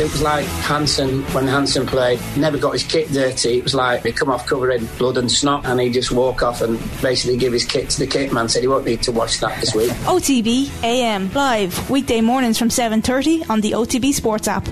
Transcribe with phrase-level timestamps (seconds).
[0.00, 3.58] It was like Hansen, when Hansen played, never got his kit dirty.
[3.58, 6.62] It was like he come off covering blood and snot and he just walk off
[6.62, 9.40] and basically give his kit to the kit man, said he won't need to watch
[9.40, 9.90] that this week.
[10.06, 14.66] OTB AM live weekday mornings from 7.30 on the OTB Sports app.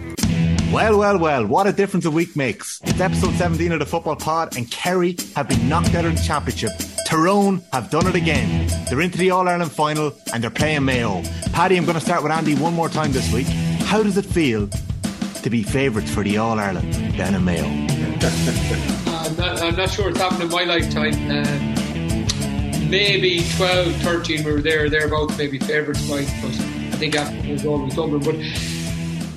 [0.73, 2.81] Well, well, well, what a difference a week makes.
[2.85, 6.23] It's episode 17 of the Football Pod, and Kerry have been knocked out of the
[6.23, 6.71] Championship.
[7.07, 8.67] Tyrone have done it again.
[8.89, 11.23] They're into the All Ireland final, and they're playing Mayo.
[11.53, 13.47] Paddy, I'm going to start with Andy one more time this week.
[13.47, 14.71] How does it feel
[15.43, 17.65] to be favourites for the All Ireland down in Mayo?
[17.65, 21.15] I'm, not, sure it's happened in my lifetime.
[21.31, 27.67] Um, maybe 12, 13 we were there, thereabouts, maybe favourites but I think after was
[27.67, 28.23] always Dublin.
[28.23, 28.37] But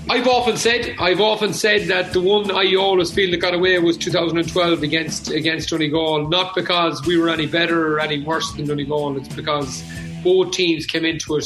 [0.09, 3.77] I've often said, I've often said that the one I always feel that got away
[3.79, 6.27] was 2012 against against Donegal.
[6.27, 9.17] Not because we were any better or any worse than Donegal.
[9.17, 9.83] It's because
[10.23, 11.45] both teams came into it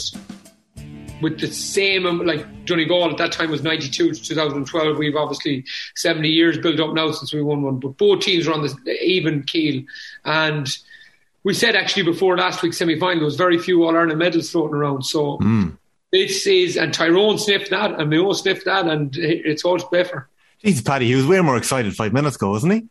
[1.21, 4.97] with the same um, like Donegal at that time was 92 to 2012.
[4.97, 5.65] We've obviously
[5.95, 8.76] 70 years built up now since we won one, but both teams were on this
[9.01, 9.84] even keel.
[10.23, 10.67] And
[11.43, 14.51] we said actually before last week's semi final, there was very few All Ireland medals
[14.51, 15.03] floating around.
[15.03, 15.37] So.
[15.40, 15.77] Mm
[16.15, 20.03] this is, and Tyrone sniffed that, and Mayo sniffed that, and it's all to play
[20.03, 20.29] for.
[20.63, 22.84] Jesus, Paddy, he was way more excited five minutes ago, wasn't he?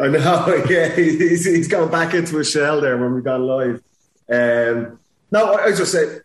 [0.00, 0.88] I know, yeah.
[0.94, 3.82] He's, he's gone back into his shell there when we got live.
[4.30, 4.98] Um,
[5.30, 6.20] no, I just say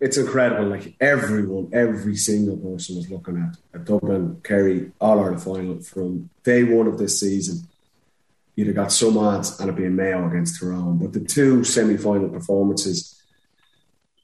[0.00, 0.66] it's incredible.
[0.66, 6.30] Like everyone, every single person was looking at a Dublin Kerry All Ireland final from
[6.44, 7.66] day one of this season.
[8.54, 10.98] You'd have got some odds and it'd be a Mayo against Tyrone.
[10.98, 13.22] But the two semi final performances,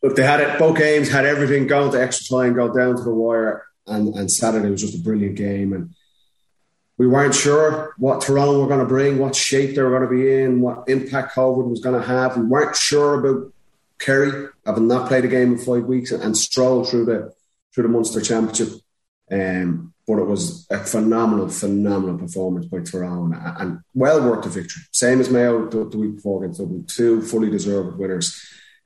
[0.03, 0.59] look, they had it.
[0.59, 4.31] Both games had everything going to extra time, go down to the wire, and and
[4.31, 5.73] Saturday was just a brilliant game.
[5.73, 5.91] And
[6.99, 10.09] we weren't sure what Tyrone were going to bring, what shape they were going to
[10.09, 12.37] be in, what impact COVID was going to have.
[12.37, 13.53] We weren't sure about
[14.03, 17.33] Kerry having not played a game in five weeks and, and strolled through the
[17.75, 18.69] through the Munster Championship.
[19.31, 24.83] Um, but it was a phenomenal, phenomenal performance by Tyrone and well worth the victory.
[24.91, 28.39] Same as Mayo the, the week before against Dublin, two fully deserved winners.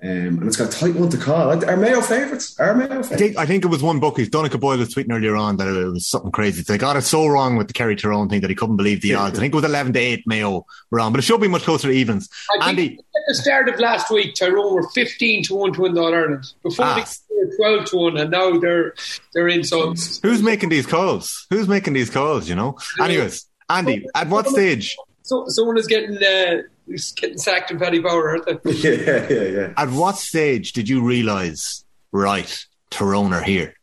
[0.02, 1.64] Um, and it's got a tight one to call.
[1.64, 2.60] Are Mayo favourites?
[2.60, 3.12] Are Mayo favourites?
[3.12, 4.28] I think, I think it was one bookie.
[4.28, 6.62] Donica Boyle was tweeting earlier on that it was something crazy.
[6.62, 9.14] They got it so wrong with the Kerry Tyrone thing that he couldn't believe the
[9.14, 9.38] odds.
[9.38, 11.88] I think it was 11 to 8 Mayo wrong, but it should be much closer
[11.88, 12.28] to evens.
[12.60, 12.98] I Andy.
[12.98, 16.14] at the start of last week, Tyrone were 15 to 1 to win the All
[16.14, 16.44] Ireland.
[16.62, 17.06] Before ah.
[17.30, 18.94] they were 12 to 1, and now they're
[19.32, 19.64] they're in.
[19.64, 21.46] So Who's making these calls?
[21.48, 22.76] Who's making these calls, you know?
[23.00, 24.94] Anyways, Andy, at what stage?
[25.22, 26.18] So, someone is getting.
[26.18, 28.72] Uh, He's getting sacked in Paddy Power, aren't they?
[28.72, 29.72] Yeah, yeah, yeah.
[29.76, 33.74] At what stage did you realise, right, Tyrone are here?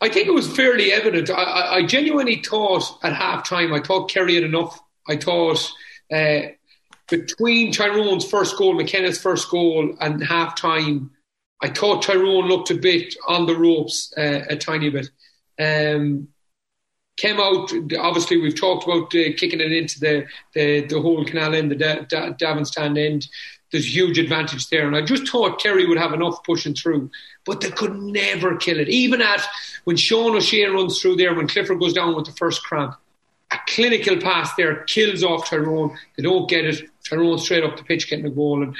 [0.00, 1.30] I think it was fairly evident.
[1.30, 4.78] I, I, I genuinely thought at half time, I thought Kerry had enough.
[5.08, 5.70] I thought
[6.12, 6.40] uh,
[7.08, 11.10] between Tyrone's first goal, McKenna's first goal, and half time,
[11.62, 15.08] I thought Tyrone looked a bit on the ropes, uh, a tiny bit.
[15.58, 16.28] Um,
[17.18, 17.70] came out.
[17.98, 21.74] Obviously, we've talked about uh, kicking it into the, the, the whole canal end, the
[21.74, 23.28] da- da- end.
[23.70, 27.10] There's huge advantage there, and I just thought Kerry would have enough pushing through,
[27.44, 28.88] but they could never kill it.
[28.88, 29.44] Even at
[29.84, 32.94] when Sean O'Shea runs through there, when Clifford goes down with the first cramp,
[33.50, 35.96] a clinical pass there kills off Tyrone.
[36.16, 36.88] They don't get it.
[37.08, 38.62] Tyrone straight up the pitch getting a goal.
[38.62, 38.74] And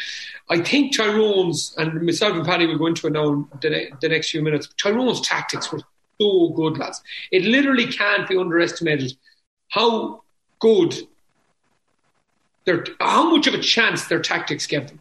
[0.49, 4.31] I think Tyrone's, and myself and Paddy will go into it now the, the next
[4.31, 5.81] few minutes, Tyrone's tactics were
[6.21, 7.03] so good, lads.
[7.31, 9.17] It literally can't be underestimated
[9.69, 10.23] how
[10.61, 10.95] good
[12.65, 15.01] their how much of a chance their tactics give them.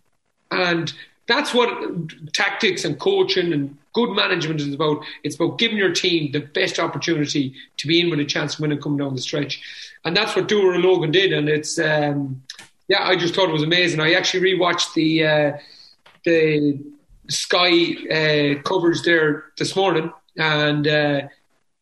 [0.51, 0.93] And
[1.27, 5.03] that's what tactics and coaching and good management is about.
[5.23, 8.61] It's about giving your team the best opportunity to be in with a chance to
[8.61, 9.61] win and come down the stretch.
[10.05, 11.33] And that's what Dooher and Logan did.
[11.33, 12.41] And it's, um,
[12.87, 13.99] yeah, I just thought it was amazing.
[13.99, 15.57] I actually rewatched the, uh,
[16.23, 16.79] the
[17.27, 21.21] Sky uh, coverage there this morning and uh,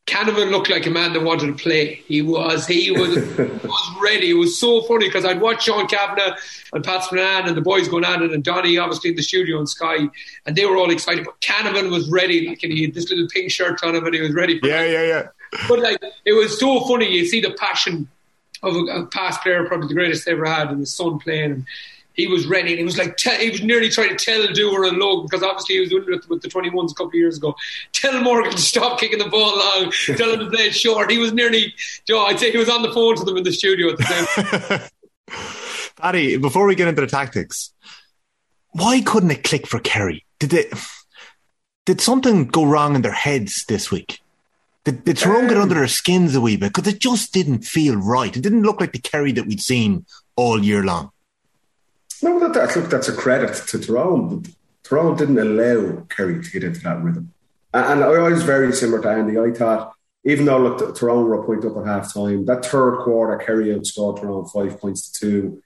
[0.05, 1.95] Canavan looked like a man that wanted to play.
[2.07, 4.31] He was, he was, was ready.
[4.31, 6.37] It was so funny because I'd watch Sean Cavanagh
[6.73, 9.59] and Pat Spillane and the boys going at it, and Donny obviously in the studio
[9.59, 10.07] in Sky,
[10.45, 11.25] and they were all excited.
[11.25, 14.13] But Canavan was ready, like, and he had this little pink shirt on him, and
[14.13, 14.59] he was ready.
[14.63, 14.91] yeah, it.
[14.91, 15.27] yeah, yeah.
[15.67, 17.11] But like, it was so funny.
[17.11, 18.07] You see the passion
[18.61, 21.51] of a, a past player, probably the greatest they ever had, and his son playing.
[21.51, 21.65] And,
[22.15, 22.71] he was ready.
[22.71, 25.75] And he was like, he was nearly trying to tell Dooher and Logan because obviously
[25.75, 27.55] he was doing it with the 21s a couple of years ago.
[27.91, 29.91] Tell Morgan to stop kicking the ball long.
[30.05, 31.11] tell him to play it short.
[31.11, 31.73] He was nearly,
[32.07, 33.97] you know, I'd say he was on the phone to them in the studio at
[33.97, 34.89] the
[35.29, 35.39] time.
[35.97, 37.73] Paddy, before we get into the tactics,
[38.71, 40.25] why couldn't it click for Kerry?
[40.39, 40.73] Did it?
[41.85, 44.19] Did something go wrong in their heads this week?
[44.85, 46.73] Did, did Tyrone get under their skins a wee bit?
[46.73, 48.35] Because it just didn't feel right.
[48.35, 51.11] It didn't look like the Kerry that we'd seen all year long.
[52.21, 54.43] No, that, that, look, that's a credit to Tyrone.
[54.83, 57.33] Tyrone didn't allow Kerry to get into that rhythm.
[57.73, 59.37] And I was very similar to Andy.
[59.37, 63.03] I thought, even though look, Tyrone were a point up at half time, that third
[63.03, 65.63] quarter, Kerry outscored Tyrone five points to two.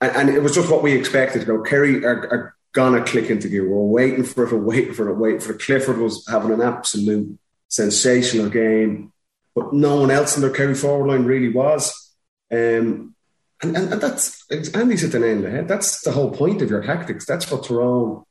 [0.00, 1.46] And, and, it was just what we expected.
[1.46, 3.68] You know, Kerry are, are gonna click into gear.
[3.68, 5.60] We're waiting for it, we're waiting for it, waiting for it.
[5.60, 7.38] Clifford was having an absolute
[7.68, 9.12] sensational game,
[9.54, 12.12] but no one else in their Kerry forward line really was.
[12.50, 13.14] Um,
[13.62, 14.44] and, and, and that's
[14.74, 15.68] Andy's at the of the head.
[15.68, 17.24] That's the whole point of your tactics.
[17.24, 18.24] That's what Tyrone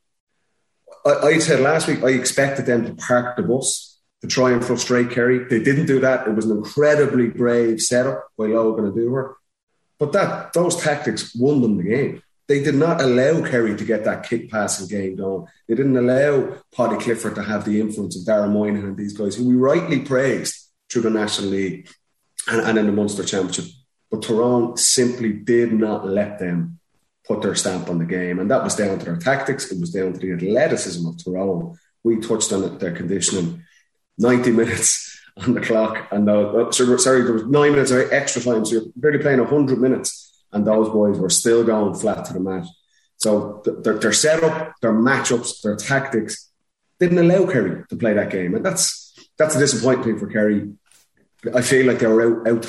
[1.04, 4.64] I, I said last week I expected them to park the bus to try and
[4.64, 5.44] frustrate Kerry.
[5.44, 6.26] They didn't do that.
[6.26, 9.34] It was an incredibly brave setup by Logan and Dooher.
[9.98, 12.22] But that those tactics won them the game.
[12.48, 15.46] They did not allow Kerry to get that kick passing game done.
[15.68, 19.36] They didn't allow Paddy Clifford to have the influence of Darren Moynihan and these guys
[19.36, 21.88] who we rightly praised through the National League
[22.48, 23.66] and, and in the Munster Championship.
[24.12, 26.78] But Tyrone simply did not let them
[27.26, 28.38] put their stamp on the game.
[28.38, 29.72] And that was down to their tactics.
[29.72, 31.78] It was down to the athleticism of Tyrone.
[32.04, 33.64] We touched on it, their conditioning.
[34.18, 36.08] 90 minutes on the clock.
[36.12, 38.66] And uh, sorry, there was nine minutes of extra time.
[38.66, 40.44] So you're barely playing 100 minutes.
[40.52, 42.66] And those boys were still going flat to the mat.
[43.16, 46.50] So their, their setup, their matchups, their tactics
[47.00, 48.54] didn't allow Kerry to play that game.
[48.54, 50.70] And that's that's a disappointing thing for Kerry.
[51.54, 52.62] I feel like they were out, out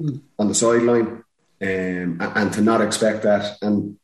[0.00, 1.24] taught on the sideline
[1.60, 3.56] um, and to not expect that.
[3.62, 3.98] And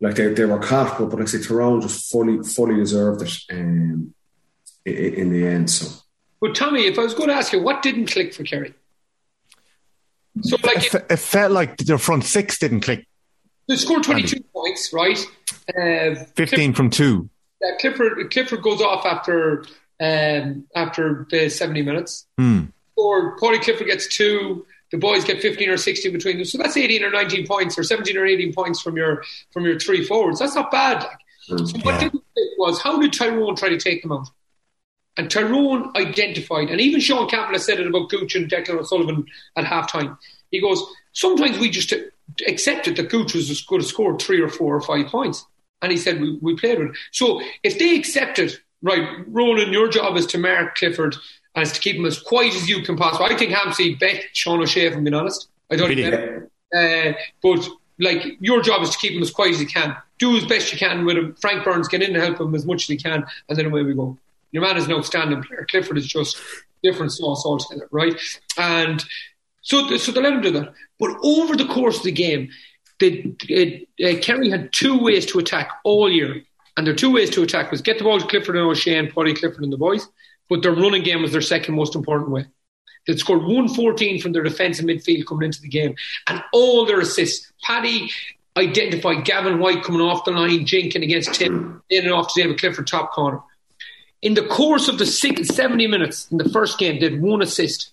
[0.00, 3.22] like they, they were caught, but, but like I say, Tyrone just fully fully deserved
[3.22, 4.14] it um,
[4.84, 5.70] in, in the end.
[5.70, 6.02] So,
[6.40, 8.74] but Tommy, if I was going to ask you, what didn't click for Kerry?
[10.42, 13.06] So, like, it, it felt like their front six didn't click.
[13.68, 14.48] They scored twenty-two Andy.
[14.52, 15.18] points, right?
[15.68, 17.30] Uh, Fifteen Clifford, from two.
[17.64, 19.64] Uh, Clifford Clifford goes off after
[20.00, 22.26] um, after the seventy minutes.
[22.36, 22.64] Hmm.
[22.96, 26.44] Or Paudie Clifford gets two the boys get 15 or 16 between them.
[26.44, 29.76] So that's 18 or 19 points or 17 or 18 points from your from your
[29.78, 30.38] three forwards.
[30.38, 31.02] That's not bad.
[31.02, 31.18] Like.
[31.50, 32.10] Mm, so what yeah.
[32.58, 34.28] was how did Tyrone try to take them out?
[35.16, 39.26] And Tyrone identified, and even Sean Campbell has said it about Gooch and Declan O'Sullivan
[39.56, 40.16] at halftime.
[40.50, 40.80] He goes,
[41.12, 41.92] sometimes we just
[42.46, 45.44] accepted that Gooch was going to score three or four or five points.
[45.82, 46.96] And he said, we, we played with it.
[47.12, 51.16] So if they accepted, right, Ronan, your job is to mark Clifford
[51.54, 53.34] and it's to keep him as quiet as you can possibly.
[53.34, 55.48] I think Hampsey bet Sean O'Shea, if I'm being honest.
[55.70, 56.42] I don't really?
[56.74, 57.12] Uh,
[57.42, 57.68] but
[57.98, 59.96] like your job is to keep him as quiet as you can.
[60.18, 61.34] Do as best you can with him.
[61.40, 63.82] Frank Burns get in and help him as much as he can, and then away
[63.82, 64.18] we go.
[64.52, 65.66] Your man is an outstanding player.
[65.68, 66.36] Clifford is just
[66.82, 68.14] different small sauce altogether, right?
[68.58, 69.04] And
[69.62, 70.74] so, so they let him do that.
[71.00, 72.50] But over the course of the game,
[73.00, 76.42] the, uh, Kerry had two ways to attack all year.
[76.76, 79.12] And their two ways to attack was get the ball to Clifford and O'Shea and
[79.12, 80.08] Paudie Clifford and the boys,
[80.48, 82.46] but their running game was their second most important way.
[83.06, 85.94] They'd scored 114 from their defence and midfield coming into the game,
[86.26, 87.52] and all their assists.
[87.62, 88.10] Paddy
[88.56, 92.58] identified Gavin White coming off the line, jinking against Tim, in and off to David
[92.58, 93.40] Clifford, top corner.
[94.22, 97.92] In the course of the 70 minutes in the first game, they had one assist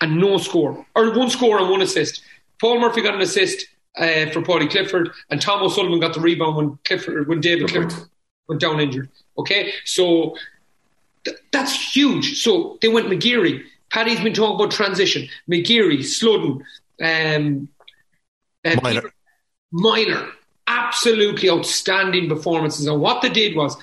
[0.00, 2.22] and no score, or one score and one assist.
[2.60, 3.66] Paul Murphy got an assist
[3.96, 8.08] uh, for Paudie Clifford, and Tom O'Sullivan got the rebound when Clifford, when David Clifford
[8.48, 9.08] went down injured.
[9.38, 10.36] Okay, so
[11.24, 12.42] Th- that's huge.
[12.42, 13.64] So they went McGeary.
[13.90, 15.28] Paddy's been talking about transition.
[15.50, 16.64] McGeary, Sludden,
[17.02, 17.68] um,
[18.64, 19.12] um, Minor.
[19.70, 20.28] Minor.
[20.66, 22.86] Absolutely outstanding performances.
[22.86, 23.76] And what they did was,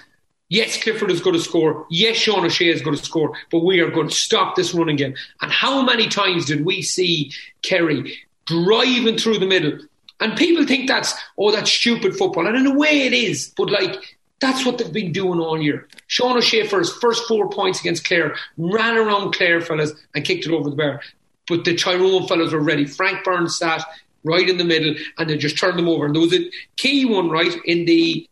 [0.48, 1.86] yes, Clifford is going to score.
[1.90, 3.38] Yes, Sean O'Shea is going to score.
[3.52, 5.16] But we are going to stop this running game.
[5.42, 7.32] And how many times did we see
[7.62, 9.80] Kerry driving through the middle?
[10.20, 12.48] And people think that's, oh, that's stupid football.
[12.48, 13.54] And in a way it is.
[13.56, 15.88] But like, that's what they've been doing all year.
[16.08, 20.46] Sean O'Shea, for his first four points against Clare, ran around Clare fellas and kicked
[20.46, 21.02] it over the bar.
[21.48, 22.86] But the Tyrone fellas were ready.
[22.86, 23.84] Frank Burns sat
[24.24, 26.06] right in the middle and they just turned them over.
[26.06, 28.28] And there was a key one, right, in the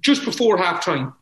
[0.00, 1.14] just before half time.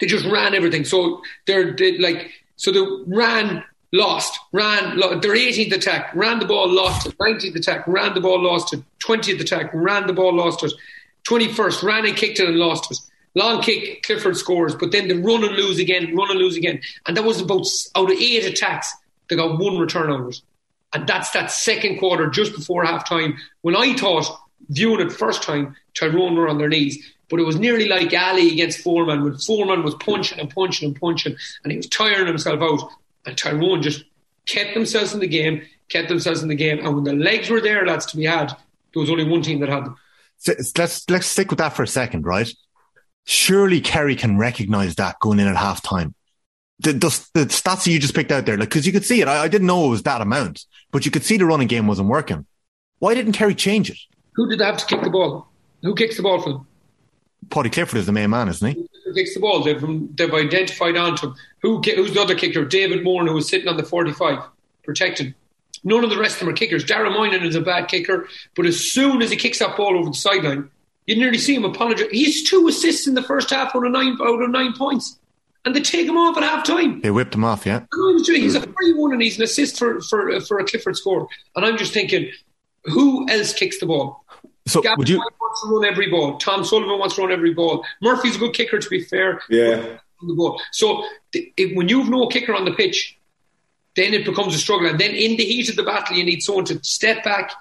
[0.00, 0.84] They just ran everything.
[0.84, 6.70] So they're, they like, so they ran, lost, ran, their 18th attack, ran the ball,
[6.70, 10.62] lost it, 19th attack, ran the ball, lost it, 20th attack, ran the ball, lost
[10.62, 10.72] it,
[11.28, 12.98] 21st, ran and kicked it and lost it.
[13.34, 16.80] Long kick, Clifford scores, but then they run and lose again, run and lose again.
[17.06, 18.92] And that was about out of eight attacks,
[19.28, 20.40] they got one return on it.
[20.92, 24.26] And that's that second quarter just before half time when I thought,
[24.68, 27.12] viewing it first time, Tyrone were on their knees.
[27.28, 31.00] But it was nearly like Ali against Foreman when Foreman was punching and punching and
[31.00, 32.90] punching and he was tiring himself out.
[33.26, 34.04] And Tyrone just
[34.46, 36.78] kept themselves in the game, kept themselves in the game.
[36.78, 38.50] And when the legs were there, lads, to be had,
[38.92, 39.96] there was only one team that had them.
[40.36, 42.52] So let's let's stick with that for a second, right?
[43.24, 46.14] Surely Kerry can recognize that going in at half time.
[46.80, 49.20] The, the, the stats that you just picked out there, like, cause you could see
[49.20, 49.28] it.
[49.28, 51.86] I, I, didn't know it was that amount, but you could see the running game
[51.86, 52.46] wasn't working.
[52.98, 53.98] Why didn't Kerry change it?
[54.34, 55.48] Who did they have to kick the ball?
[55.82, 56.66] Who kicks the ball for them?
[57.50, 58.88] Paddy Clifford is the main man, isn't he?
[59.04, 59.62] Who kicks the ball.
[59.62, 59.80] They've,
[60.16, 61.36] they've identified onto him.
[61.62, 62.64] Who, who's the other kicker?
[62.64, 64.40] David Moore, who was sitting on the 45,
[64.82, 65.34] protected.
[65.84, 66.84] None of the rest of them are kickers.
[66.84, 68.26] Dara Moynihan is a bad kicker,
[68.56, 70.70] but as soon as he kicks that ball over the sideline,
[71.06, 72.08] you nearly see him apologize.
[72.10, 75.18] He's two assists in the first half out of nine out of nine points,
[75.64, 77.00] and they take him off at half time.
[77.00, 77.84] They whipped him off, yeah.
[78.26, 81.28] He's a free one, and he's an assist for for for a Clifford score.
[81.56, 82.30] And I'm just thinking,
[82.84, 84.24] who else kicks the ball?
[84.66, 85.18] So Gavin would you?
[85.18, 86.38] White wants to run every ball.
[86.38, 87.84] Tom Sullivan wants to run every ball.
[88.00, 89.42] Murphy's a good kicker, to be fair.
[89.50, 89.98] Yeah.
[90.22, 90.58] The ball.
[90.72, 93.18] So if, when you've no kicker on the pitch,
[93.94, 94.88] then it becomes a struggle.
[94.88, 97.52] And then in the heat of the battle, you need someone to step back,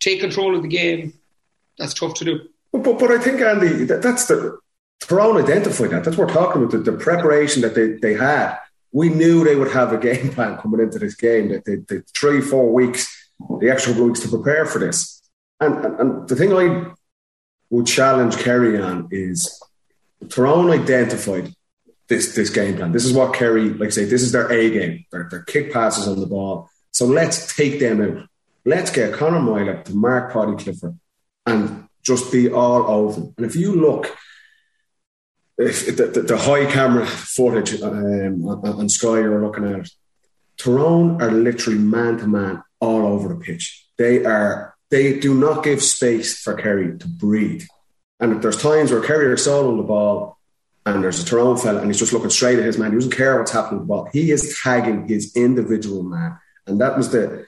[0.00, 1.12] take control of the game.
[1.76, 2.48] That's tough to do.
[2.72, 4.58] But, but, but I think, Andy, that, that's the.
[5.00, 6.04] Tyrone identified that.
[6.04, 6.70] That's what we're talking about.
[6.72, 8.56] The, the preparation that they, they had.
[8.92, 11.48] We knew they would have a game plan coming into this game.
[11.48, 15.22] That they, three, four weeks, the extra weeks to prepare for this.
[15.60, 16.92] And, and, and the thing I
[17.70, 19.60] would challenge Kerry on is
[20.28, 21.52] Tyrone identified
[22.08, 22.92] this this game plan.
[22.92, 25.06] This is what Kerry, like I say, this is their A game.
[25.10, 26.68] Their, their kick passes on the ball.
[26.90, 28.28] So let's take them out.
[28.64, 30.98] Let's get Conor Meyler to Mark Paddy Clifford
[31.46, 33.20] and just be all over.
[33.36, 34.16] And if you look,
[35.58, 39.88] if the, the, the high camera footage um, on, Sky you're looking at
[40.56, 43.86] Tyrone are literally man to man all over the pitch.
[43.98, 47.64] They are they do not give space for Kerry to breathe.
[48.20, 50.38] And there's times where Kerry is solo on the ball
[50.84, 52.90] and there's a Tyrone fella and he's just looking straight at his man.
[52.90, 54.08] He doesn't care what's happening with the ball.
[54.12, 56.38] He is tagging his individual man.
[56.66, 57.46] And that was the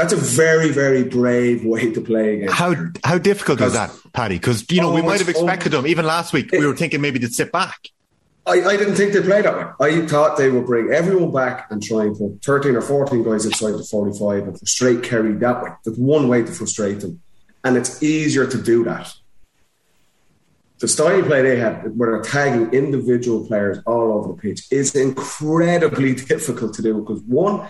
[0.00, 2.54] that's a very, very brave way to play against.
[2.54, 4.36] How how difficult is that, Paddy?
[4.36, 5.86] Because you know Oh, we might have expected them.
[5.86, 7.88] Even last week, we were thinking maybe they'd sit back.
[8.46, 10.02] I, I didn't think they'd play that way.
[10.02, 13.44] I thought they would bring everyone back and try and put 13 or 14 guys
[13.44, 15.70] inside the 45 and frustrate Kerry that way.
[15.84, 17.20] That's one way to frustrate them.
[17.62, 19.12] And it's easier to do that.
[20.78, 24.66] The style of play they have, where they're tagging individual players all over the pitch,
[24.70, 27.68] is incredibly difficult to do because one,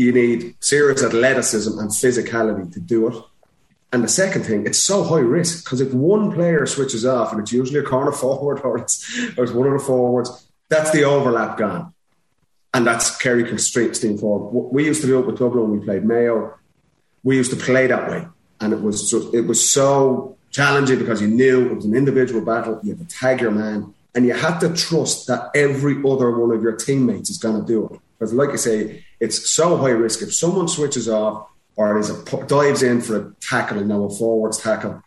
[0.00, 3.22] you need serious athleticism and physicality to do it.
[3.92, 7.40] And the second thing, it's so high risk because if one player switches off, and
[7.40, 11.04] it's usually a corner forward or it's, or it's one of the forwards, that's the
[11.04, 11.94] overlap gone.
[12.74, 14.70] And that's Kerry steam forward.
[14.72, 16.54] We used to do it with Dublin when we played Mayo.
[17.24, 18.28] We used to play that way.
[18.60, 22.44] And it was just, it was so challenging because you knew it was an individual
[22.44, 22.78] battle.
[22.82, 23.94] You had to tag your man.
[24.14, 27.66] And you had to trust that every other one of your teammates is going to
[27.66, 28.00] do it.
[28.18, 30.22] Because, like I say, it's so high risk.
[30.22, 31.48] If someone switches off,
[31.78, 35.00] or is a dives in for a tackle and now a forwards tackle.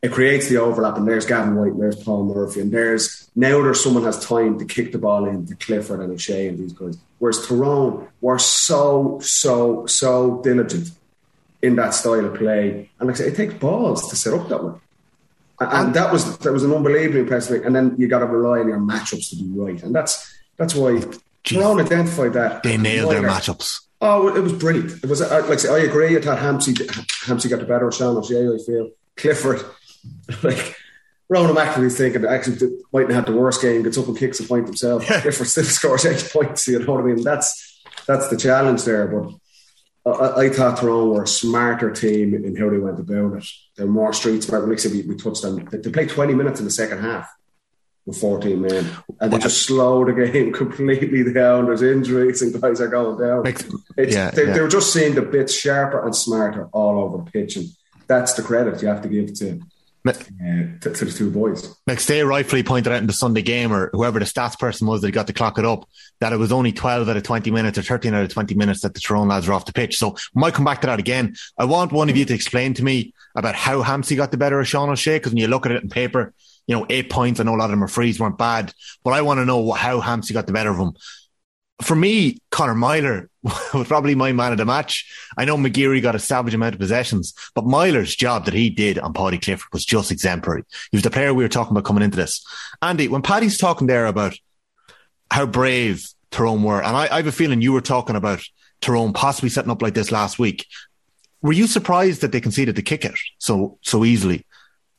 [0.00, 3.60] It creates the overlap, and there's Gavin White, and there's Paul Murphy, and there's now
[3.64, 6.72] there's someone has time to kick the ball in to Clifford and O'Shea and these
[6.72, 6.96] guys.
[7.18, 10.92] Whereas Tyrone were so, so, so diligent
[11.62, 14.48] in that style of play, and like I say, it takes balls to set up
[14.50, 14.74] that way.
[15.58, 17.56] And, and that was that was an unbelievably impressive.
[17.56, 17.66] thing.
[17.66, 20.76] And then you got to rely on your matchups to be right, and that's that's
[20.76, 21.02] why
[21.48, 22.62] Tyrone identified that.
[22.62, 23.80] They nailed their matchups.
[24.00, 25.02] Oh, it was brilliant.
[25.02, 26.16] It was uh, like I say, I agree.
[26.16, 26.74] I thought Hampsey
[27.24, 28.46] Hampsey got the better of Sean O'Shea.
[28.46, 29.64] I feel Clifford,
[30.42, 30.76] like
[31.28, 33.82] Ronan McNamee's thinking actually mightn't have had the worst game.
[33.82, 35.04] Gets up and kicks a point himself.
[35.04, 36.68] Clifford still scores eight points.
[36.68, 37.24] You know what I mean?
[37.24, 39.08] That's that's the challenge there.
[39.08, 39.32] But
[40.06, 43.46] I, I thought Tyrone were a smarter team in how they went about it.
[43.76, 44.68] They're more street smart.
[44.68, 45.64] Like I said, we, we touched on.
[45.64, 47.28] They, they played twenty minutes in the second half
[48.08, 48.90] with 14 men.
[49.20, 51.66] And they just slow the game completely down.
[51.66, 53.46] There's injuries and guys are going down.
[53.46, 54.52] It's, yeah, they, yeah.
[54.54, 57.56] they were just seeing the bits sharper and smarter all over the pitch.
[57.56, 57.66] And
[58.06, 59.60] that's the credit you have to give to,
[60.06, 60.12] uh,
[60.80, 61.76] to, to the two boys.
[61.86, 65.10] McStay rightfully pointed out in the Sunday game, or whoever the stats person was that
[65.10, 65.86] got to clock it up,
[66.20, 68.80] that it was only 12 out of 20 minutes or 13 out of 20 minutes
[68.80, 69.98] that the Tyrone lads were off the pitch.
[69.98, 71.36] So we might come back to that again.
[71.58, 74.58] I want one of you to explain to me about how Hampsey got the better
[74.58, 76.32] of Sean O'Shea, because when you look at it in paper,
[76.68, 78.72] you know, eight points, I know a lot of them are frees, weren't bad,
[79.02, 80.92] but I want to know how Hampsey got the better of him.
[81.82, 85.10] For me, Conor Meyler was probably my man of the match.
[85.36, 88.98] I know McGeary got a savage amount of possessions, but Meyler's job that he did
[88.98, 90.64] on Paddy Clifford was just exemplary.
[90.90, 92.44] He was the player we were talking about coming into this.
[92.82, 94.36] Andy, when Paddy's talking there about
[95.30, 98.42] how brave Tyrone were, and I, I have a feeling you were talking about
[98.82, 100.66] Tyrone possibly setting up like this last week.
[101.40, 104.44] Were you surprised that they conceded the kick it so so easily?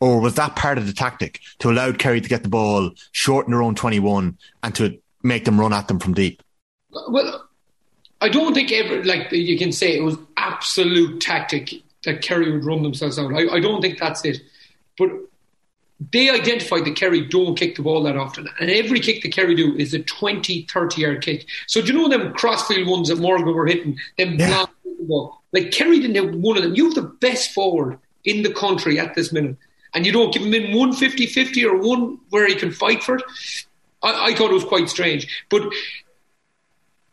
[0.01, 3.45] Or was that part of the tactic to allow Kerry to get the ball short
[3.47, 6.41] in their own 21 and to make them run at them from deep?
[7.09, 7.45] Well,
[8.21, 11.73] I don't think ever like you can say it was absolute tactic
[12.05, 13.33] that Kerry would run themselves out.
[13.33, 14.39] I, I don't think that's it.
[14.97, 15.09] But
[16.11, 18.47] they identified that Kerry don't kick the ball that often.
[18.59, 21.45] And every kick that Kerry do is a 20, 30 yard kick.
[21.67, 23.97] So do you know them crossfield ones that Morgan were hitting?
[24.17, 24.49] Them Yeah.
[24.59, 25.41] long the ball.
[25.51, 26.75] Like Kerry didn't have one of them.
[26.75, 29.57] You have the best forward in the country at this minute.
[29.93, 33.15] And you don't give him in one 50-50 or one where he can fight for
[33.15, 33.23] it.
[34.01, 35.63] I, I thought it was quite strange, but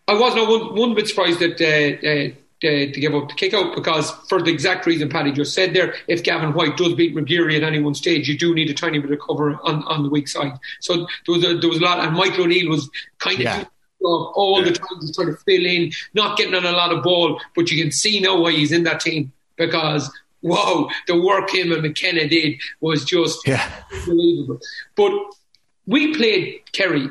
[0.08, 3.34] I was not one, one bit surprised that uh, uh, to, to give up the
[3.34, 6.94] kick out because for the exact reason Paddy just said there, if Gavin White does
[6.94, 9.82] beat McGeary at any one stage, you do need a tiny bit of cover on,
[9.84, 10.52] on the weak side.
[10.80, 13.42] So there was a, there was a lot, and Michael O'Neill was kind of.
[13.42, 13.64] Yeah.
[14.02, 14.70] All yeah.
[14.70, 17.70] the time he's trying to fill in, not getting on a lot of ball, but
[17.70, 20.12] you can see now why he's in that team because
[20.46, 23.70] wow, the work him and McKenna did was just yeah.
[23.92, 24.60] unbelievable.
[24.94, 25.12] But
[25.86, 27.08] we played Kerry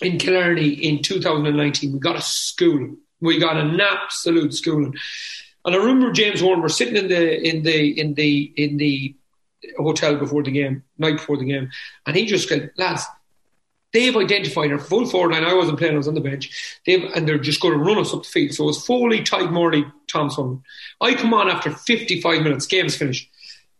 [0.00, 1.92] in Killarney in 2019.
[1.92, 2.96] We got a school.
[3.20, 4.94] We got an absolute schooling.
[5.64, 9.14] And I remember James Horan were sitting in the in the in the in the
[9.76, 11.70] hotel before the game, night before the game,
[12.06, 13.04] and he just said, lads,
[13.92, 15.44] they've identified our full forward line.
[15.44, 16.78] I wasn't playing, I was on the bench.
[16.86, 18.54] They've and they're just going to run us up the field.
[18.54, 20.62] So it was Foley, Tadhg Morley, Sullivan.
[21.00, 23.30] I come on after 55 minutes, game's finished.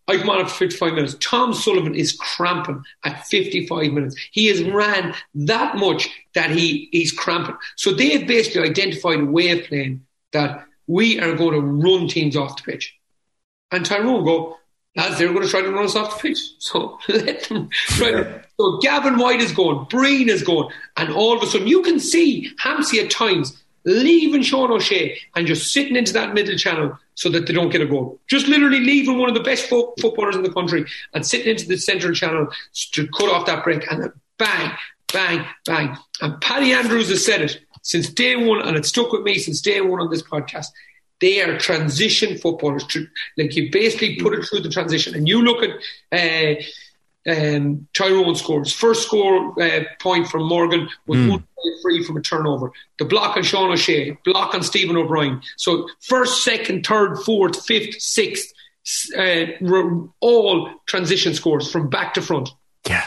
[0.08, 1.16] I come on after 55 minutes.
[1.20, 4.16] Tom Sullivan is cramping at 55 minutes.
[4.32, 7.56] He has ran that much that he, he's cramping.
[7.76, 12.08] So they have basically identified a way of playing that we are going to run
[12.08, 12.94] teams off the pitch.
[13.70, 14.58] And Tyrone go,
[14.96, 16.38] lads, they're going to try to run us off the pitch.
[16.58, 18.42] So let them try to.
[18.58, 21.98] So Gavin White is going, Breen is going, and all of a sudden you can
[21.98, 27.28] see Hampsey at times leaving Sean O'Shea and just sitting into that middle channel so
[27.30, 28.20] that they don't get a goal.
[28.28, 30.84] Just literally leaving one of the best fo- footballers in the country
[31.14, 32.46] and sitting into the central channel
[32.92, 34.72] to cut off that break and then bang,
[35.12, 35.96] bang, bang.
[36.20, 39.60] And Paddy Andrews has said it since day one, and it stuck with me since
[39.60, 40.68] day one on this podcast.
[41.22, 42.84] They are transition footballers.
[43.38, 45.70] Like you basically put it through the transition, and you look at
[46.12, 46.62] uh,
[47.26, 48.72] um, Tyrone scores.
[48.72, 51.30] First score uh, point from Morgan was mm.
[51.30, 51.46] one
[51.82, 52.72] free from a turnover.
[52.98, 55.40] The block on Sean O'Shea, block on Stephen O'Brien.
[55.56, 58.52] So first, second, third, fourth, fifth, sixth,
[59.16, 59.44] uh,
[60.20, 62.50] all transition scores from back to front.
[62.88, 63.06] Yeah.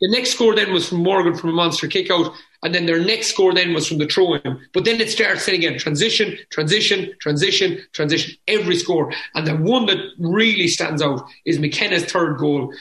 [0.00, 3.00] The next score then was from Morgan from a monster kick out, and then their
[3.00, 4.60] next score then was from the throw in.
[4.72, 9.12] But then it starts then again transition, transition, transition, transition, every score.
[9.34, 12.72] And the one that really stands out is McKenna's third goal.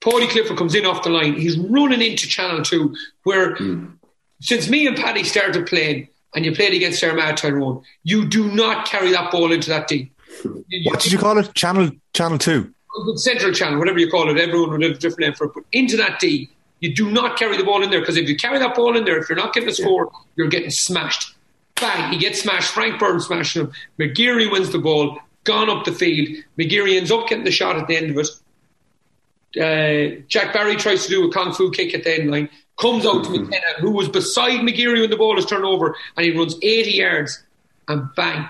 [0.00, 1.34] Paudie Clifford comes in off the line.
[1.34, 3.92] He's running into Channel 2, where mm.
[4.40, 8.86] since me and Paddy started playing, and you played against Armagh Tyrone, you do not
[8.86, 10.12] carry that ball into that deep.
[10.84, 11.52] What did you call it?
[11.54, 12.74] Channel Channel 2?
[13.16, 14.40] Central Channel, whatever you call it.
[14.40, 15.52] Everyone would have a different name for it.
[15.54, 18.36] But into that D, you do not carry the ball in there because if you
[18.36, 20.18] carry that ball in there, if you're not getting a score, yeah.
[20.36, 21.34] you're getting smashed.
[21.76, 22.72] Bang, he gets smashed.
[22.72, 23.72] Frank Burns smashing him.
[23.98, 26.44] McGeary wins the ball, gone up the field.
[26.58, 28.28] McGeary ends up getting the shot at the end of it
[29.56, 33.06] uh, Jack Barry tries to do a kung fu kick at the end line, comes
[33.06, 36.36] out to McKenna, who was beside McGeary when the ball is turned over, and he
[36.36, 37.42] runs 80 yards
[37.88, 38.48] and bang,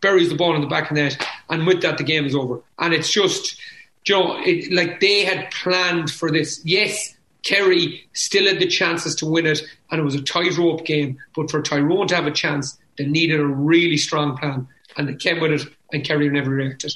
[0.00, 1.26] buries the ball in the back of the net.
[1.48, 2.60] And with that, the game is over.
[2.78, 3.58] And it's just,
[4.04, 6.60] you know, it, like they had planned for this.
[6.64, 7.13] Yes,
[7.44, 11.18] Kerry still had the chances to win it, and it was a tightrope game.
[11.36, 15.14] But for Tyrone to have a chance, they needed a really strong plan, and they
[15.14, 16.92] came with it, and Kerry never reacted.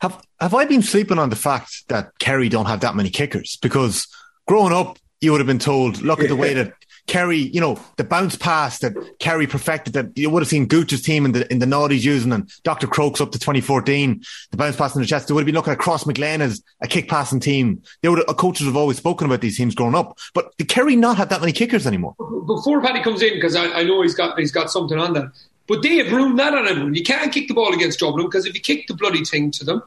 [0.00, 3.56] Have have I been sleeping on the fact that Kerry don't have that many kickers?
[3.56, 4.06] Because
[4.46, 6.74] growing up, you would have been told, look at the way that
[7.08, 11.02] Kerry, you know, the bounce pass that Kerry perfected that you would have seen Gooch's
[11.02, 12.86] team in the in the noughties using and Dr.
[12.86, 15.26] Crokes up to 2014, the bounce pass in the chest.
[15.26, 17.82] They would have been looking at Crossmaglen as a kick passing team.
[18.02, 20.18] They would have, coaches have always spoken about these teams growing up.
[20.34, 22.14] But the Kerry not have that many kickers anymore?
[22.46, 25.32] Before Paddy comes in, because I, I know he's got he's got something on that.
[25.66, 26.94] But they have ruined that on everyone.
[26.94, 29.64] You can't kick the ball against Dublin because if you kick the bloody thing to
[29.64, 29.82] them,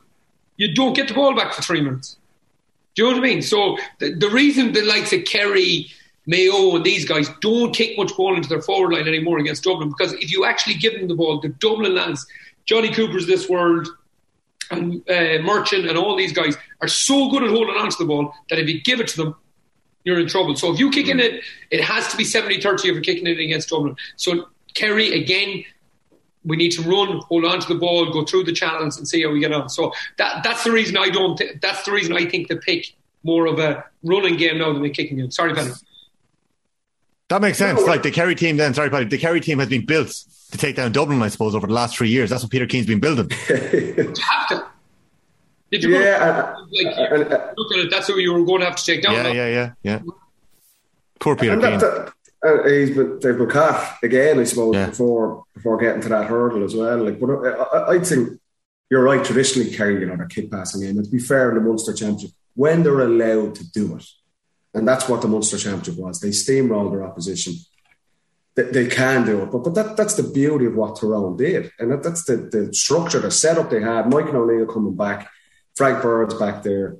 [0.58, 2.18] you don't get the ball back for three minutes.
[2.96, 3.42] Do you know what I mean?
[3.42, 5.92] So the, the reason the likes of Kerry,
[6.26, 9.90] Mayo, and these guys don't kick much ball into their forward line anymore against Dublin
[9.90, 12.26] because if you actually give them the ball, the Dublin lads,
[12.66, 13.88] Johnny Cooper's this world,
[14.70, 18.06] and uh, Murchan, and all these guys are so good at holding on to the
[18.06, 19.36] ball that if you give it to them,
[20.04, 20.56] you're in trouble.
[20.56, 23.28] So if you kick in it, it has to be 70 30 if you're kicking
[23.28, 23.96] it against Dublin.
[24.16, 25.64] So Kerry, again,
[26.44, 29.22] we need to run, hold on to the ball, go through the channels, and see
[29.22, 29.70] how we get on.
[29.70, 31.38] So that that's the reason I don't.
[31.38, 34.84] Th- that's the reason I think they pick more of a running game now than
[34.84, 35.30] a kicking game.
[35.30, 35.72] Sorry, Paddy.
[37.32, 37.82] That makes sense.
[37.84, 39.06] Like the Kerry team, then sorry, Paddy.
[39.06, 40.10] The Kerry team has been built
[40.52, 42.30] to take down Dublin, I suppose, over the last three years.
[42.30, 43.30] That's what Peter Keane's been building.
[43.50, 44.68] you have to.
[45.72, 47.90] Did you yeah, like, uh, uh, look at it?
[47.90, 49.14] That's who you were going to have to take down.
[49.14, 50.00] Yeah, yeah, yeah, yeah.
[51.22, 51.80] Poor Peter Keane.
[51.80, 52.14] That,
[52.44, 54.88] uh, he's been they've been caught again, I suppose, yeah.
[54.88, 56.98] before before getting to that hurdle as well.
[56.98, 58.42] Like, but I, I think
[58.90, 59.24] you're right.
[59.24, 60.98] Traditionally, Kerry, you know, their kick passing game.
[60.98, 64.06] And to be fair, in the Munster Championship, when they're allowed to do it,
[64.74, 67.54] and that's what the Munster Championship was, they steamrolled their opposition.
[68.56, 71.72] They, they can do it, but but that that's the beauty of what Tyrone did,
[71.80, 74.10] and that, that's the the structure, the setup they had.
[74.10, 75.30] Michael O'Neill coming back,
[75.76, 76.98] Frank Bird's back there.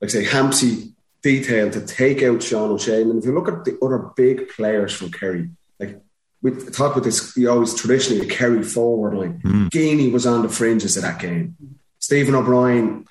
[0.00, 3.02] like say Hampsey detail to take out Sean O'Shea.
[3.02, 6.00] And if you look at the other big players from Kerry, like
[6.42, 9.40] we talk about this, you always traditionally a Kerry forward line.
[9.44, 9.70] Mm.
[9.70, 11.56] Geaney was on the fringes of that game.
[12.00, 13.06] Stephen O'Brien,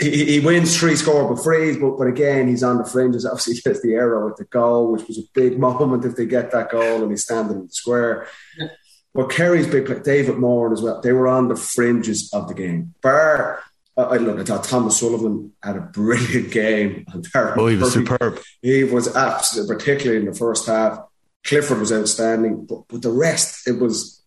[0.00, 3.26] he, he wins three scoreable frees, but, but again, he's on the fringes.
[3.26, 6.26] Obviously, he gets the error with the goal, which was a big moment if they
[6.26, 8.26] get that goal and he's standing in the square.
[8.58, 8.68] Yeah.
[9.14, 12.54] But Kerry's big play, David Moore as well, they were on the fringes of the
[12.54, 12.94] game.
[13.00, 13.62] Bar
[13.96, 17.06] I look, I thought Thomas Sullivan had a brilliant game.
[17.34, 18.40] Oh, he was superb.
[18.60, 20.98] He was absolutely, particularly in the first half.
[21.44, 24.23] Clifford was outstanding, but, but the rest, it was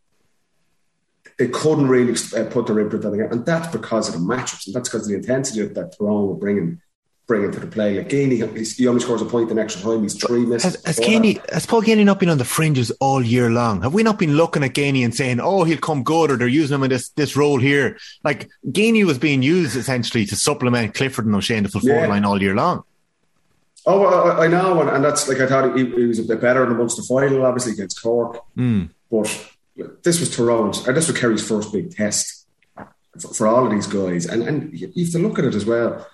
[1.38, 4.20] they couldn't really uh, put their input on the game, and that's because of the
[4.20, 6.82] matchups, and that's because of the intensity that Tyrone were bringing
[7.28, 7.98] bring to the play.
[7.98, 10.02] Like Geaney, he only scores a point in extra time.
[10.02, 10.76] He's three misses.
[10.86, 13.82] Has, has, Geaney, has Paul Geaney not been on the fringes all year long?
[13.82, 16.48] Have we not been looking at Geaney and saying, "Oh, he'll come good," or they're
[16.48, 17.98] using him in this this role here?
[18.24, 21.94] Like Geaney was being used essentially to supplement Clifford and O'Shea in the full yeah.
[21.94, 22.84] forward line all year long.
[23.86, 26.42] Oh, I, I know, and, and, that's like I thought he, he, was a bit
[26.42, 28.90] better in the Munster final, obviously against Cork, mm.
[29.10, 29.50] but
[30.04, 32.48] this was Tyrone's, and uh, this was Kerry's first big test
[33.20, 35.66] for, for all of these guys, and and you have to look at it as
[35.66, 36.06] well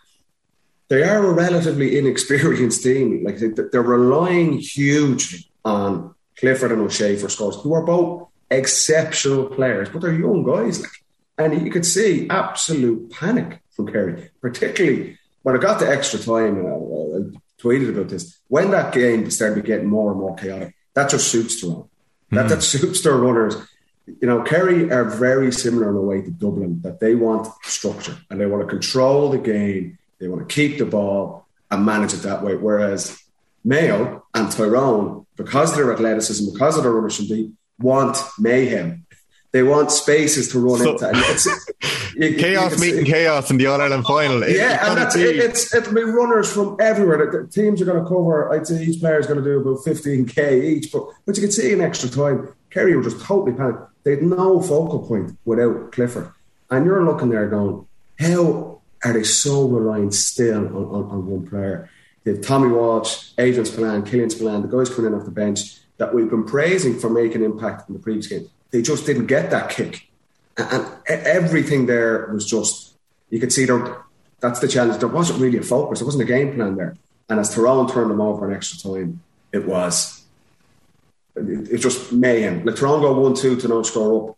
[0.94, 3.24] they are a relatively inexperienced team.
[3.24, 9.90] Like they're relying hugely on Clifford and O'Shea for scores, who are both exceptional players,
[9.90, 10.82] but they're young guys.
[10.82, 10.92] Like,
[11.40, 16.58] and you could see absolute panic from Kerry, particularly when it got to extra time.
[16.58, 20.36] And uh, I, I tweeted about this when that game started getting more and more
[20.36, 20.76] chaotic.
[20.94, 21.90] That just suits Toronto.
[22.34, 22.50] Mm.
[22.50, 23.56] That suits their runners.
[24.06, 28.18] You know, Kerry are very similar in a way to Dublin that they want structure
[28.30, 32.14] and they want to control the game they want to keep the ball and manage
[32.14, 32.56] it that way.
[32.56, 33.22] Whereas
[33.66, 39.06] Mayo and Tyrone, because of their athleticism, because of their ownership, they want mayhem.
[39.54, 41.08] They want spaces to run so, into.
[41.08, 41.46] And it's,
[42.16, 44.48] you, chaos you meeting chaos in the All Ireland final.
[44.50, 47.32] Yeah, and that's, it, it's it's been runners from everywhere.
[47.32, 48.52] The, the teams are going to cover.
[48.52, 50.92] I'd say each player is going to do about fifteen k each.
[50.92, 53.84] But but you can see in extra time, Kerry were just totally panicked.
[54.04, 56.32] They had no focal point without Clifford,
[56.72, 57.86] and you're looking there going,
[58.20, 61.90] how are they so reliant still on, on, on one player?
[62.24, 65.78] They have Tommy Walsh, Adrian Spillane, Killian Spillane, the guys coming in off the bench
[65.98, 68.50] that we've been praising for making impact in the previous game.
[68.74, 70.10] They just didn't get that kick.
[70.58, 72.96] And, everything there was just,
[73.30, 74.04] you could see there,
[74.40, 75.00] that's the challenge.
[75.00, 76.98] There wasn't really a focus, there wasn't a game plan there.
[77.30, 80.26] And as Tyrone turned them over in extra time, it was,
[81.36, 82.66] it, it just mayhem.
[82.66, 84.38] Like Tyrone go 1 2 to not score up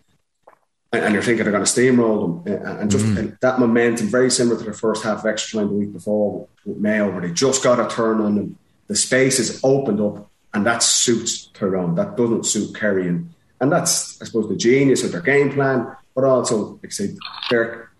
[0.91, 2.65] and, you're thinking they're going to steamroll them.
[2.65, 3.39] Uh, and just mm.
[3.39, 6.77] that momentum, very similar to the first half of extra time the week before with
[6.77, 8.57] Mayo, where they just got a turn on them.
[8.87, 11.95] The space is opened up, and that suits Tyrone.
[11.95, 13.07] That doesn't suit Kerry.
[13.07, 16.89] And, and that's, I suppose, the genius of their game plan, but also, like I
[16.89, 17.15] say,
[17.49, 17.91] their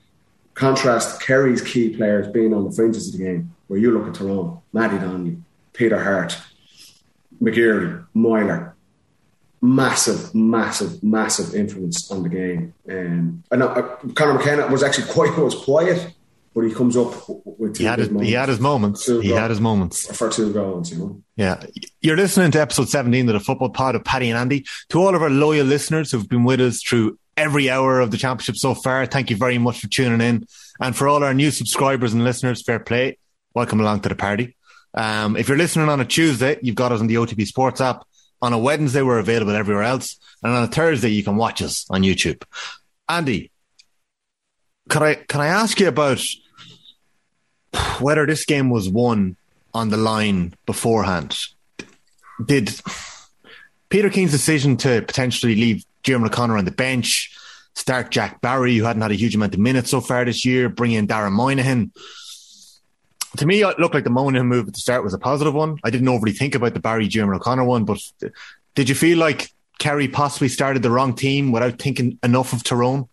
[0.54, 4.15] contrast Kerry's key players being on the fringes of the game, where you look at
[4.15, 5.38] Tyrone, Matty Donnelly,
[5.74, 6.38] Peter Harte,
[7.41, 8.76] McGeary, Meyler,
[9.62, 12.74] massive, massive, massive influence on the game.
[12.89, 16.13] Um, know uh, Conor McKenna was actually quite was quiet,
[16.56, 17.13] but he comes up
[17.46, 19.06] with he had his, he had his moments.
[19.06, 20.89] He had his moments for two goals.
[20.89, 21.24] You know.
[21.36, 21.62] Yeah,
[22.00, 24.65] you're listening to episode 17 of the Football Pod of Paddy and Andy.
[24.89, 28.18] To all of our loyal listeners who've been with us through every hour of the
[28.18, 30.48] championship so far, thank you very much for tuning in.
[30.80, 33.18] And for all our new subscribers and listeners, fair play.
[33.54, 34.56] Welcome along to the party.
[34.94, 38.04] Um, if you're listening on a Tuesday, you've got us on the OTB Sports app.
[38.41, 40.18] On a Wednesday, we're available everywhere else.
[40.41, 42.41] And on a Thursday, you can watch us on YouTube.
[43.10, 43.52] Andy,
[44.89, 46.24] can I, can I ask you about
[48.00, 49.36] whether this game was won
[49.74, 51.38] on the line beforehand?
[52.44, 52.80] Did
[53.90, 57.36] Peter Keane's decision to potentially leave Jim O'Connor on the bench,
[57.74, 60.70] start Jack Barry, who hadn't had a huge amount of minutes so far this year,
[60.70, 61.92] bring in Darren Moynihan,
[63.38, 65.78] to me, it looked like the Moynihan move at the start was a positive one.
[65.84, 68.00] I didn't overly think about the Barry Jim O'Connor one, but
[68.76, 73.08] did you feel like Kerry possibly started the wrong team without thinking enough of Tyrone?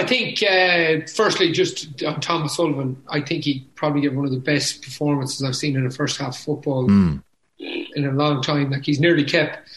[0.00, 4.30] I think, uh, firstly, just on Thomas Sullivan, I think he probably gave one of
[4.30, 7.22] the best performances I've seen in a first half of football mm.
[7.58, 8.70] in a long time.
[8.70, 9.68] Like he's nearly kept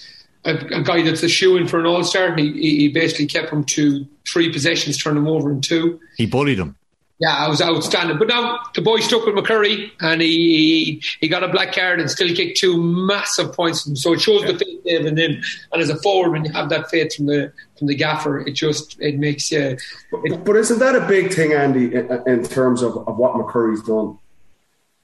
[0.46, 2.34] a, a guy that's a shoe in for an All Star.
[2.38, 6.00] He, he basically kept him to three possessions, turned him over in two.
[6.16, 6.78] He bullied him.
[7.19, 8.17] Yeah, I was outstanding.
[8.17, 12.10] But now the boy stuck with McCurry and he he got a black card and
[12.10, 13.88] still kicked two massive points.
[14.02, 14.52] So it shows yeah.
[14.52, 15.41] the faith they have in him.
[15.71, 18.54] And as a forward, when you have that faith from the from the gaffer, it
[18.54, 19.78] just it makes you.
[20.23, 23.84] It, but isn't that a big thing, Andy, in, in terms of, of what McCurry's
[23.84, 24.17] done?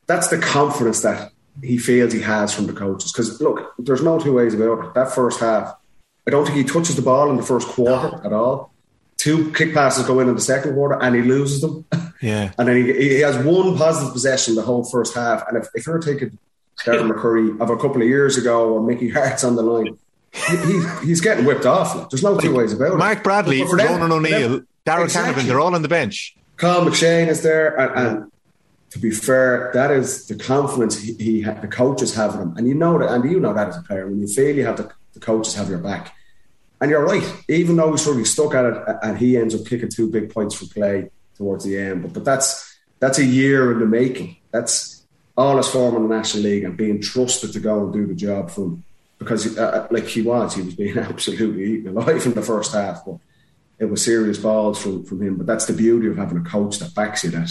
[0.07, 1.31] That's the confidence that
[1.63, 3.11] he feels he has from the coaches.
[3.11, 4.93] Because look, there's no two ways about it.
[4.95, 5.75] That first half,
[6.27, 8.21] I don't think he touches the ball in the first quarter no.
[8.25, 8.73] at all
[9.19, 11.85] two kick passes go in in the second quarter and he loses them.
[12.21, 12.51] Yeah.
[12.57, 15.47] And then he, he has one positive possession the whole first half.
[15.47, 16.37] And if, if you're taking
[16.85, 19.97] Darren McCurry of a couple of years ago or Mickey Harte's on the line,
[20.33, 21.95] he, he, he's getting whipped off.
[21.95, 22.09] Like.
[22.09, 22.97] There's no two ways about it.
[22.97, 25.43] Mark Bradley, them- Ronan O'Neill, Darragh Exactly.
[25.43, 26.35] Canavan, they're all on the bench.
[26.57, 28.31] Cathal McShane is there, and, and
[28.89, 32.67] to be fair, that is the confidence he, he the coaches have in him, and
[32.67, 34.07] you know that, and you know that as a player.
[34.07, 36.13] When you feel you have the, the coaches have your back,
[36.81, 37.23] and you're right.
[37.47, 40.33] Even though he's sort of stuck at it, and he ends up kicking two big
[40.33, 44.37] points for play towards the end, but but that's that's a year in the making.
[44.51, 45.05] That's
[45.37, 48.15] all his form in the National League and being trusted to go and do the
[48.15, 48.83] job for from
[49.19, 53.05] because uh, like he was, he was being absolutely eaten alive in the first half,
[53.05, 53.17] but
[53.77, 55.35] it was serious balls from, from him.
[55.35, 57.49] But that's the beauty of having a coach that backs you that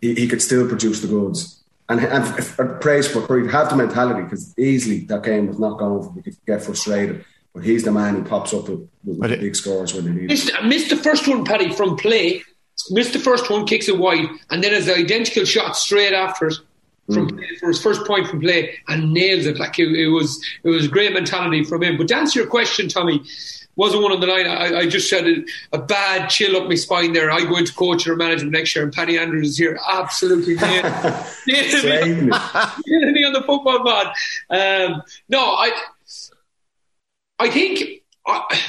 [0.00, 1.62] he, he could still produce the goods.
[1.88, 6.02] And, and, praise for to have the mentality because easily that game was not going
[6.04, 6.10] for.
[6.10, 9.40] We could get frustrated, but he's the man who pops up with, with But it-
[9.40, 10.28] big scores when they need it.
[10.28, 12.42] Missed, missed the first one, Paddy, from play.
[12.90, 16.46] Missed the first one, kicks it wide, and then has the identical shot straight after
[16.48, 16.54] it
[17.12, 17.36] from Mm.
[17.36, 19.58] play, for his first point from play, and nails it.
[19.58, 21.98] Like it, it was, it was great mentality from him.
[21.98, 23.22] But to answer your question, Tommy,
[23.76, 24.46] wasn't one on the line.
[24.46, 27.30] I, I just said a, a bad chill up my spine there.
[27.30, 30.84] I go into coaching or management next year, and Paddy Andrews is here, absolutely nailed,
[31.46, 33.12] nailed me Slaying it.
[33.12, 34.06] me on the football pod.
[34.48, 35.70] Um, no, I,
[37.40, 38.60] I think I,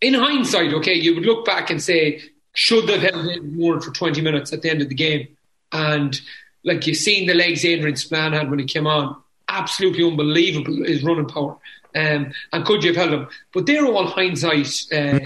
[0.00, 2.22] in hindsight, okay, you would look back and say,
[2.54, 5.36] should they've held in more for 20 minutes at the end of the game?
[5.72, 6.18] And
[6.64, 9.16] like you've seen the legs Adrian Spillane had when he came on,
[9.48, 11.58] absolutely unbelievable his running power.
[11.94, 13.28] Um, and could you have held him?
[13.52, 15.18] But they're all hindsight, uh,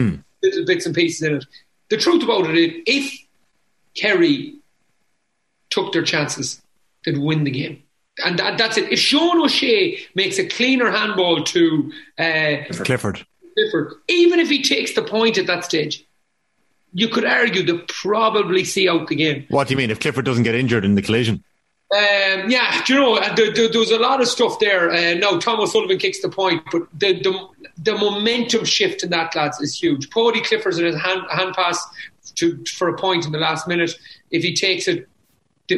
[0.42, 1.44] little bits and pieces in it.
[1.90, 3.26] The truth about it is, if
[3.94, 4.54] Kerry
[5.68, 6.62] took their chances,
[7.04, 7.82] they'd win the game.
[8.24, 8.92] And that, that's it.
[8.92, 13.24] If Sean O'Shea makes a cleaner handball to uh, Clifford.
[13.54, 16.06] Clifford, even if he takes the point at that stage,
[16.92, 19.46] you could argue they probably see out the game.
[19.48, 21.44] What do you mean if Clifford doesn't get injured in the collision?
[21.92, 24.92] Um, yeah, do you know, uh, there, there, there was a lot of stuff there.
[24.92, 29.34] Uh, no, Tom O'Sullivan kicks the point, but the, the the momentum shift in that,
[29.34, 30.08] lads, is huge.
[30.10, 31.84] Cody Clifford's in his hand, hand pass
[32.36, 33.90] to for a point in the last minute.
[34.30, 35.08] If he takes it,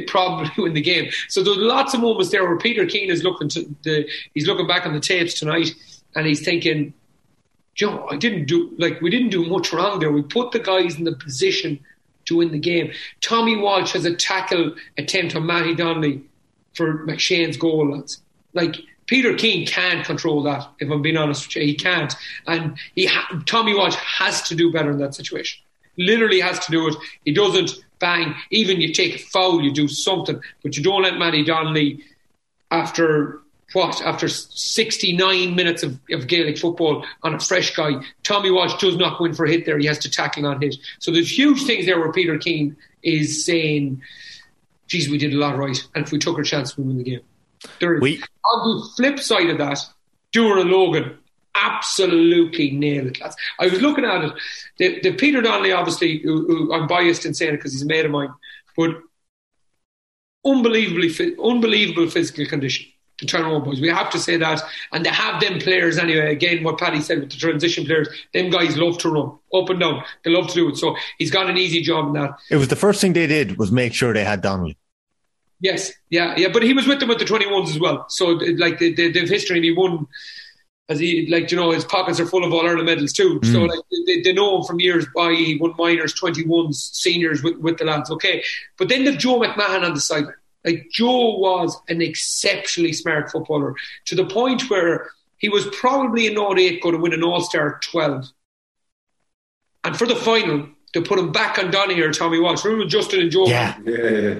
[0.01, 1.11] probably win the game.
[1.29, 4.67] So there's lots of moments there where Peter Keane is looking to the he's looking
[4.67, 5.75] back on the tapes tonight
[6.15, 6.93] and he's thinking,
[7.75, 10.13] Joe, I didn't do like we didn't do much wrong there.
[10.13, 11.81] We put the guys in the position
[12.27, 12.93] to win the game.
[13.21, 16.23] Tommy Walsh has a tackle attempt on Matty Donnelly
[16.75, 18.23] for McShane's goal, lads.
[18.53, 18.77] Like
[19.07, 20.69] Peter Keane can't control that.
[20.79, 22.15] If I'm being honest with you, he can't.
[22.47, 25.63] And he ha- Tommy Walsh has to do better in that situation.
[25.99, 26.95] Literally has to do it.
[27.25, 27.73] He doesn't.
[28.03, 28.35] Bang.
[28.51, 32.03] Even you take a foul, you do something, but you don't let Matty Donnelly
[32.73, 33.39] after
[33.73, 37.93] what after 69 minutes of, of Gaelic football on a fresh guy.
[38.25, 39.79] Tommy Walsh does not win for a hit there.
[39.79, 43.47] He has to tackle on hit so there's huge things there where Peter Keane is
[43.47, 44.03] saying
[44.89, 45.79] geez we did a lot right.
[45.95, 47.21] And if we took our chance we win the game.
[47.79, 48.03] There is.
[48.03, 49.79] We- on the flip side of that
[50.33, 51.19] Dooher Logan
[51.63, 53.37] absolutely nailed it lads.
[53.59, 54.33] I was looking at it
[54.79, 57.87] the, the Peter Donnelly obviously who, who I'm biased in saying it because he's a
[57.87, 58.33] mate of mine
[58.77, 58.91] but
[60.45, 62.87] unbelievably unbelievable physical condition.
[63.21, 66.33] The Tyrone boys, we have to say that, and they have them players anyway.
[66.33, 69.79] Again, what Paddy said with the transition players, them guys love to run up and
[69.79, 70.03] down.
[70.25, 70.77] They love to do it.
[70.77, 72.31] So he's got an easy job in that.
[72.51, 74.77] It was the first thing they did was make sure they had Donnelly.
[75.61, 76.49] Yes, yeah, yeah.
[76.53, 78.07] But he was with them with the twenty ones as well.
[78.09, 78.31] So
[78.65, 80.09] like they, they, they've history, and he won.
[80.89, 83.41] As he like, you know, his pockets are full of all Ireland medals too.
[83.45, 83.69] So mm.
[83.69, 85.33] like, they, they know him from years by.
[85.33, 88.11] He won minors, twenty ones, seniors with, with the lads.
[88.11, 88.43] Okay,
[88.77, 90.35] but then they've Joe McMahon on the sideline.
[90.65, 93.75] Like Joe was an exceptionally smart footballer
[94.07, 97.81] to the point where he was probably in 08 going to win an All Star
[97.83, 98.31] 12.
[99.85, 102.65] And for the final, to put him back on Donny or Tommy Walsh.
[102.65, 103.47] Remember Justin and Joe?
[103.47, 103.77] Yeah.
[103.85, 104.35] Yeah, yeah.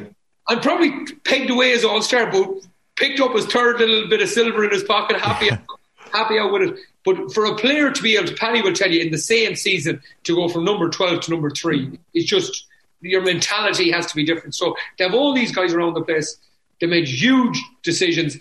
[0.49, 2.49] and probably pegged away as all star, but
[2.97, 5.51] picked up his third little bit of silver in his pocket, happy,
[6.13, 6.79] happy out with it.
[7.05, 9.57] But for a player to be able to, Paddy will tell you, in the same
[9.57, 12.67] season to go from number twelve to number three, it's just
[13.01, 14.55] your mentality has to be different.
[14.55, 16.37] So they have all these guys around the place.
[16.81, 18.39] They made huge decisions.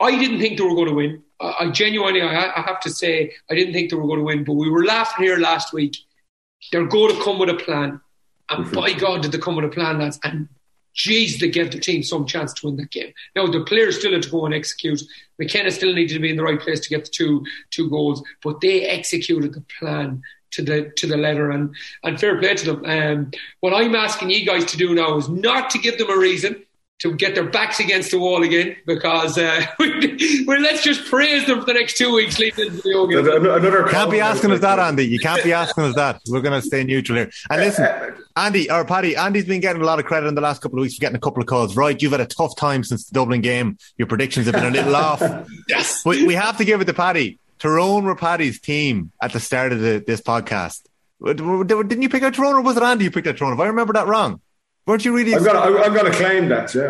[0.00, 1.22] I didn't think they were going to win.
[1.40, 4.24] I, I genuinely, I, I have to say, I didn't think they were going to
[4.24, 4.44] win.
[4.44, 5.96] But we were laughing here last week.
[6.72, 8.00] They're going to come with a plan,
[8.48, 8.74] and mm-hmm.
[8.74, 10.18] by God, did they come with a plan, lads?
[10.24, 10.48] And
[10.94, 13.12] geez, they gave the team some chance to win that game.
[13.36, 15.02] Now the players still had to go and execute.
[15.38, 18.22] McKenna still needed to be in the right place to get the two two goals,
[18.42, 22.72] but they executed the plan to the to the letter and and fair play to
[22.72, 22.84] them.
[22.84, 23.30] Um,
[23.60, 26.63] what I'm asking you guys to do now is not to give them a reason.
[27.00, 31.60] To get their backs against the wall again because uh, well, let's just praise them
[31.60, 33.18] for the next two weeks leading into the Ogie.
[33.18, 35.06] Another can't be asking us that, Andy.
[35.06, 36.20] You can't be asking us that.
[36.28, 37.30] We're going to stay neutral here.
[37.50, 40.62] And listen, Andy or Paddy, Andy's been getting a lot of credit in the last
[40.62, 41.76] couple of weeks for getting a couple of calls.
[41.76, 43.76] Right, you've had a tough time since the Dublin game.
[43.98, 45.20] Your predictions have been a little off.
[45.68, 47.38] yes, but we have to give it to Paddy.
[47.58, 50.82] Tyrone were Paddy's team at the start of the, this podcast.
[51.24, 53.54] Didn't you pick out Tyrone or was it Andy you picked out Tyrone?
[53.54, 54.40] If I remember that wrong.
[54.86, 55.34] Weren't you really?
[55.34, 56.82] I'm gonna, I'm gonna claim that, yeah.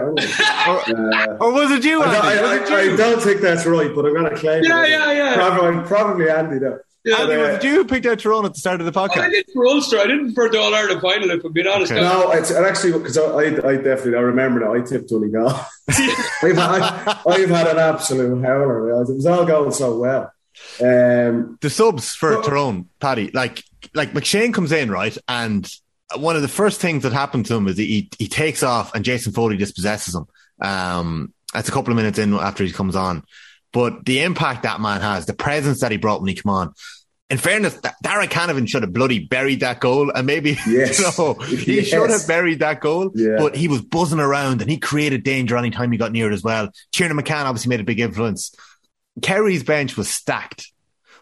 [0.69, 2.17] or, uh, or, was it you, Andy?
[2.17, 2.95] I, I, it you?
[2.95, 4.91] I, don't think that's right, but I'm gonna claim yeah, it.
[4.91, 6.81] Yeah, yeah, Probably, probably Andy, though.
[7.05, 9.21] Yeah, Andy, was it you who picked out Tyrone at the start of the podcast?
[9.21, 9.99] I did for Ulster.
[9.99, 11.93] I didn't for the All Ireland final, if I'm being honest.
[11.93, 12.01] Okay.
[12.01, 15.51] No, it's actually because I, I, I, definitely I remember that I tipped Donegal.
[15.89, 19.03] I've, had, I've had an absolute howler.
[19.03, 20.33] It was all going so well.
[20.81, 25.71] Um, the subs for but, Tyrone, Paddy, like like McShane comes in right, and
[26.17, 29.05] one of the first things that happened to him is he he takes off and
[29.05, 30.27] Jason Foley dispossesses him.
[30.61, 33.25] Um, that's a couple of minutes in after he comes on,
[33.73, 36.75] but the impact that man has, the presence that he brought when he came on.
[37.31, 40.99] In fairness, Darragh Canavan should have bloody buried that goal, and maybe yes.
[40.99, 41.87] you know, he yes.
[41.87, 43.11] should have buried that goal.
[43.15, 43.37] Yeah.
[43.39, 46.43] But he was buzzing around, and he created danger anytime he got near it as
[46.45, 46.71] well.
[46.93, 48.55] Tiernan McCann obviously made a big influence.
[49.23, 50.71] Kerry's bench was stacked,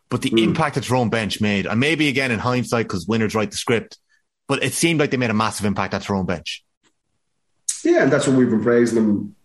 [0.09, 0.43] but the mm.
[0.43, 3.97] impact that Tyrone bench made, and maybe again in hindsight because winners write the script,
[4.49, 6.65] but it seemed like they made a massive impact at Tyrone bench.
[7.85, 9.37] Yeah, and that's what we've been praising them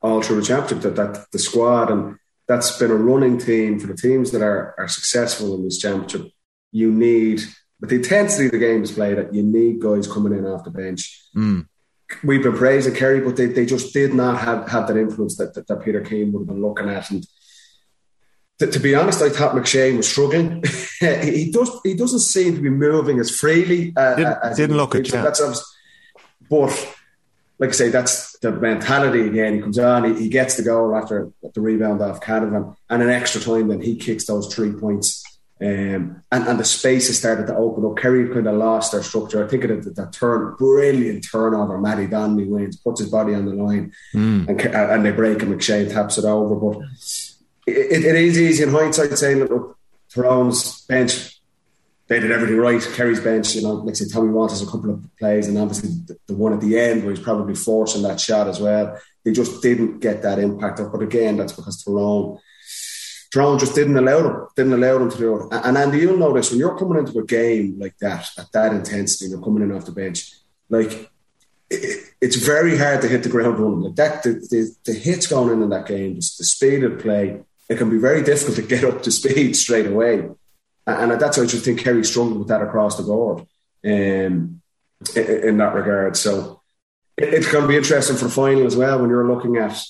[0.00, 0.94] all through the championship.
[0.94, 2.16] That that the squad and
[2.48, 6.32] that's been a running theme for the teams that are are successful in this championship.
[6.70, 7.42] You need,
[7.80, 10.64] but the intensity of the game is played, that you need guys coming in off
[10.64, 11.22] the bench.
[11.36, 11.66] Mm.
[12.24, 15.54] We've been praising Kerry, but they, they just did not have, have that influence that,
[15.54, 17.10] that, that Peter Keane would have been looking at.
[17.10, 17.26] And
[18.62, 20.62] to, to be honest, I thought McShane was struggling.
[21.00, 23.92] he does he doesn't seem to be moving as freely.
[23.96, 25.12] Uh, didn't, as didn't look it.
[25.12, 25.22] Yeah.
[25.22, 25.40] That's
[26.48, 26.96] but
[27.58, 29.54] like I say, that's the mentality again.
[29.54, 33.10] He comes on, he, he gets the goal after the rebound off Canavan, and an
[33.10, 35.24] extra time, then he kicks those three points.
[35.60, 37.96] Um, and, and the has started to open up.
[37.96, 39.44] Kerry kind of lost their structure.
[39.44, 41.78] I think of that, that turn, brilliant turnover.
[41.78, 44.48] Matty Donnelly wins, puts his body on the line, mm.
[44.48, 46.56] and, and they break, and McShane taps it over.
[46.56, 46.82] But
[47.66, 51.32] it, it is easy in hindsight saying that look, Tyrone's bench
[52.12, 52.82] they did everything right.
[52.94, 56.18] Kerry's bench, you know, like say Tommy Walters a couple of plays, and obviously the,
[56.26, 58.98] the, one at the end where he's probably forcing that shot as well.
[59.24, 60.92] They just didn't get that impact up.
[60.92, 62.38] But again, that's because Tyrone,
[63.32, 65.46] Tyrone just didn't allow them, didn't allow them to do it.
[65.52, 69.30] And Andy, you'll notice when you're coming into a game like that at that intensity,
[69.30, 70.34] you're coming in off the bench,
[70.68, 71.10] like
[71.70, 74.22] it, it's very hard to hit the ground running like that.
[74.22, 77.40] The, the, the hits going in in that game, the speed of play,
[77.72, 80.28] it can be very difficult to get up to speed straight away.
[80.86, 83.46] And that's why I just think Kerry struggled with that across the board
[83.84, 84.60] um,
[85.16, 86.16] in, that regard.
[86.16, 86.60] So
[87.16, 89.80] it's going to be interesting for the final as well when you're looking at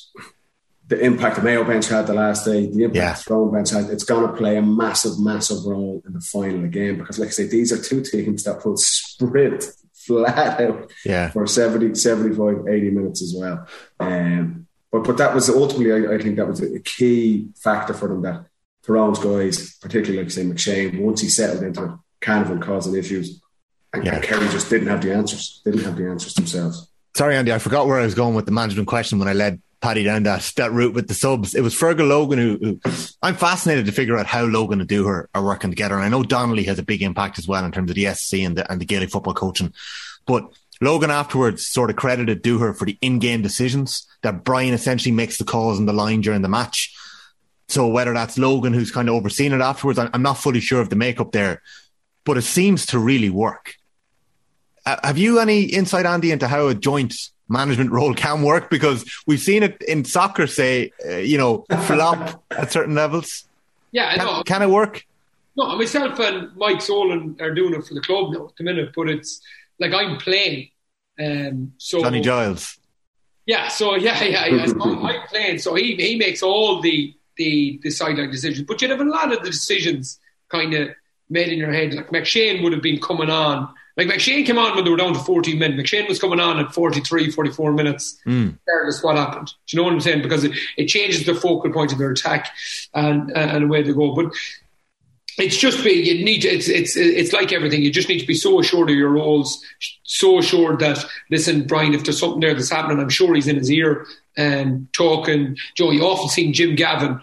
[0.87, 3.15] the impact the Mayo bench had the last day, the impact yeah.
[3.15, 3.87] the Tyrone bench had.
[3.87, 7.33] It's going to play a massive, massive role in the final again because, like I
[7.33, 9.65] say, these are two teams that will sprint
[9.95, 11.31] flat out yeah.
[11.31, 13.67] for 70, 75, 80 minutes as well.
[13.99, 14.62] Um,
[14.93, 18.23] but, but that was ultimately, I, I think that was a key factor for them
[18.23, 18.47] that
[18.85, 23.41] Tyrone's guys, particularly like say McShane, once he settled into it, Canavan causing issues.
[23.93, 24.21] And yeah.
[24.21, 25.61] Kerry just didn't have the answers.
[25.65, 26.89] Didn't have the answers themselves.
[27.15, 29.61] Sorry, Andy, I forgot where I was going with the management question when I led
[29.83, 31.55] Paddy down that that route with the subs.
[31.55, 32.81] It was Fergal Logan who, who,
[33.23, 35.97] I'm fascinated to figure out how Logan and Dooher are working together.
[35.97, 38.35] And I know Donnelly has a big impact as well in terms of the SC
[38.35, 39.75] and the and the Gaelic football coaching.
[40.25, 40.53] But
[40.83, 45.45] Logan afterwards sort of credited Dooher for the in-game decisions that Brian essentially makes the
[45.45, 46.93] calls in the line during the match.
[47.69, 50.91] So whether that's Logan who's kind of overseen it afterwards, I'm not fully sure of
[50.91, 51.63] the makeup there,
[52.25, 53.77] but it seems to really work.
[54.85, 57.15] Uh, have you any insight, Andy, into how a joint
[57.49, 58.69] management role can work?
[58.69, 63.45] Because we've seen it in soccer, say, uh, you know, flop at certain levels.
[63.93, 65.07] Yeah, can, no, can it work?
[65.57, 68.91] No, myself and Mike Solon are doing it for the club now at the minute,
[68.97, 69.41] but it's
[69.79, 70.71] like I'm playing.
[71.23, 72.79] Um, so Johnny Giles.
[73.47, 74.67] Yeah, so yeah, yeah, yeah.
[74.67, 78.67] So I'm playing, so he he makes all the the the sideline decisions.
[78.67, 80.91] But you'd have a lot of the decisions kind of
[81.29, 81.95] made in your head.
[81.95, 83.73] Like McShane would have been coming on.
[83.97, 85.73] Like McShane came on when they were down to 14 men.
[85.73, 88.57] McShane was coming on at 43, 44 minutes, mm.
[88.67, 89.49] regardless what happened.
[89.67, 90.23] Do you know what I'm saying?
[90.23, 92.51] Because it, it changes the focal point of their attack
[92.95, 94.15] and and where they go.
[94.15, 94.33] But
[95.39, 97.83] it's just be you need to, it's it's it's like everything.
[97.83, 99.65] You just need to be so assured of your roles,
[100.03, 103.57] so assured that listen, Brian, if there's something there that's happening, I'm sure he's in
[103.57, 104.07] his ear
[104.37, 105.57] and talking.
[105.77, 107.21] Joe, you often seen Jim Gavin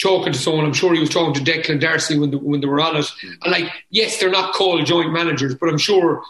[0.00, 0.64] talking to someone.
[0.64, 3.06] I'm sure he was talking to Declan Darcy when the, when they were on it.
[3.42, 6.22] And like, yes, they're not called joint managers, but I'm sure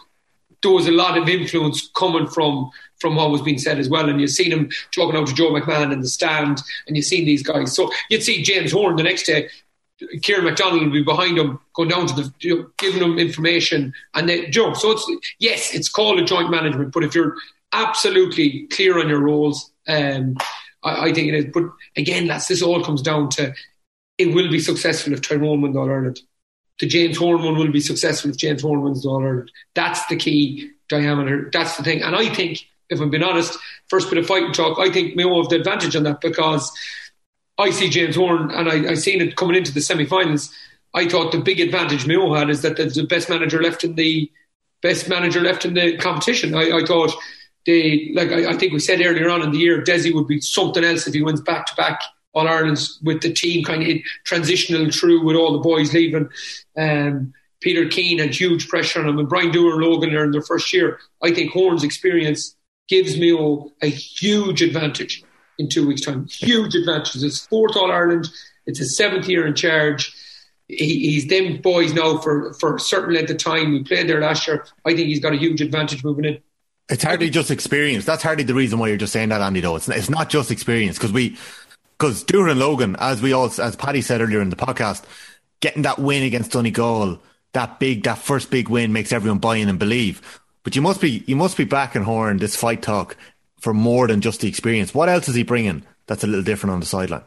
[0.61, 4.09] there was a lot of influence coming from from what was being said as well.
[4.09, 7.25] And you've seen him talking out to Joe McMahon in the stand, and you've seen
[7.25, 7.75] these guys.
[7.75, 9.49] So you'd see James Horan the next day.
[10.01, 13.93] Ciarán McDonald will be behind him, going down to the, you know, giving them information,
[14.13, 14.73] and then Joe.
[14.73, 17.35] So it's yes, it's called a joint management, but if you're
[17.71, 20.35] absolutely clear on your roles, um,
[20.83, 21.45] I, I, think it is.
[21.53, 21.63] But
[21.95, 23.53] again, that's this all comes down to
[24.17, 26.19] it will be successful if Tyrone wins All Ireland.
[26.79, 29.51] The James Horan one will be successful if James Horan wins All Ireland.
[29.75, 31.49] That's the key diameter.
[31.53, 34.77] That's the thing, and I think if I'm being honest, first bit of fighting talk,
[34.77, 36.71] I think Mayo have the advantage on that because
[37.57, 40.53] I see James Horan and I, I seen it coming into the semi-finals.
[40.93, 44.31] I thought the big advantage Mayo had is that the best manager left in the
[44.81, 46.55] best manager left in the competition.
[46.55, 47.11] I, I thought
[47.65, 50.39] they like I, I, think we said earlier on in the year, Dessie would be
[50.39, 52.01] something else if he wins back to back
[52.33, 56.29] All Ireland's with the team kind of transitional through with all the boys leaving.
[56.77, 60.31] Um, Peter Keane had huge pressure on him, and Brian Dooher and Logan are in
[60.31, 60.99] their first year.
[61.23, 62.55] I think Horan's experience
[62.87, 65.23] gives Mayo a huge advantage
[65.57, 66.27] in two weeks' time.
[66.27, 67.23] Huge advantage.
[67.23, 68.29] It's fourth All Ireland.
[68.65, 70.13] It's his seventh year in charge.
[70.67, 73.71] He, he's them boys now for, for a certain length of time.
[73.71, 74.65] We played there last year.
[74.83, 76.39] I think he's got a huge advantage moving in.
[76.89, 78.05] It's hardly just experience.
[78.05, 79.59] That's hardly the reason why you're just saying that, Andy.
[79.59, 81.37] Though it's it's not just experience because we
[81.97, 85.03] because Dooher and Logan, as we all as Paddy said earlier in the podcast,
[85.61, 87.19] getting that win against Donegal,
[87.53, 90.41] that big that first big win makes everyone buy in and believe.
[90.63, 93.17] But you must be you must be backing Horan this fight talk
[93.65, 94.93] for more than just the experience.
[94.93, 97.23] What else is he bringing that's a little different on the sideline?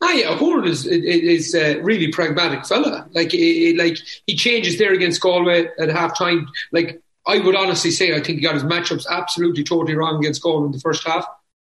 [0.00, 3.08] Ah, yeah, Horan is is a really pragmatic fella.
[3.10, 3.32] Like,
[3.76, 6.46] like he changes there against Galway at half time.
[6.70, 10.42] Like, I would honestly say, I think he got his matchups absolutely totally wrong against
[10.42, 11.26] Galway in the first half.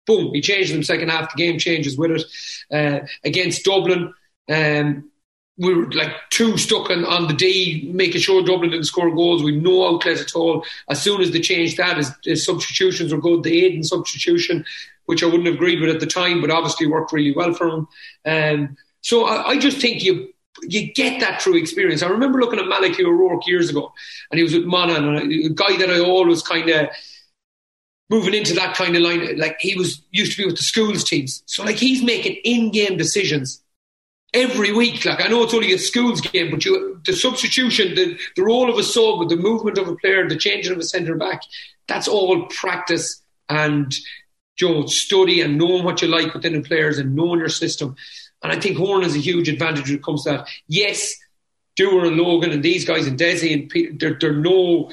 [0.06, 1.30] Boom, he changed them second half.
[1.34, 2.24] The game changes with it.
[2.72, 4.14] Uh, against Dublin,
[4.48, 5.10] um,
[5.58, 9.42] we were like too stuck on, on the D, making sure Dublin didn't score goals.
[9.42, 10.64] We no outlet at all.
[10.88, 13.42] As soon as they changed that, his, his substitutions were good.
[13.42, 14.64] The Aidan substitution,
[15.06, 17.68] which I wouldn't have agreed with at the time, but obviously worked really well for
[17.68, 17.88] him.
[18.26, 20.28] Um, so I, I, just think you
[20.62, 22.02] you get that through experience.
[22.02, 23.92] I remember looking at Malachy O'Rourke years ago,
[24.30, 26.88] and he was with Monaghan, a guy that I always kind of
[28.10, 29.38] moving into that kind of line.
[29.38, 32.98] Like he was used to be with the schools teams, so like he's making in-game
[32.98, 33.62] decisions
[34.32, 35.04] every week.
[35.04, 38.70] Like I know it's only a schools game, but you the substitution, the, the role
[38.70, 41.42] of a sub, with the movement of a player, the changing of a centre back,
[41.86, 43.94] that's all practice and
[44.58, 47.94] you know, study and knowing what you like within the players and knowing your system.
[48.42, 50.48] And I think Horan has a huge advantage when it comes to that.
[50.68, 51.14] Yes,
[51.78, 54.90] Dooher and Logan and these guys and Dessie and Peter, they're, they're no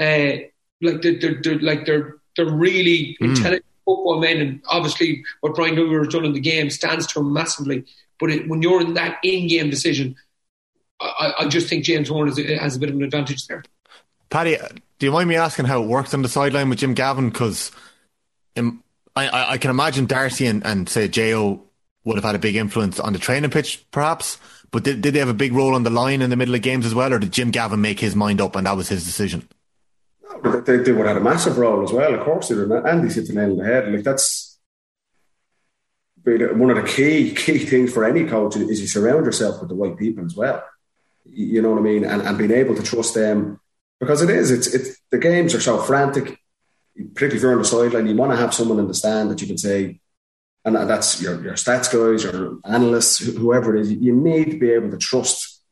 [0.00, 0.38] uh,
[0.80, 3.28] like they're, they're, they're, like they're they're really mm.
[3.28, 7.20] intelligent football men, and obviously what Brian Dooher has done in the game stands to
[7.20, 7.84] him massively.
[8.18, 10.16] But it, when you're in that in-game decision,
[11.00, 13.64] I, I just think James Horan has, has, a bit of an advantage there.
[14.30, 14.56] Paddy,
[14.98, 17.30] do you mind me asking how it works on the sideline with Jim Gavin?
[17.30, 17.72] Because
[18.56, 18.82] um,
[19.16, 21.62] I, I, can imagine Darcy and, and say Jo
[22.04, 24.38] would have had a big influence on the training pitch, perhaps.
[24.70, 26.62] But did, did they have a big role on the line in the middle of
[26.62, 29.04] games as well, or did Jim Gavin make his mind up and that was his
[29.04, 29.48] decision?
[30.42, 32.48] They, they would have had a massive role as well, of course.
[32.48, 32.70] They did.
[32.70, 33.92] Andy's hit the nail on the head.
[33.92, 34.53] Like that's
[36.26, 39.68] Uh, one of the key key things for any coach is you surround yourself with
[39.68, 40.64] the right people as well.
[41.26, 43.60] You know what I mean, and, and being able to trust them
[44.00, 44.50] because it is.
[44.50, 46.38] It's it's the games are so frantic,
[46.96, 48.06] particularly if you're on the sideline.
[48.06, 50.00] You want to have someone in the stand that you can say,
[50.64, 53.92] and that's your your stats guys, your analysts, whoever it is.
[53.92, 55.62] You need to be able to trust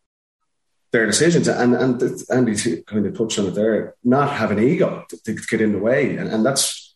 [0.90, 3.94] their decisions, and and Andy kind of touched on it there.
[4.05, 6.94] Not have an ego to, to get in the way, and, and that's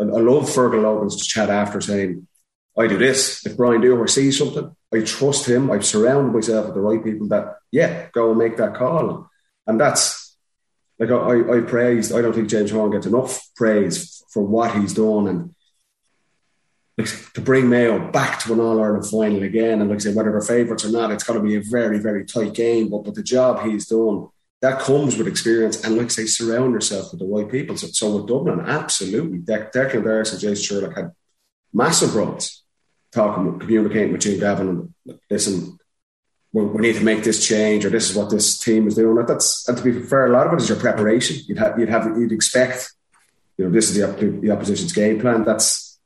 [0.00, 2.26] I love Fergal Logan's to chat after saying
[2.78, 3.44] I do this.
[3.46, 5.70] If Brian Dooher sees something, I trust him.
[5.70, 9.30] I've surrounded myself with the right people that, yeah, go and make that call.
[9.66, 10.36] And that's
[10.98, 12.14] like I, I praised.
[12.14, 15.54] I don't think James Horan gets enough praise for what he's done and
[16.98, 19.80] like, to bring Mayo back to an All Ireland final again.
[19.80, 21.98] And like I say, whether they're favourites or not, it's going to be a very,
[21.98, 22.88] very tight game.
[22.88, 24.28] But but the job he's done
[24.62, 27.76] that comes with experience and like I say, surround yourself with the right people.
[27.76, 31.12] So, so with Dublin, absolutely, De- Declan Darcy and Jason Sherlock had
[31.72, 32.62] massive roles
[33.12, 35.78] talking, communicating with Jim Gavin and listen,
[36.52, 39.24] we, we, need to make this change or this is what this team is doing.
[39.26, 41.36] That's and to be fair, a lot of it is your preparation.
[41.46, 42.92] You'd have you'd have you'd expect,
[43.58, 45.44] you know, this is the, the opposition's game plan.
[45.44, 45.98] That's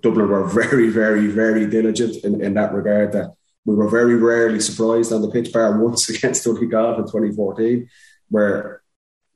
[0.00, 3.12] Dublin were very, very, very diligent in, in that regard.
[3.12, 3.34] That
[3.64, 7.88] we were very rarely surprised on the pitch, bar once against Donegal in 2014,
[8.28, 8.82] where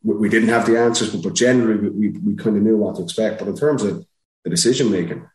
[0.03, 2.77] we, we didn't have the answers, but, but generally we, we, we kind of knew
[2.77, 3.39] what to expect.
[3.39, 4.05] But in terms of
[4.45, 5.27] the decision making,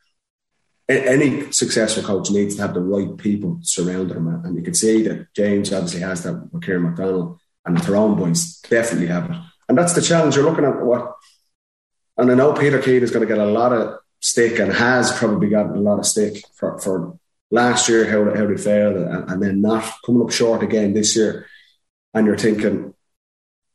[0.99, 4.27] any successful coach needs to have the right people surrounding him.
[4.27, 8.17] And you can see that James obviously has that with Ciarán McDonald and the Tyrone
[8.17, 9.37] boys definitely have it.
[9.69, 10.35] And that's the challenge.
[10.35, 11.15] You're looking at what,
[12.17, 15.11] and I know Peter Keane is going to get a lot of stick and has
[15.17, 17.17] probably gotten a lot of stick for, for
[17.49, 21.15] last year, how, how they failed, and, and then not coming up short again this
[21.15, 21.47] year.
[22.13, 22.93] And you're thinking,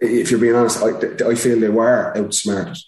[0.01, 2.79] if you're being honest, I, I feel they were outsmarted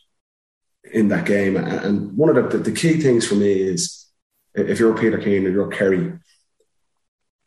[0.92, 1.56] in that game.
[1.56, 4.06] And one of the, the key things for me is
[4.54, 6.12] if you're Peter Keane and you're Kerry,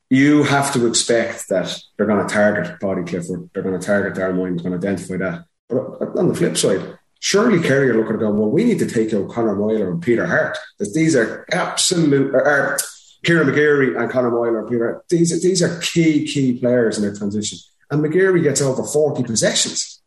[0.10, 4.14] you have to expect that they're going to target Paudie Clifford, they're going to target
[4.14, 5.46] Darren Moyne's going to identify that.
[5.70, 8.90] But on the flip side, surely Kerry are looking at going, well, we need to
[8.90, 10.58] take out Conor Meyler and Peter Harte.
[10.78, 12.78] Because these are absolute, or, or
[13.24, 15.04] Kieran McGeary and Conor Meyler and Peter.
[15.10, 17.60] These, these are key, key players in their transition.
[17.90, 20.02] And McGeary gets over 40 possessions.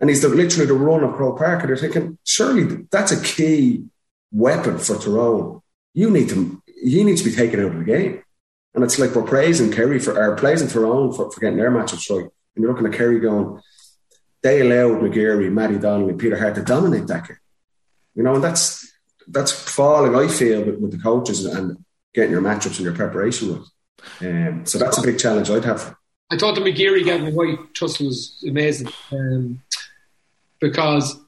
[0.00, 1.60] And he's the, literally the run of Croke Park.
[1.60, 3.84] And they're thinking, surely that's a key
[4.30, 5.60] weapon for Tyrone.
[5.94, 8.22] You need to, he needs to be taken out of the game.
[8.74, 12.10] And it's like we're praising Kerry for, or praising Tyrone for, for getting their matchups
[12.10, 12.30] right.
[12.54, 13.60] And you're looking at Kerry going,
[14.42, 17.36] they allowed McGeary, Matty Donnelly, Peter Harte to dominate that game.
[18.14, 18.92] You know, and that's
[19.28, 21.84] that's falling, I feel, with, with the coaches and
[22.14, 23.68] getting your matchups and your preparation with.
[24.20, 25.94] Um, so that's a big challenge I'd have.
[26.30, 29.62] I thought the McGeary Gavin White tussle was amazing um,
[30.60, 31.20] because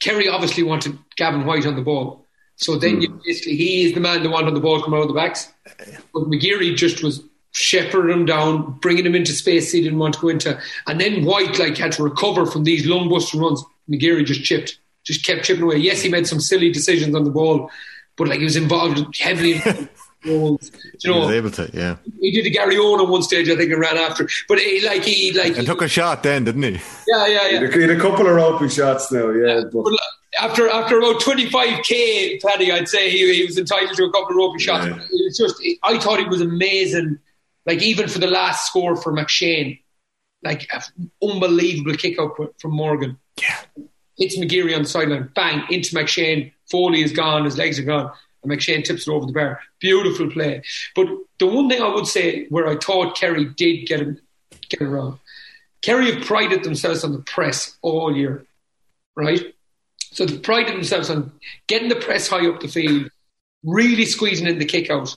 [0.00, 2.23] Kerry obviously wanted Gavin White on the ball.
[2.56, 3.22] So then mm.
[3.24, 5.52] basically he is the man that wanted the ball come out of the backs.
[6.12, 10.20] But McGeary just was shepherding him down, bringing him into space he didn't want to
[10.20, 10.60] go into.
[10.86, 13.64] And then White like had to recover from these lung buster runs.
[13.88, 15.76] McGeary just chipped, just kept chipping away.
[15.76, 17.70] Yes, he made some silly decisions on the ball,
[18.16, 19.60] but like he was involved heavily
[20.24, 20.70] goals.
[21.00, 21.96] You know, he was able to, yeah.
[22.20, 24.28] He did a Garryowen on one stage, I think, and ran after.
[24.48, 26.80] But he, like he like and took a shot then, didn't he?
[27.06, 27.70] Yeah, yeah, yeah.
[27.70, 29.46] He had a couple of ropey shots now, yeah.
[29.46, 29.84] yeah but.
[29.84, 29.94] But
[30.40, 34.36] after after about 25k, Paddy, I'd say he, he was entitled to a couple of
[34.36, 34.86] ropey shots.
[34.86, 34.96] Yeah.
[34.96, 37.20] It was just, I thought he was amazing
[37.66, 39.80] like even for the last score for McShane,
[40.42, 40.70] like
[41.22, 43.18] unbelievable kick up from Morgan.
[43.40, 43.86] Yeah.
[44.16, 46.52] Hits McGeary on the sideline, bang, into McShane.
[46.70, 48.12] Foley is gone, his legs are gone.
[48.44, 49.60] And McShane tips it over the bar.
[49.80, 50.62] Beautiful play.
[50.94, 54.20] But the one thing I would say where I thought Kerry did get him
[54.68, 55.18] get it wrong,
[55.82, 58.46] Kerry have prided themselves on the press all year,
[59.16, 59.54] right?
[60.12, 61.32] So they prided themselves on
[61.66, 63.10] getting the press high up the field,
[63.64, 65.14] really squeezing in the kick out.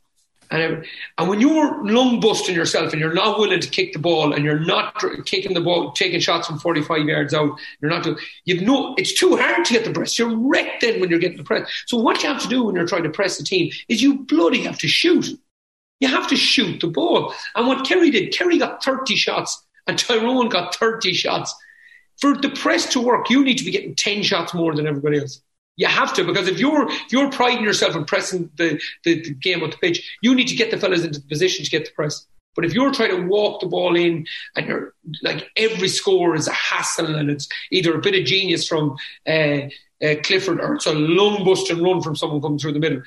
[0.50, 0.86] And,
[1.18, 4.46] and when you're lung busting yourself and you're not willing to kick the ball and
[4.46, 4.96] you're not
[5.26, 9.14] kicking the ball, taking shots from 45 yards out, you're not doing, you've no, it's
[9.14, 10.18] too hard to get the press.
[10.18, 11.70] You're wrecked then when you're getting the press.
[11.88, 14.20] So what you have to do when you're trying to press the team is you
[14.20, 15.28] bloody have to shoot.
[16.00, 17.34] You have to shoot the ball.
[17.56, 21.54] And what Kerry did, Kerry got 30 shots and Tyrone got 30 shots.
[22.18, 25.20] For the press to work, you need to be getting 10 shots more than everybody
[25.20, 25.42] else.
[25.78, 29.34] You have to because if you're if you're priding yourself on pressing the, the, the
[29.36, 31.86] game on the pitch, you need to get the fellas into the position to get
[31.86, 32.26] the press.
[32.56, 34.26] But if you're trying to walk the ball in
[34.56, 38.68] and you're like every score is a hassle and it's either a bit of genius
[38.68, 38.98] from
[39.28, 39.70] uh,
[40.04, 43.04] uh, Clifford or it's a lung bust and run from someone coming through the middle,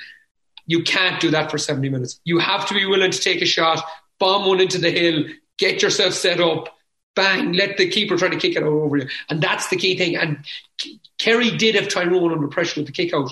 [0.66, 2.20] you can't do that for 70 minutes.
[2.24, 3.84] You have to be willing to take a shot,
[4.20, 5.24] bomb one into the hill,
[5.58, 6.68] get yourself set up,
[7.14, 9.08] bang, let the keeper try to kick it over you.
[9.28, 10.16] And that's the key thing.
[10.16, 10.44] And
[11.18, 13.30] Kerry did have Tyrone under pressure with the kick out,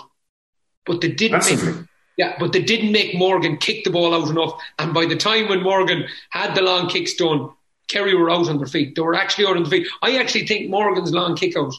[0.85, 4.61] but they didn't make, yeah, but they didn't make Morgan kick the ball out enough.
[4.79, 7.51] And by the time when Morgan had the long kicks done,
[7.89, 8.95] Kerry were out on their feet.
[8.95, 9.89] They were actually out on their feet.
[10.03, 11.75] I actually think Morgan's long kick out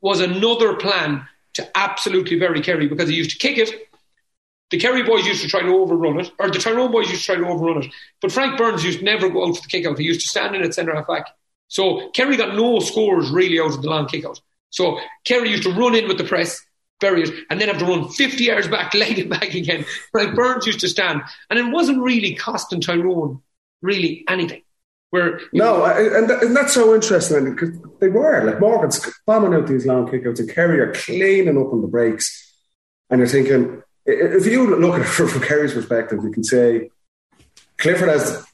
[0.00, 3.88] was another plan to absolutely bury Kerry because he used to kick it.
[4.72, 7.26] The Kerry boys used to try to overrun it, or the Tyrone boys used to
[7.26, 7.92] try to overrun it.
[8.22, 9.98] But Frank Burns used to never go out for the kick out.
[9.98, 11.26] He used to stand in at centre half back.
[11.68, 14.40] So Kerry got no scores really out of the long kick out.
[14.70, 16.58] So Kerry used to run in with the press,
[17.02, 19.84] bury it, and then have to run 50 yards back, leg it back again.
[20.10, 21.20] Frank Burns used to stand.
[21.50, 23.42] And it wasn't really costing Tyrone
[23.82, 24.62] really anything.
[25.10, 29.66] Where no, know, and, and that's so interesting because they were like Morgan's bombing out
[29.66, 32.54] these long kickouts and Kerry are cleaning up on the breaks,
[33.10, 36.90] and you're thinking if you look at it from Kerry's perspective, you can say
[37.78, 38.44] Clifford has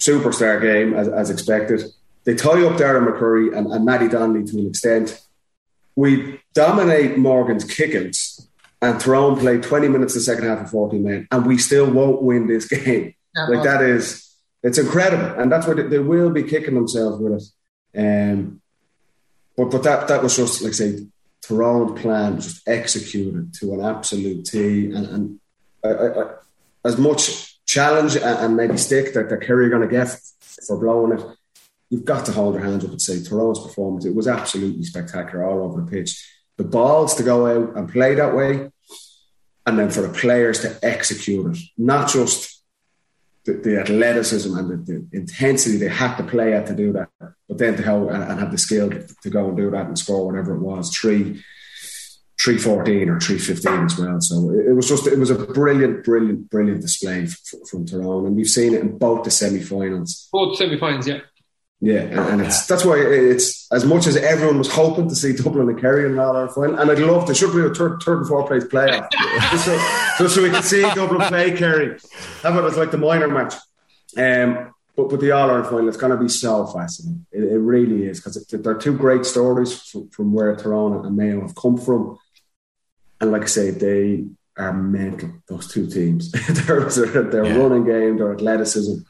[0.00, 1.82] superstar game as, as expected.
[2.24, 5.20] They tie up Darren McCurry and, and Matty Donnelly to an extent.
[5.96, 8.48] We dominate Morgan's kickings
[8.82, 12.22] and Tyrone play 20 minutes the second half of 14 men, and we still won't
[12.22, 13.14] win this game.
[13.36, 13.52] Uh-huh.
[13.52, 15.40] Like that is, it's incredible.
[15.40, 17.42] And that's where they, they will be kicking themselves with
[17.94, 18.32] it.
[18.32, 18.60] Um,
[19.56, 20.98] but but that, that was just, like say,
[21.42, 24.86] Tyrone's plan was just executed to an absolute T.
[24.86, 25.40] And, and
[25.84, 26.34] I, I,
[26.84, 30.08] as much challenge and, and maybe stick that, that Kerry are going to get
[30.66, 31.24] for blowing it,
[31.90, 35.44] you've got to hold your hands up and say Tyrone's performance, it was absolutely spectacular
[35.44, 36.26] all over the pitch.
[36.56, 38.70] The balls to go out and play that way,
[39.66, 42.62] and then for the players to execute it, not just
[43.44, 47.08] the, the athleticism and the, the, intensity they had to play at to do that,
[47.60, 50.26] then to help and, and have the skill to go and do that and score
[50.26, 51.42] whatever it was three.
[52.42, 54.18] 314 or 315 as well.
[54.18, 57.38] So it, was just, it was a brilliant, brilliant, brilliant display f-
[57.70, 58.24] from Tyrone.
[58.24, 60.26] And we've seen it in both the semi finals.
[60.32, 61.20] Both semi finals, yeah.
[61.82, 65.32] Yeah, and, and it's that's why it's as much as everyone was hoping to see
[65.32, 67.34] Dublin and Kerry in All Ireland final, and I'd love to.
[67.34, 69.10] Should be a third, third and fourth place playoff,
[69.50, 69.78] just, so,
[70.18, 71.98] just so we can see Dublin play Kerry.
[72.42, 73.54] Have it as like the minor match.
[74.14, 77.26] Um, but but the All Ireland final, it's going to be so fascinating.
[77.32, 81.40] It, it really is because they're two great stories from, from where Tyrone and Mayo
[81.42, 82.18] have come from,
[83.20, 84.24] and like I say, they
[84.56, 85.32] are mental.
[85.48, 86.32] Those two teams,
[86.66, 87.56] their, their yeah.
[87.56, 89.02] running game, their athleticism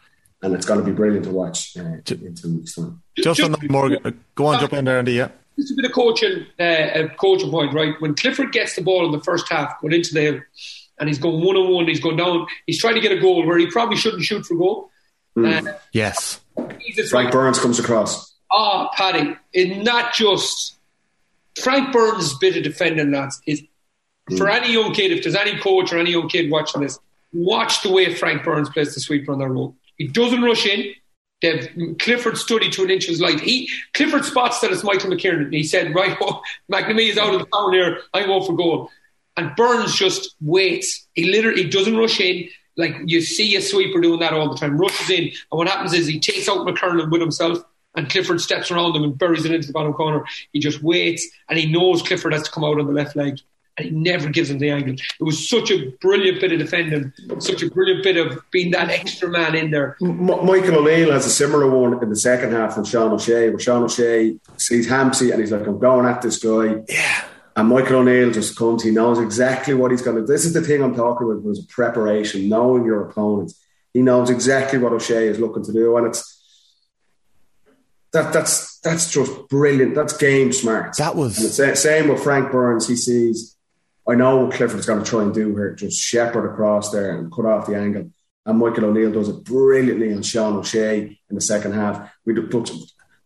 [0.43, 2.03] and it's going to be brilliant to watch uh, in
[2.35, 3.03] two weeks' time.
[3.17, 5.13] Just, on that, Morgan, uh, go on, jump in there, Andy.
[5.13, 5.29] Yeah.
[5.59, 7.95] Just a bit of coaching, uh, a coaching point, right?
[8.01, 10.43] When Clifford gets the ball in the first half, going into the
[10.99, 13.47] and he's going one on one, he's going down, he's trying to get a goal
[13.47, 14.91] where he probably shouldn't shoot for goal.
[15.41, 15.67] Mm.
[15.67, 16.41] Uh, yes.
[17.11, 18.35] Frank Burns comes across.
[18.53, 20.79] Ah, oh, Paddy, it's not just
[21.63, 23.41] Frank Burns' bit of defending, lads.
[23.47, 23.63] Is
[24.31, 24.39] mm.
[24.39, 26.99] for any young kid, if there's any coach or any young kid watching this,
[27.33, 29.77] watch the way Frank Burns plays the sweeper on their role.
[29.97, 30.95] He doesn't rush in.
[31.43, 33.41] They've, Clifford studied to an inch of his life.
[33.41, 35.53] He Clifford spots that it's Michael McKernan.
[35.53, 38.01] He said, "Right, oh, McNamee is out of the power here.
[38.13, 38.91] I'm going for goal."
[39.37, 41.07] And Burns just waits.
[41.15, 42.49] He literally doesn't rush in.
[42.77, 44.79] Like you see a sweeper doing that all the time.
[44.79, 47.59] Rushes in, and what happens is he takes out McKernan with himself,
[47.95, 50.25] and Clifford steps around him and buries it into the bottom corner.
[50.53, 53.39] He just waits, and he knows Clifford has to come out on the left leg
[53.79, 54.95] and he never gives him the angle.
[54.95, 58.91] It was such a brilliant bit of defending, such a brilliant bit of being that
[58.91, 59.97] extra man in there.
[60.03, 63.59] M- Michael O'Neill has a similar one in the second half from Sean O'Shea, where
[63.59, 66.83] Sean O'Shea sees Hampsey and he's like, I'm going at this guy.
[66.89, 67.25] Yeah.
[67.61, 70.27] And Michael O'Neill just comes, he knows exactly what he's going to do.
[70.27, 73.63] This is the thing I'm talking about was preparation, knowing your opponents.
[73.93, 75.95] He knows exactly what O'Shea is looking to do.
[75.99, 76.43] And it's
[78.15, 79.95] that that's that's just brilliant.
[79.95, 80.97] That's game smart.
[80.97, 82.89] That was and same with Frank Burns.
[82.89, 83.59] He sees
[84.09, 87.31] I know what Clifford's going to try and do here, just shepherd across there and
[87.31, 88.11] cut off the angle.
[88.47, 92.11] And Michael O'Neill does it brilliantly on Sean O'Shea in the second half.
[92.25, 92.73] We looked,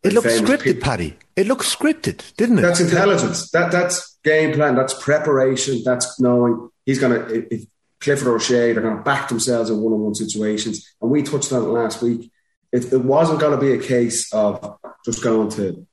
[0.04, 1.16] it looks scripted, Paddy.
[1.36, 2.62] It looks scripted, didn't it?
[2.62, 3.50] That's intelligence.
[3.50, 4.74] That that's game plan.
[4.74, 5.82] That's preparation.
[5.84, 7.54] That's knowing he's going to.
[7.54, 7.66] If
[8.00, 10.94] Clifford or O'Shea, they're going to back themselves in one-on-one situations.
[11.00, 12.30] And we touched on it last week.
[12.70, 15.86] It, it wasn't going to be a case of just going to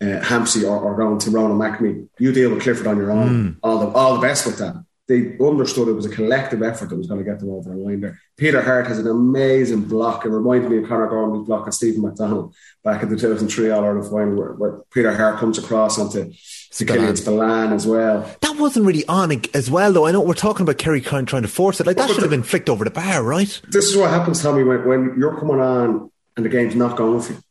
[0.00, 3.28] uh, Hampsey or, or going to Ronan McNamee, you deal with Clifford on your own.
[3.28, 3.56] Mm.
[3.62, 4.84] All the all the best with that.
[5.08, 7.76] They understood it was a collective effort that was going to get them over the
[7.76, 8.20] line there.
[8.36, 10.26] Peter Harte has an amazing block.
[10.26, 12.52] It reminded me of Conor Gormley's block and Steven McDonnell
[12.84, 16.30] back in the 2003 All Ireland final where, where, Peter Harte comes across onto
[16.86, 18.30] Killian Spillane as well.
[18.42, 20.06] That wasn't really on as well, though.
[20.06, 21.86] I know we're talking about Kerry trying to force it.
[21.86, 23.60] Like that should have been flicked over the bar, right?
[23.68, 27.20] This is what happens, Tommy, when, when you're coming on and the game's not going
[27.22, 27.42] for you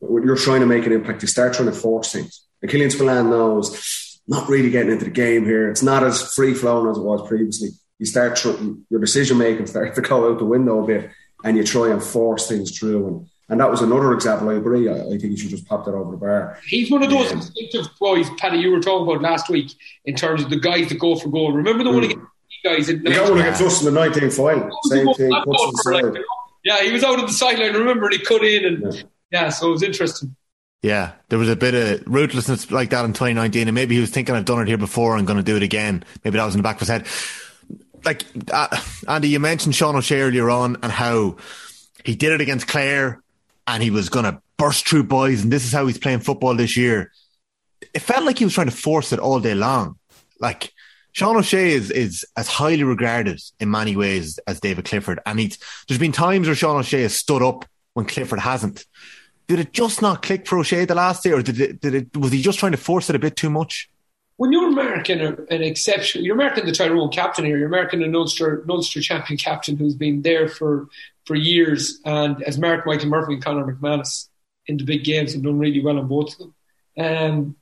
[0.00, 2.44] you're trying to make an impact, you start trying to force things.
[2.62, 5.70] And Killian Spillane knows not really getting into the game here.
[5.70, 7.70] It's not as free flowing as it was previously.
[7.98, 8.50] You start tr-
[8.90, 11.10] your decision making starts to go out the window a bit,
[11.44, 13.06] and you try and force things through.
[13.06, 14.50] And, and that was another example.
[14.50, 14.88] I agree.
[14.88, 16.58] I, I think you should just pop that over the bar.
[16.66, 18.58] He's one of those um, instinctive boys, Paddy.
[18.58, 19.72] You were talking about last week
[20.04, 21.52] in terms of the guys that go for goal.
[21.52, 21.94] Remember the mm.
[21.94, 22.26] one against
[22.64, 22.88] guys?
[22.88, 24.70] In the got one against us in the 19th final.
[24.84, 25.30] Same thing.
[25.30, 26.24] Like,
[26.64, 27.72] yeah, he was out on the sideline.
[27.72, 28.94] Remember, and he cut in and.
[28.94, 30.34] Yeah yeah, so it was interesting.
[30.82, 34.10] Yeah, there was a bit of ruthlessness like that in 2019, and maybe he was
[34.10, 36.04] thinking, I've done it here before, I'm going to do it again.
[36.22, 37.06] Maybe that was in the back of his head.
[38.04, 41.36] Like, uh, Andy, you mentioned Sean O'Shea earlier on and how
[42.04, 43.20] he did it against Clare
[43.66, 46.54] and he was going to burst through boys, and this is how he's playing football
[46.54, 47.12] this year.
[47.92, 49.98] It felt like he was trying to force it all day long.
[50.40, 50.72] Like,
[51.12, 55.20] Sean O'Shea is, is as highly regarded in many ways as David Clifford.
[55.26, 57.64] And he's, there's been times where Sean O'Shea has stood up
[57.94, 58.84] when Clifford hasn't.
[59.48, 62.16] Did it just not click for O'Shea the last day, or did it, did it,
[62.16, 63.90] was he just trying to force it a bit too much?
[64.36, 67.58] When you're marking an exception, you're marking the Tyrone captain here.
[67.58, 70.88] You're marking a Ulster, Ulster champion captain who's been there for,
[71.24, 74.28] for years and as marked Michael Murphy and Conor McManus
[74.66, 76.54] in the big games have done really well on both of them.
[76.98, 77.56] Um,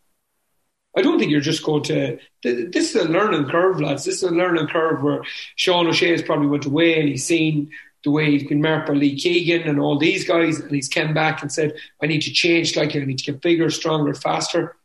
[0.97, 2.19] I don't think you're just going to.
[2.43, 4.05] This is a learning curve, lads.
[4.05, 5.23] This is a learning curve where
[5.55, 7.71] Sean O'Shea has probably went away and he's seen
[8.07, 11.13] the way he's been marked by Lee Keegan and all these guys, and he's come
[11.13, 14.77] back and said, I need to change, like I need to get bigger, stronger, faster.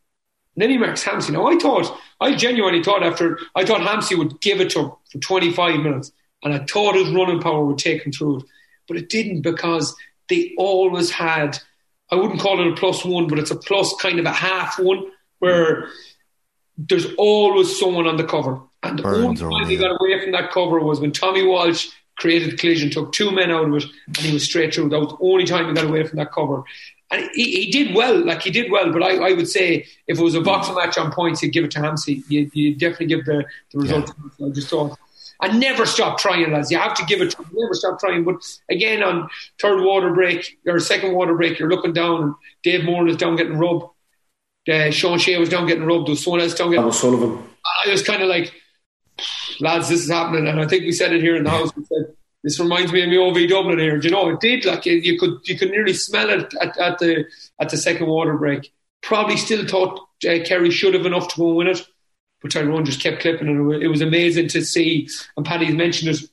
[0.55, 1.29] And then he marks Hampsey.
[1.29, 4.91] Now I thought, I genuinely thought after, I thought Hampsey would give it to him
[5.11, 6.11] for 25 minutes,
[6.41, 8.45] and I thought his running power would take him through it,
[8.87, 9.95] but it didn't because
[10.27, 11.59] they always had,
[12.09, 14.79] I wouldn't call it a plus one, but it's a plus kind of a half
[14.79, 15.89] one where
[16.75, 18.61] there's always someone on the cover.
[18.81, 21.89] And the only time he got away from that cover was when Tommy Walsh
[22.21, 24.89] created the collision, took two men out of it, and he was straight through.
[24.89, 26.63] That was the only time he got away from that cover.
[27.09, 28.93] And he, he did well, like he did well.
[28.93, 31.65] But I, I would say if it was a boxing match on points, you'd give
[31.65, 32.23] it to Hampsey.
[32.29, 34.13] You, you definitely give the, the result.
[34.37, 34.47] Yeah.
[34.47, 34.97] I just thought.
[35.41, 36.71] And never stop trying, lads.
[36.71, 37.31] You have to give it.
[37.31, 38.23] To, never stop trying.
[38.23, 38.35] But
[38.69, 39.27] again, on
[39.59, 43.35] third water break or second water break, you're looking down, and Dave Moore is down
[43.35, 43.85] getting rubbed.
[44.71, 46.05] Uh, Sean Shea was down getting rubbed.
[46.05, 46.91] There was someone else down getting.
[46.91, 47.43] Sullivan.
[47.83, 48.53] I was kind of like,
[49.59, 51.75] lads, this is happening, and I think we said it here in the house.
[51.75, 53.99] We said this reminds me of my OV Dublin here.
[53.99, 54.65] Do you know, it did.
[54.65, 57.25] Like you could, you could nearly smell it at, at the
[57.59, 58.73] at the second water break.
[59.01, 61.85] Probably still thought uh, Kerry should have enough to go win it,
[62.41, 65.07] but Tyrone just kept clipping, and it was amazing to see.
[65.37, 66.29] And Paddy's mentioned it,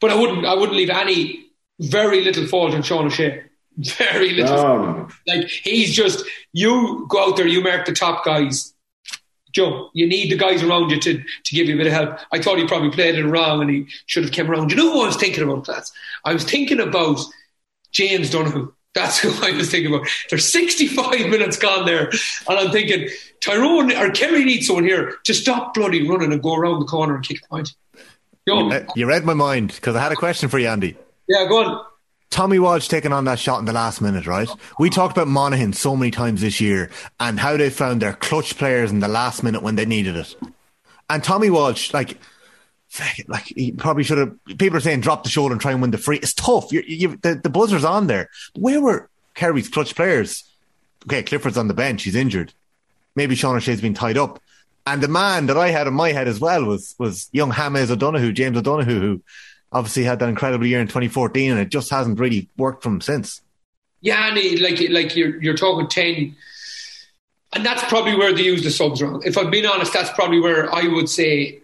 [0.00, 1.46] but I wouldn't, I wouldn't leave any
[1.80, 3.44] very little fault on Sean O'Shea.
[3.76, 4.56] Very little.
[4.56, 5.08] No.
[5.26, 8.69] Like he's just you go out there, you mark the top guys,
[9.52, 12.18] Joe, you need the guys around you to, to give you a bit of help.
[12.32, 14.70] I thought he probably played it wrong and he should have came around.
[14.70, 15.90] You know who I was thinking about, class?
[16.24, 17.20] I was thinking about
[17.92, 18.72] James Donoghue.
[18.94, 20.08] That's who I was thinking about.
[20.28, 23.08] There's 65 minutes gone there, and I'm thinking
[23.40, 27.16] Tyrone or Kerry needs someone here to stop bloody running and go around the corner
[27.16, 27.74] and kick the point.
[28.96, 30.96] You read my mind because I had a question for you, Andy.
[31.28, 31.86] Yeah, go on.
[32.30, 34.48] Tommy Walsh taking on that shot in the last minute, right?
[34.78, 38.56] We talked about Monaghan so many times this year and how they found their clutch
[38.56, 40.36] players in the last minute when they needed it.
[41.08, 42.18] And Tommy Walsh, like,
[43.26, 44.44] like he probably should have.
[44.58, 46.18] People are saying drop the shoulder and try and win the free.
[46.18, 46.72] It's tough.
[46.72, 48.30] You, you, the, the buzzer's on there.
[48.54, 50.44] Where were Kerry's clutch players?
[51.06, 52.04] Okay, Clifford's on the bench.
[52.04, 52.52] He's injured.
[53.16, 54.40] Maybe Sean O'Shea's been tied up.
[54.86, 57.90] And the man that I had in my head as well was was young James
[57.90, 59.22] O'Donoghue, James O'Donoghue, who
[59.72, 63.00] obviously had that incredible year in 2014, and it just hasn't really worked for him
[63.00, 63.40] since.
[64.00, 66.36] Yeah, and he, like like you're you're talking ten,
[67.52, 69.22] and that's probably where they use the subs wrong.
[69.24, 71.60] If I'm being honest, that's probably where I would say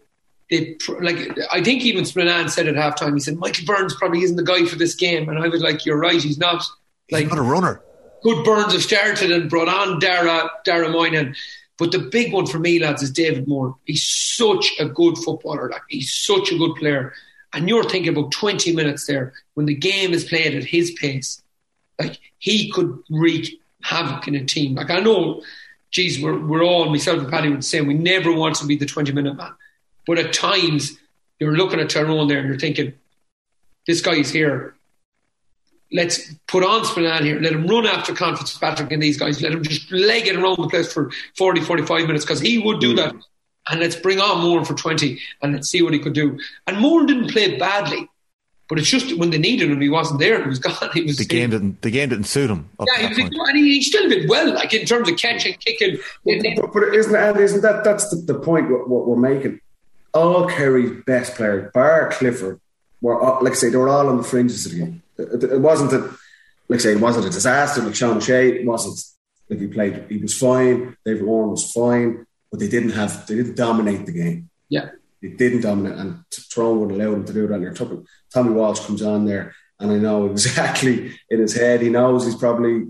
[0.50, 1.38] they like.
[1.50, 4.66] I think even Spillane said at halftime, he said Michael Burns probably isn't the guy
[4.66, 6.62] for this game, and I was like, you're right, he's not.
[7.10, 7.80] Like he's not a runner.
[8.22, 11.34] Good Burns have started and brought on Dara Dara Moynihan.
[11.78, 13.76] But the big one for me, lads, is David Moore.
[13.84, 15.70] He's such a good footballer.
[15.70, 17.14] Like he's such a good player
[17.56, 21.42] and you're thinking about 20 minutes there when the game is played at his pace.
[21.98, 24.74] Like he could wreak havoc in a team.
[24.74, 25.42] Like I know,
[25.90, 28.84] geez, we're, we're all, myself and Paddy would say, we never want to be the
[28.84, 29.54] 20 minute man.
[30.06, 30.98] But at times,
[31.40, 32.92] you're looking at Tyrone there and you're thinking,
[33.86, 34.74] this guy is here.
[35.90, 37.40] Let's put on Spillane here.
[37.40, 39.40] Let him run after Conn Kilpatrick and these guys.
[39.40, 42.80] Let him just leg it around the place for 40, 45 minutes because he would
[42.80, 43.14] do that
[43.68, 46.38] and let's bring on Moore for 20 and let's see what he could do.
[46.66, 48.08] And Moore didn't play badly,
[48.68, 50.42] but it's just when they needed him, he wasn't there.
[50.42, 50.90] He was gone.
[50.92, 52.68] He was the game didn't the game didn't suit him.
[52.80, 55.98] Yeah, he, and he, he, still did well, like in terms of catching, kicking.
[56.24, 59.60] But, but isn't and isn't that that's the, the point what, what, we're making?
[60.14, 62.60] All Kerry's best players, bar Clifford,
[63.02, 65.02] were all, like I say they were all on the fringes of the game.
[65.18, 66.16] It, it wasn't that,
[66.68, 67.82] like I say, it wasn't a disaster.
[67.82, 68.98] Like Sean Shea, it wasn't
[69.50, 70.06] like he played.
[70.08, 70.96] He was fine.
[71.04, 74.50] David Moran was fine but they didn't have they didn't dominate the game.
[74.68, 74.90] Yeah,
[75.22, 77.60] they didn't dominate, and Tyrone would allow them to do that.
[77.60, 82.24] And Tommy Walsh comes on there, and I know exactly in his head he knows
[82.24, 82.86] he's probably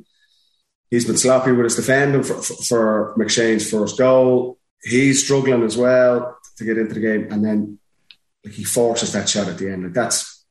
[0.91, 4.59] he's been sloppy with his defending for, for, for McShane's first goal.
[4.83, 7.79] He's struggling as well to get into the game, and then
[8.45, 9.85] like, he forces that shot at the end.
[9.85, 10.45] Like that's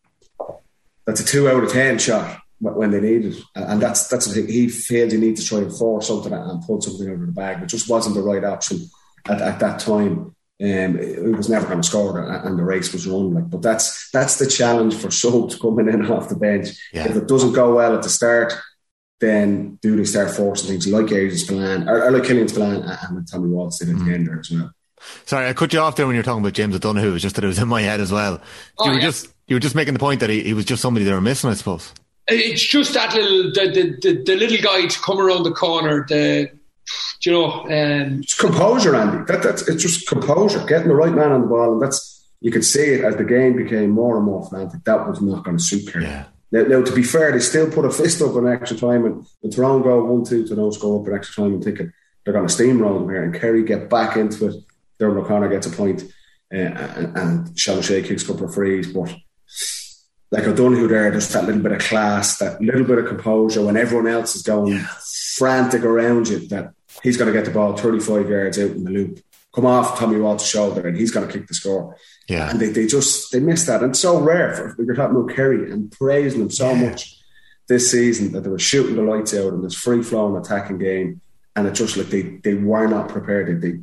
[1.05, 5.11] that's a two out of ten shot when they needed, and that's that's he failed.
[5.11, 7.69] He needed to try and force something and pull something out of the bag, but
[7.69, 8.79] just wasn't the right option
[9.27, 10.35] at, at that time.
[10.61, 13.33] Um, it was never going to score, and the race was run.
[13.33, 16.69] Like, but that's that's the challenge for Schultz coming in off the bench.
[16.93, 17.09] Yeah.
[17.09, 18.53] If it doesn't go well at the start,
[19.19, 23.27] then do they start forcing things like Adrian Spillane or, or like Killian Spillane and
[23.27, 24.05] Tommy Walsh did at mm.
[24.05, 24.71] the end there as well.
[25.25, 27.09] Sorry, I cut you off there when you were talking about James O'Donoghue.
[27.09, 28.41] It was just that it was in my head as well.
[28.79, 29.05] Oh, you were yeah.
[29.05, 31.21] just you were just making the point that he, he was just somebody they were
[31.21, 31.93] missing, I suppose.
[32.28, 36.05] It's just that little the, the, the, the little guy to come around the corner.
[36.07, 36.51] The
[37.23, 39.23] you know, um, it's composure, Andy.
[39.26, 42.51] That, that's it's just composure, getting the right man on the ball, and that's you
[42.51, 44.84] could see it as the game became more and more frantic.
[44.84, 46.05] That was not going to suit Kerry.
[46.05, 46.26] Yeah.
[46.51, 49.26] Now, now, to be fair, they still put a fist up in extra time, and
[49.41, 51.91] the Tyrone go one two to no score up in extra time, and thinking
[52.23, 54.55] they're going to steamroll them here, and Kerry get back into it.
[54.99, 56.03] Diarmuid O'Connor gets a point,
[56.53, 59.13] uh, and, and Sean Shea kicks a couple of frees, but
[60.36, 63.77] like O'Donoghue there, just that little bit of class, that little bit of composure when
[63.77, 64.88] everyone else is going yeah.
[65.38, 66.73] frantic around you, that
[67.03, 69.19] he's going to get the ball 35 yards out in the loop,
[69.53, 71.95] come off Tommy Walsh's shoulder, and he's going to kick the score.
[72.27, 72.49] Yeah.
[72.49, 73.81] And they, they just, they miss that.
[73.81, 74.53] And it's so rare.
[74.53, 76.89] For, are talking about Kerry and praising them so yeah.
[76.89, 77.17] much
[77.67, 81.21] this season that they were shooting the lights out in this free flowing attacking game.
[81.55, 83.61] And it just like they, they were not prepared.
[83.61, 83.79] They,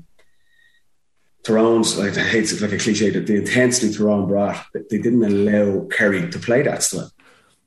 [1.43, 5.25] Tyrone's, like, I hate it like a cliche, that the intensity Tyrone brought, they didn't
[5.25, 7.11] allow Kerry to play that style.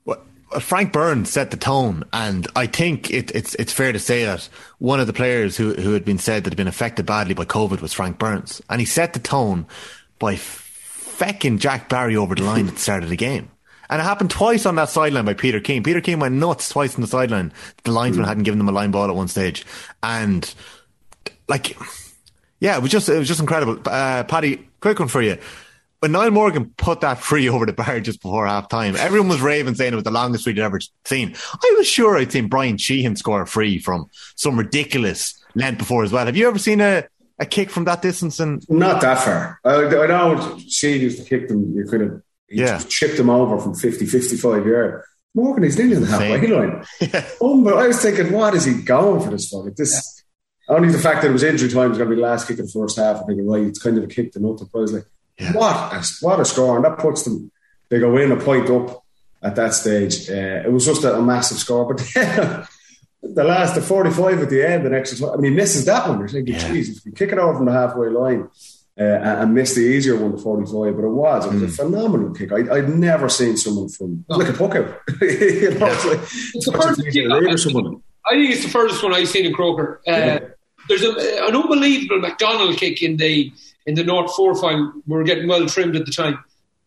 [0.04, 0.22] Well,
[0.60, 4.48] Frank Burns set the tone, and I think it, it's it's fair to say that
[4.78, 7.44] one of the players who who had been said that had been affected badly by
[7.44, 9.66] COVID was Frank Burns, and he set the tone
[10.18, 13.50] by fecking Jack Barry over the line at the start of the game.
[13.88, 15.82] And it happened twice on that sideline by Peter Keane.
[15.82, 17.52] Peter Keane went nuts twice on the sideline.
[17.84, 18.28] The linesman mm.
[18.28, 19.64] hadn't given them a line ball at one stage.
[20.02, 20.52] And
[21.48, 21.76] like,
[22.60, 23.80] yeah, it was just, it was just incredible.
[23.84, 25.38] Uh, Paddy, quick one for you.
[26.00, 29.40] When Niall Morgan put that free over the bar just before half time, everyone was
[29.40, 31.34] raving saying it was the longest free they'd ever seen.
[31.52, 36.04] I was sure I'd seen Brian Sheehan score a free from some ridiculous length before
[36.04, 36.26] as well.
[36.26, 37.04] Have you ever seen a,
[37.38, 38.40] a kick from that distance?
[38.40, 39.60] And not that far.
[39.64, 41.74] I, I know Sheehan used to kick them.
[41.74, 42.78] You could have yeah.
[42.78, 45.06] chipped them over from 50, 55 yards.
[45.34, 46.84] Morgan, he's nearly the halfway line.
[47.00, 47.28] yeah.
[47.42, 49.70] Um, but I was thinking, what is he going for this for?
[49.70, 50.15] this.
[50.68, 52.58] Only the fact that it was injury time was going to be the last kick
[52.58, 53.20] of the first half.
[53.20, 54.68] I'm thinking, right, it's kind of a kick to nothing.
[54.72, 55.06] But I was like,
[55.38, 55.52] yeah.
[55.52, 56.76] what, a, what a score.
[56.76, 57.50] And that puts them,
[57.88, 59.04] they go in a point up
[59.42, 60.28] at that stage.
[60.28, 61.94] Uh, it was just a, a massive score.
[61.94, 61.98] But
[63.22, 66.18] the last, the 45 at the end, the next, I mean, he misses that one.
[66.18, 66.74] You're thinking, yeah.
[66.74, 68.48] if you kick it over from the halfway line,
[68.98, 71.44] uh, and missed the easier one, the 45, but it was.
[71.44, 71.66] It was mm.
[71.66, 72.50] a phenomenal kick.
[72.50, 74.36] I, would never seen someone from, no.
[74.38, 75.00] like a puck out.
[75.20, 76.20] you know, it's like,
[76.54, 80.00] it's the first kick, I, I, think it's the first one I've seen in Croker.
[80.08, 80.38] Uh, yeah.
[80.88, 83.52] There's a, an unbelievable McDonald kick in the
[83.86, 84.92] in the North 4 final.
[85.06, 86.42] We were getting well trimmed at the time.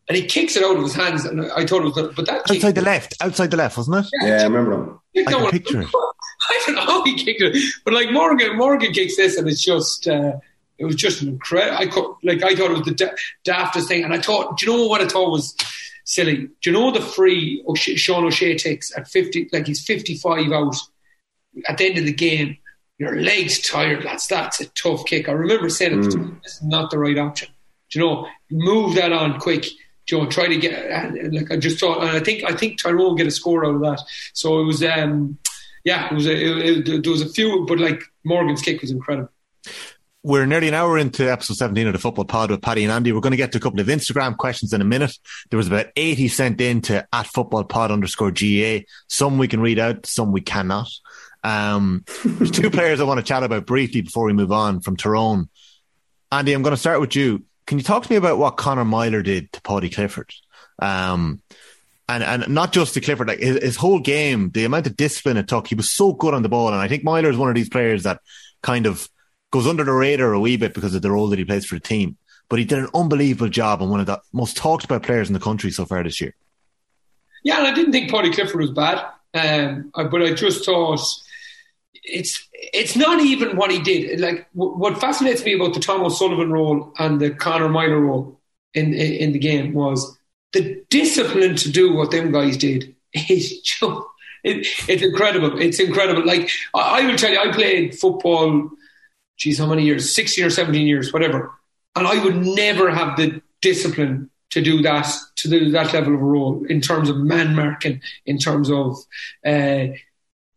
[0.08, 2.50] And he kicks it out of his hands, and I thought it was, but that
[2.50, 4.10] outside the left, outside the left, wasn't it?
[4.22, 5.00] Yeah, yeah I remember him.
[5.18, 5.88] I can picture it.
[6.50, 9.64] I don't know how he kicked it, but like Morgan, Morgan kicks this, and it's
[9.64, 10.38] just uh,
[10.80, 11.78] it was just an incredible.
[11.78, 14.66] I could, like I thought it was the da- daftest thing, and I thought, do
[14.66, 15.56] you know what I thought was
[16.06, 16.48] silly?
[16.62, 19.48] Do you know the free O'Shea, Sean O'Shea takes at fifty?
[19.54, 20.76] Like he's fifty-five out
[21.68, 22.58] at the end of the game.
[23.00, 24.04] Your legs tired.
[24.04, 25.30] That's that's a tough kick.
[25.30, 26.44] I remember saying mm.
[26.44, 27.48] this is not the right option.
[27.90, 29.64] Do you know, move that on quick.
[30.08, 32.82] Do you know, try to get like I just thought, and I think I think
[32.82, 34.02] Tyrone get a score out of that.
[34.34, 35.38] So it was, um,
[35.86, 38.92] yeah, it was a, it, it, there was a few, but like Morgan's kick was
[38.92, 39.32] incredible.
[40.22, 43.14] We're nearly an hour into episode 17 of the Football Pod with Paddy and Andy.
[43.14, 45.18] We're going to get to a couple of Instagram questions in a minute.
[45.50, 48.86] There was about 80 sent in to at Football Pod underscore GA.
[49.08, 50.90] Some we can read out, some we cannot.
[51.44, 54.98] Um, there's two players I want to chat about briefly before we move on from
[54.98, 55.50] Tyrone.
[56.32, 57.44] Andy, I'm going to start with you.
[57.66, 60.34] Can you talk to me about what Conor Meyler did to Paudie Clifford?
[60.80, 61.42] Um,
[62.08, 65.38] and and not just to Clifford, like his, his, whole game, the amount of discipline
[65.38, 65.68] it took.
[65.68, 67.70] He was so good on the ball, and I think Meyler is one of these
[67.70, 68.22] players that
[68.64, 69.08] kind of
[69.52, 71.76] goes under the radar a wee bit because of the role that he plays for
[71.76, 72.18] the team.
[72.50, 75.34] But he did an unbelievable job and one of the most talked about players in
[75.34, 76.36] the country so far this year.
[77.44, 81.00] Yeah, and I didn't think Paudie Clifford was bad, um, but I just thought
[82.10, 84.20] it's it's not even what he did.
[84.20, 88.40] Like what fascinates me about the Tom O'Sullivan role and the Conor Meyler role
[88.74, 90.18] in, in, in the game was
[90.54, 92.96] the discipline to do what them guys did
[93.30, 94.02] is just
[94.44, 95.60] it, it's incredible.
[95.60, 96.26] It's incredible.
[96.26, 98.70] Like I, I will tell you, I played football
[99.40, 100.14] geez, how many years?
[100.14, 101.52] 16 or 17 years, whatever.
[101.96, 106.22] And I would never have the discipline to do that, to do that level of
[106.22, 108.98] role in terms of man marking, in terms of
[109.46, 109.88] uh,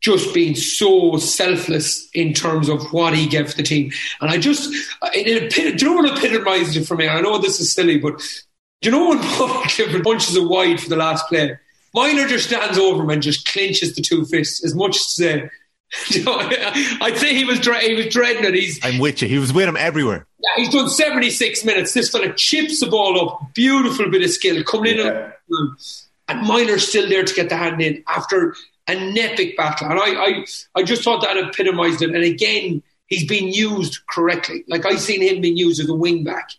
[0.02, 3.92] just being so selfless in terms of what he gave the team.
[4.20, 4.68] And I just,
[5.14, 7.08] it, it, do you know what epitomized it for me?
[7.08, 8.18] I know this is silly, but
[8.80, 11.56] do you know when Paul Clifford punches it wide for the last play?
[11.94, 15.10] Miner just stands over him and just clinches the two fists as much as to
[15.12, 15.50] say,
[17.00, 18.54] I'd say he was he was dreading it.
[18.54, 19.28] He's I'm with you.
[19.28, 20.26] He was with him everywhere.
[20.38, 21.92] Yeah, he's done 76 minutes.
[21.92, 23.52] This fella chips the ball up.
[23.52, 25.32] Beautiful bit of skill coming yeah.
[25.50, 25.76] in,
[26.28, 28.56] and Meyler's still there to get the hand in after
[28.86, 29.88] an epic battle.
[29.88, 32.10] And I, I, I just thought that epitomised it.
[32.10, 34.64] And again, he's been used correctly.
[34.68, 36.50] Like I've seen him being used as a wing back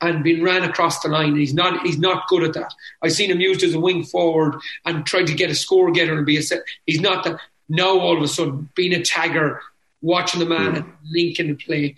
[0.00, 1.36] and being ran across the line.
[1.36, 2.72] He's not he's not good at that.
[3.02, 6.16] I've seen him used as a wing forward and tried to get a score getter
[6.16, 6.60] and be a set.
[6.86, 9.58] He's not that now all of a sudden being a tagger,
[10.00, 10.82] watching the man yeah.
[11.10, 11.96] linking the play,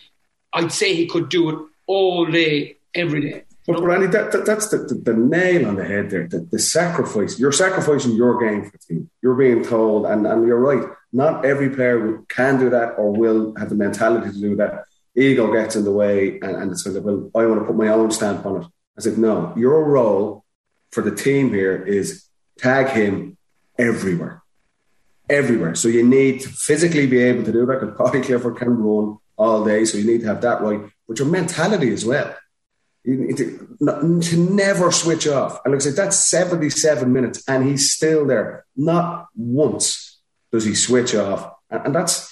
[0.52, 3.44] I'd say he could do it all day, every day.
[3.74, 6.26] But Randy, that, that, that's the, the, the, nail on the head there.
[6.26, 7.38] The, the, sacrifice.
[7.38, 9.10] You're sacrificing your game for the team.
[9.22, 10.84] You're being told, and, and you're right.
[11.12, 14.84] Not every player can do that or will have the mentality to do that.
[15.16, 17.88] Ego gets in the way, and, and it's like, well, I want to put my
[17.88, 18.68] own stamp on it.
[18.96, 20.44] I said, no, your role
[20.92, 22.26] for the team here is
[22.58, 23.36] tag him
[23.78, 24.40] everywhere
[25.30, 25.74] everywhere.
[25.74, 29.18] So you need to physically be able to do that because Paudie Clifford can run
[29.36, 29.84] all day.
[29.84, 32.34] So you need to have that right, but your mentality as well.
[33.06, 33.76] To,
[34.22, 35.60] to never switch off.
[35.64, 38.66] And like I said, that's 77 minutes and he's still there.
[38.76, 40.20] Not once
[40.52, 41.50] does he switch off.
[41.70, 42.30] And, and that's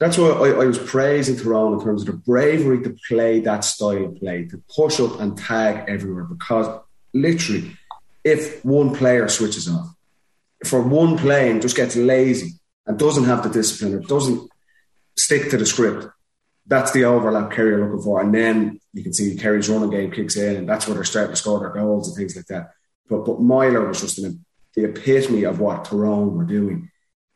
[0.00, 3.64] that's why I, I was praising Tyrone in terms of the bravery to play that
[3.64, 6.24] style of play, to push up and tag everywhere.
[6.24, 6.66] Because
[7.12, 7.76] literally,
[8.24, 9.94] if one player switches off,
[10.64, 12.52] for one play and just gets lazy
[12.86, 14.50] and doesn't have the discipline, or doesn't
[15.16, 16.08] stick to the script,
[16.66, 18.20] that's the overlap Kerry are looking for.
[18.20, 21.32] And then you can see Kerry's running game kicks in, and that's where they're starting
[21.32, 22.72] to score their goals and things like that.
[23.08, 24.44] But but Meyler was just an,
[24.74, 26.90] the epitome of what Tyrone were doing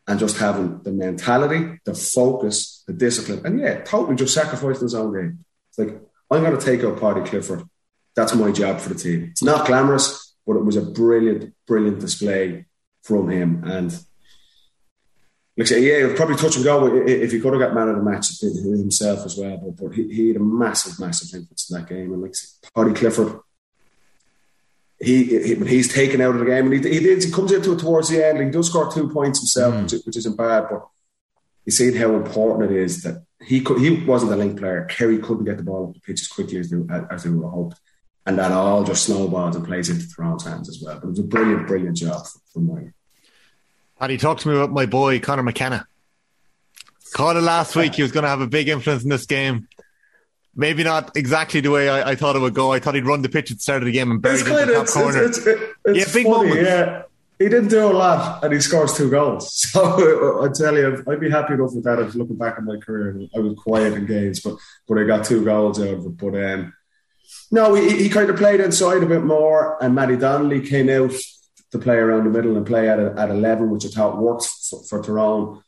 [0.07, 4.95] and just having the mentality, the focus, the discipline, and yeah, totally just sacrificing his
[4.95, 5.45] own game.
[5.71, 6.01] It's like
[6.31, 7.65] I'm going to take out Paudie Clifford.
[8.17, 9.29] That's my job for the team.
[9.31, 12.67] It's not glamorous, but it was a brilliant, brilliant display
[13.03, 13.65] from him.
[13.65, 13.97] And
[15.59, 18.41] like yeah, probably touch and go if he could have got man of the match
[18.41, 19.57] himself as well.
[19.57, 22.13] But, but he, he, had a massive, massive influence in that game.
[22.13, 22.35] And like
[22.77, 23.41] Paudie Clifford,
[25.01, 27.51] he, he when he's taken out of the game, and he, he did, he comes
[27.51, 28.39] into it towards the end.
[28.39, 29.83] he does score two points himself, mm.
[29.83, 30.69] which, which, isn't bad.
[30.71, 30.87] But
[31.65, 34.85] you see how important it is that he could, he wasn't a link player.
[34.85, 36.79] Kerry couldn't get the ball up the pitch as quickly as they,
[37.11, 37.81] as they would have hoped,
[38.27, 41.01] and that all just snowballs and plays into Tyrone's hands as well.
[41.01, 42.93] But it was a brilliant, brilliant job from Mike.
[43.99, 45.87] Paddy, talked to me about my boy Conor McKenna.
[47.13, 47.95] Called it last week.
[47.95, 49.67] He was going to have a big influence in this game
[50.59, 52.73] maybe not exactly the way I, I, thought it would go.
[52.73, 54.47] I thought he'd run the pitch at the start of the game and bury it
[54.47, 55.23] in the top it's, corner.
[55.23, 56.67] It's, it's, it's yeah, big funny, moment.
[56.67, 57.03] Yeah.
[57.39, 59.55] He didn't do a lot and he scores two goals.
[59.71, 62.01] So I tell you, I'd be happy enough with that.
[62.01, 64.57] I was looking back at my career I was quiet in games, but
[64.89, 66.17] but I got two goals out of it.
[66.17, 66.73] But um,
[67.53, 71.13] no, he, he kind of played inside a bit more, and Matty Donnelly came out
[71.73, 74.49] to play around the middle and play at, a, at 11, which I thought worked
[74.89, 75.63] for, Tyrone.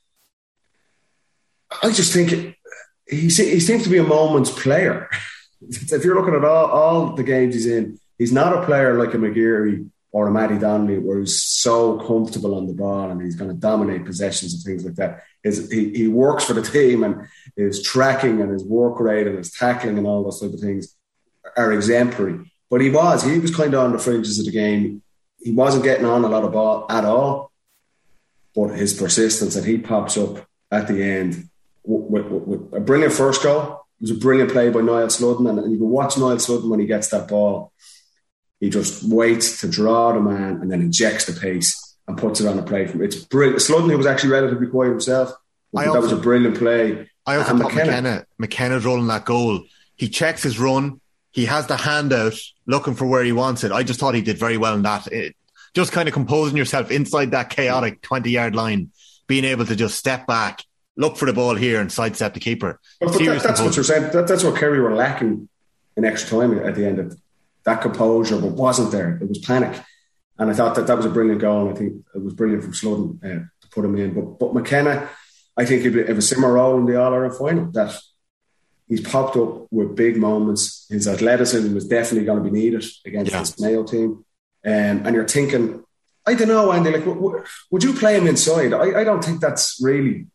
[1.83, 2.55] I just think he,
[3.19, 5.09] he seems to be a moment's player.
[5.61, 9.15] if you're looking at all, all the games he's in, he's not a player like
[9.15, 13.37] a McGeary or a Matty Donnelly where he's so comfortable on the ball and he's
[13.37, 15.23] going to dominate possessions and things like that.
[15.43, 19.39] His, he, he works for the team and his tracking and his work rate and
[19.39, 20.97] his tackling and all those type of things
[21.57, 22.53] are exemplary.
[22.69, 25.03] But he was, he was kind of on the fringes of the game.
[25.41, 27.51] He wasn't getting on a lot of ball at all.
[28.55, 31.49] But his persistence and he pops up at the end
[31.85, 33.87] with, with, with a brilliant first goal.
[34.01, 36.69] It was a brilliant play by Niall Sludden, and, and you can watch Niall Sludden
[36.69, 37.73] when he gets that ball.
[38.59, 42.47] He just waits to draw the man and then injects the pace and puts it
[42.47, 43.63] on a play from it's brilliant.
[43.63, 45.33] Sludden, who was actually relatively quiet himself,
[45.77, 47.09] I that also, was a brilliant play.
[47.27, 49.63] I also and McKenna, McKenna, McKenna's rolling that goal.
[49.97, 51.01] He checks his run.
[51.33, 52.35] He has the hand out,
[52.67, 53.73] looking for where he wants it.
[53.73, 55.07] I just thought he did very well in that.
[55.09, 55.37] It,
[55.75, 58.91] just kind of composing yourself inside that chaotic 20 yard line,
[59.29, 60.65] being able to just step back
[60.97, 62.79] look for the ball here and sidestep the keeper.
[63.01, 64.13] But, but that, that's what you're saying.
[64.13, 65.49] That, that's what Kerry were lacking
[65.97, 67.19] in extra time at the end of
[67.65, 69.19] that composure, but wasn't there.
[69.21, 69.83] It was panic.
[70.39, 71.69] And I thought that that was a brilliant goal.
[71.69, 74.15] And I think it was brilliant from Sludden uh, to put him in.
[74.15, 75.09] But but McKenna,
[75.57, 77.71] I think he have a similar role in the All Ireland final.
[77.73, 77.99] That
[78.91, 80.87] he's popped up with big moments.
[80.91, 83.39] His athleticism was definitely going to be needed against yeah.
[83.39, 84.25] this Mayo team.
[84.67, 85.83] Um, and you're thinking,
[86.27, 86.91] I don't know, Andy.
[86.91, 88.75] Like, w- w- would you play him inside?
[88.75, 90.27] I, I don't think that's really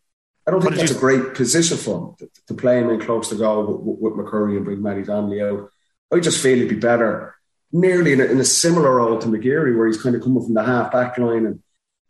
[0.46, 0.96] I don't think that's you...
[0.96, 4.26] a great position for him to, to, play him in close to goal with, with
[4.26, 5.70] McCurry and bring Matty Donnelly out.
[6.12, 7.34] I just feel he'd be better
[7.72, 10.54] nearly in a, in a, similar role to McGeary, where he's kind of coming from
[10.54, 11.62] the half back line and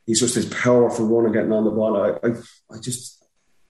[0.05, 1.97] he's just this powerful runner getting on the ball.
[1.97, 2.33] I, I,
[2.71, 3.16] I just,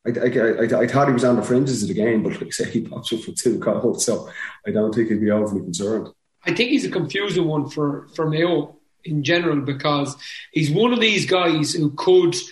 [0.06, 2.50] I, I, I, thought he was on the fringes of the game, but like I
[2.50, 4.30] say, he pops up for two goals, so
[4.66, 6.08] I don't think he'd be overly concerned.
[6.44, 10.16] I think he's a confusing one for, for Mayo in general because
[10.52, 12.36] he's one of these guys who could–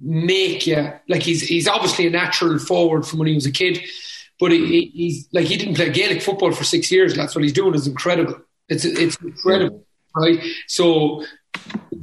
[0.00, 3.80] make you like he's he's obviously a natural forward from when he was a kid,
[4.38, 7.14] but he, he's like he didn't play Gaelic football for six years.
[7.14, 8.40] That's what he's doing is incredible.
[8.68, 9.84] It's it's incredible,
[10.16, 10.42] right?
[10.66, 11.24] So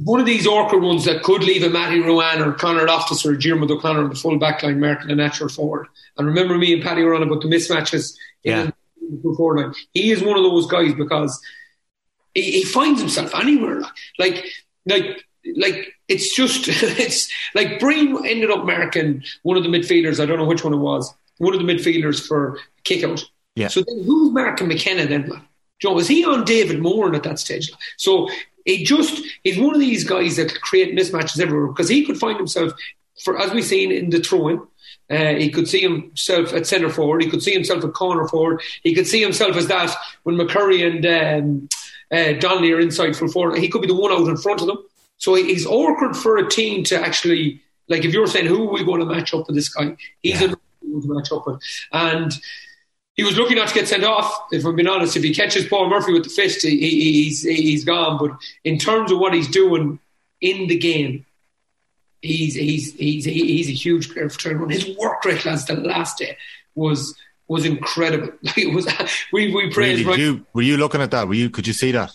[0.04, 3.36] one of these awkward ones that could leave a Matty Ruane or Conor Loftus or
[3.36, 5.88] Diarmuid O'Connor on the full back line marking a natural forward.
[6.16, 8.62] And remember me and Paddy were on about the mismatches yeah.
[8.62, 8.72] in
[9.22, 9.74] the forward line.
[9.92, 11.40] He is one of those guys because
[12.34, 13.82] he, he finds himself anywhere.
[14.18, 14.44] Like
[14.86, 15.24] like
[15.56, 20.22] like it's just it's like Breen ended up marking one of the midfielders.
[20.22, 21.12] I don't know which one it was.
[21.38, 23.24] One of the midfielders for kick out.
[23.56, 23.68] Yeah.
[23.68, 25.30] So then who's marking McKenna then?
[25.80, 27.70] Joe, was he on David Moran at that stage?
[27.96, 28.28] So
[28.68, 32.36] he just he's one of these guys that create mismatches everywhere because he could find
[32.36, 32.72] himself
[33.24, 34.60] for as we've seen in the throwing.
[35.10, 37.22] Uh, he could see himself at centre forward.
[37.22, 38.60] He could see himself at corner forward.
[38.82, 41.68] He could see himself as that when McCurry and um,
[42.12, 43.56] uh, Donnelly are inside full forward.
[43.56, 44.84] He could be the one out in front of them.
[45.16, 48.84] So he's awkward for a team to actually, like, if you're saying who are we
[48.84, 50.48] going to match up with this guy, he's yeah.
[50.48, 51.62] a to match up with.
[51.90, 52.32] And
[53.18, 54.46] he was lucky not to get sent off.
[54.52, 57.84] If I'm being honest, if he catches Paul Murphy with the fist, he, he's he's
[57.84, 58.16] gone.
[58.16, 59.98] But in terms of what he's doing
[60.40, 61.26] in the game,
[62.22, 64.70] he's he's he's he's a huge player for Tyrone.
[64.70, 66.36] His work rate, lads, the last day
[66.76, 67.12] was
[67.48, 68.30] was incredible.
[68.44, 68.86] Like it was,
[69.32, 70.06] we we praised.
[70.06, 71.26] Really, you, were you looking at that?
[71.26, 71.50] Were you?
[71.50, 72.12] Could you see that?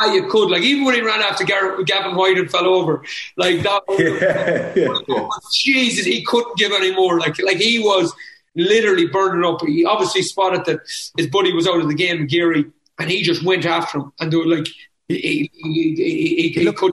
[0.00, 0.50] Ah, you could.
[0.50, 3.04] Like even when he ran after Garrett, Gavin White and fell over,
[3.36, 3.82] like that.
[3.98, 5.28] Yeah, yeah, yeah.
[5.52, 7.20] Jesus, he couldn't give any more.
[7.20, 8.14] Like like he was
[8.56, 9.60] literally burning up.
[9.64, 10.80] He obviously spotted that
[11.16, 12.64] his buddy was out of the game, Geary,
[12.98, 14.12] and he just went after him.
[14.18, 14.66] And they were like,
[15.08, 16.92] he, he, he, he, looked, could.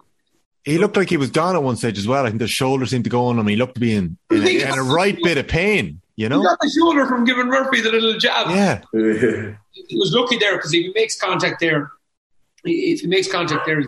[0.63, 2.25] He looked like he was gone at one stage as well.
[2.25, 3.47] I think the shoulder seemed to go on him.
[3.47, 6.01] He looked to be in, in, a, in a right bit of pain.
[6.15, 8.49] You know, He got the shoulder from giving Murphy the little jab.
[8.49, 8.83] yeah.
[9.87, 11.91] He was lucky there because if he makes contact there,
[12.63, 13.83] if he makes contact there.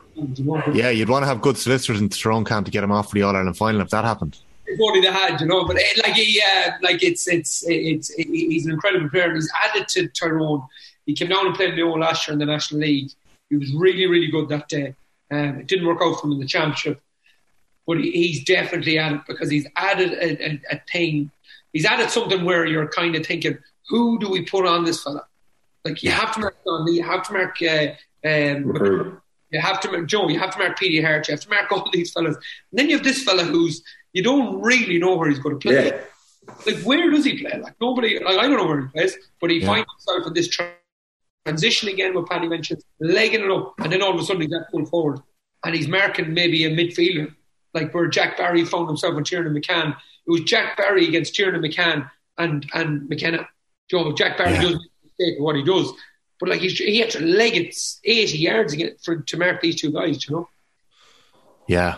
[0.74, 3.16] Yeah, you'd want to have good solicitors in Tyrone camp to get him off for
[3.16, 4.38] the All Ireland final if that happened.
[4.68, 5.66] If only they had, you know.
[5.66, 9.34] But eh, like he, uh, like it's it's it's he's an incredible player.
[9.34, 10.64] He's added to Tyrone.
[11.06, 13.12] He came down and played Lyon last year in the National League.
[13.50, 14.96] He was really really good that day.
[15.32, 17.02] Um, it didn't work out for him in the championship,
[17.88, 21.32] but he, he's definitely added because he's added a, a, a thing.
[21.74, 23.58] He's added something where you're kind of thinking,
[23.90, 25.26] who do we put on this fella?
[25.84, 27.88] Like you have to mark Donnelly, you have to mark uh,
[28.28, 31.50] um, you have to mark Joe, you have to mark Petey Harte, you have to
[31.50, 32.36] mark all these fellas.
[32.36, 33.84] And then you have this fella who's
[34.16, 35.86] you don't really know where he's going to play.
[35.88, 36.02] Yeah.
[36.66, 37.60] Like where does he play?
[37.60, 39.68] Like nobody, like I don't know where he plays, but he Yeah.
[39.68, 40.74] finds himself in this tra-
[41.46, 42.14] transition again.
[42.16, 44.86] What Paddy mentioned, legging it up, and then all of a sudden he's at full
[44.86, 45.20] forward,
[45.64, 47.34] and he's marking maybe a midfielder,
[47.74, 49.90] like where Jack Barry found himself with Tiernan McCann.
[50.28, 53.48] It was Jack Barry against Tiernan McCann and and McKenna.
[53.90, 54.62] Joe, Jack Barry Yeah.
[54.62, 55.92] does mistake what he does,
[56.40, 59.76] but like he's, he had to leg it eighty yards again for to mark these
[59.82, 60.28] two guys.
[60.28, 60.50] You know.
[61.68, 61.98] Yeah.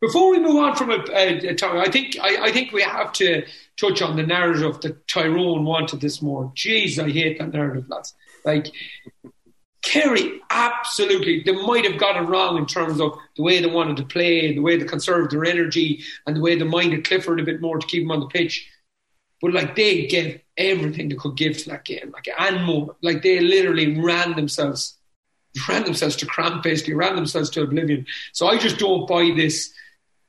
[0.00, 3.12] Before we move on from a, a Ty- I think I, I think we have
[3.14, 3.44] to
[3.78, 6.52] touch on the narrative that Tyrone wanted this more.
[6.56, 8.14] Jeez, I hate that narrative, lads.
[8.44, 8.68] Like
[9.82, 13.96] Kerry, absolutely, they might have got it wrong in terms of the way they wanted
[13.96, 17.44] to play, the way they conserved their energy, and the way they minded Clifford a
[17.44, 18.68] bit more to keep him on the pitch.
[19.40, 22.96] But like they gave everything they could give to that game, like and more.
[23.02, 24.98] Like they literally ran themselves,
[25.68, 28.06] ran themselves to cramp, basically ran themselves to oblivion.
[28.32, 29.72] So I just don't buy this.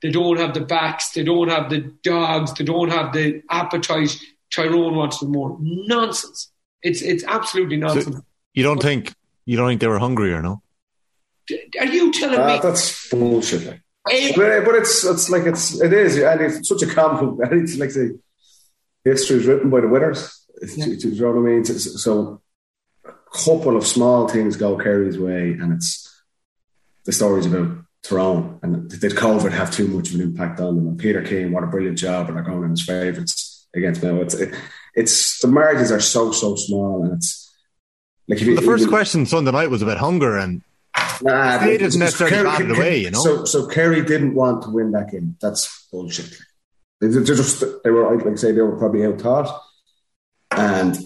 [0.02, 4.18] They don't have the backs, they don't have the dogs, they don't have the appetite.
[4.50, 5.56] Tyrone wants them more.
[5.60, 6.50] Nonsense.
[6.82, 8.16] It's it's absolutely nonsense.
[8.54, 9.14] You don't think
[9.46, 10.62] you don't think they were hungry or no?
[11.80, 12.60] Are you telling Ah, me?
[12.62, 13.64] that's bullshit.
[13.66, 13.80] Like.
[14.10, 17.38] Eh, But, but it's it's like it's it is, and it's such a common.
[17.42, 18.18] And it's like the
[19.04, 20.20] history is written by the winners.
[20.60, 20.86] It's, Yeah.
[20.86, 21.60] it's- you know what I mean?
[21.60, 22.40] It's- so
[23.04, 23.12] a
[23.44, 26.08] couple of small things go Kerry's way, and it's
[27.04, 30.88] the stories about Tyrone and did COVID have too much of an impact on them?
[30.88, 34.20] And Peter Keane, what a brilliant job, and they're going in his favourites against Mayo.
[34.22, 34.54] It's it,
[34.94, 37.54] it's the margins are so so small, and it's
[38.28, 40.62] like if you, The first you- question Sunday night was about hunger and
[41.22, 43.22] Nah, They didn't necessarily Kerry- bat it away, you know?
[43.22, 45.36] So, so Kerry didn't want to win that game.
[45.40, 46.36] That's bullshit.
[47.00, 49.62] They, they just they were like I say they were probably out thought,
[50.50, 50.96] and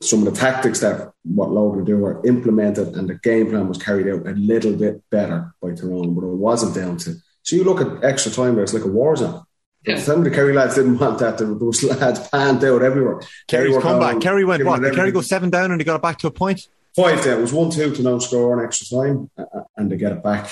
[0.00, 3.78] some of the tactics that what Logan do were implemented, and the game plan was
[3.78, 7.14] carried out a little bit better by Tyrone, but it wasn't down to.
[7.42, 9.42] So you look at extra time there; it's like a war zone.
[9.86, 9.98] Yeah.
[9.98, 11.38] Some of the Kerry lads didn't want that.
[11.38, 13.20] There was lads panned out everywhere.
[13.46, 14.10] Kerry's were comeback.
[14.12, 14.80] going- Kerry went giving what?
[14.82, 15.14] Did Kerry everything.
[15.14, 16.68] go seven down and he got it back to a point?
[16.94, 17.38] Five down.
[17.38, 19.30] It was one two to no score in extra time,
[19.76, 20.50] and they get it back.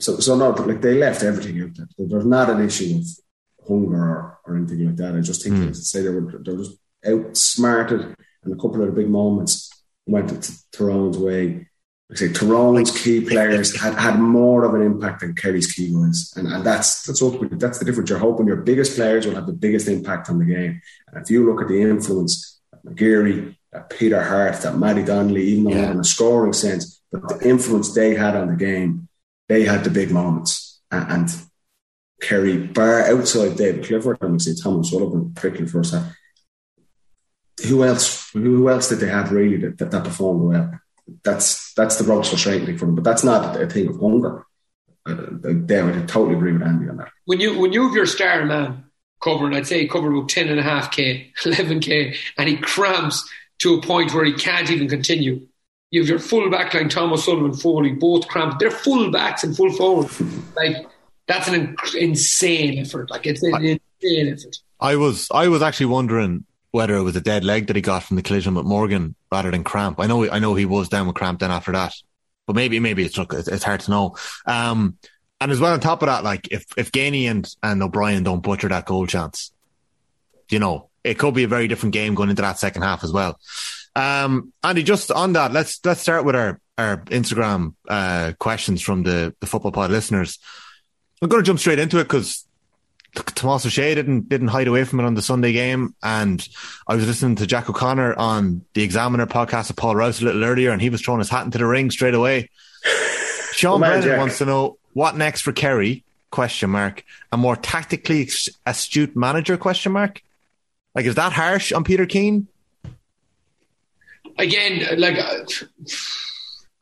[0.00, 1.86] So, so no, like they left everything out there.
[1.96, 5.14] There- There's not an issue of hunger or, or anything like that.
[5.14, 5.66] I just think Mm.
[5.68, 9.70] they say they were they were just outsmarted, and a couple of the big moments
[10.06, 11.66] went to Tyrone's way.
[12.08, 15.94] Like I say, Tyrone's key players had, had more of an impact than Kerry's key
[15.94, 18.10] ones, and and that's that's ultimately that's the difference.
[18.10, 21.30] You're hoping your biggest players will have the biggest impact on the game, and if
[21.30, 25.70] you look at the influence that McGeary, that Peter Harte, that Matty Donnelly, even though
[25.70, 25.82] Yeah.
[25.82, 29.06] not in a scoring sense, but the influence they had on the game,
[29.48, 31.28] they had the big moments, and, and
[32.20, 36.12] Kerry bar outside David Clifford and say Thomas Sullivan, particularly first half.
[37.68, 38.30] Who else?
[38.32, 40.80] Who else did they have really that, that, that performed well?
[41.24, 42.94] That's that's the most frustrating thing for them.
[42.94, 44.46] But that's not a thing of hunger.
[45.06, 47.08] Uh, they, I totally agree with Andy on that.
[47.24, 48.84] when you when you have your star man
[49.22, 52.56] covering, I'd say he covered about ten and a half k, eleven k, and he
[52.56, 53.28] cramps
[53.60, 55.46] to a point where he can't even continue.
[55.90, 58.60] You have your full back line, Thomas Sullivan, Foley, both cramped.
[58.60, 60.08] They're full backs and full forward.
[60.56, 60.76] like
[61.26, 63.10] that's an in- insane effort.
[63.10, 64.56] Like it's an insane effort.
[64.78, 68.04] I was I was actually wondering whether it was a dead leg that he got
[68.04, 69.98] from the collision with Morgan rather than cramp.
[70.00, 71.92] I know I know he was down with cramp then after that,
[72.46, 74.16] but maybe maybe it's look it's, hard to know.
[74.46, 74.96] Um,
[75.40, 78.42] and as well on top of that, like if if Geaney and and O'Brien don't
[78.42, 79.52] butcher that goal chance,
[80.48, 83.12] you know it could be a very different game going into that second half as
[83.12, 83.38] well.
[83.96, 89.02] Um, Andy, just on that, let's let's start with our our Instagram uh, questions from
[89.02, 90.38] the the football pod listeners.
[91.22, 92.46] I'm going to jump straight into it because
[93.14, 96.46] Tomás Ó Sé didn't didn't hide away from it on the Sunday game, and
[96.86, 100.44] I was listening to Jack O'Connor on the Examiner podcast of Paul Rouse a little
[100.44, 102.50] earlier, and he was throwing his hat into the ring straight away.
[103.52, 106.04] Sean well, Brennan wants to know what next for Kerry?
[106.30, 107.04] Question mark.
[107.32, 108.28] A more tactically
[108.64, 109.56] astute manager?
[109.56, 110.22] Question mark.
[110.94, 112.46] Like, is that harsh on Peter Keane?
[114.38, 115.18] Again, like.
[115.18, 115.44] Uh,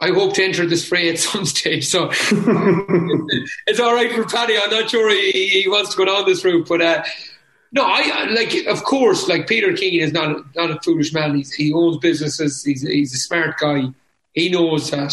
[0.00, 1.88] I hope to enter this fray at some stage.
[1.88, 2.10] So
[3.66, 4.56] it's all right for Paddy.
[4.58, 7.04] I'm not sure he, he wants to go down this route, but uh,
[7.72, 8.54] no, I like.
[8.66, 11.36] Of course, like Peter Keane is not not a foolish man.
[11.36, 12.64] He's, he owns businesses.
[12.64, 13.88] He's he's a smart guy.
[14.32, 15.12] He knows that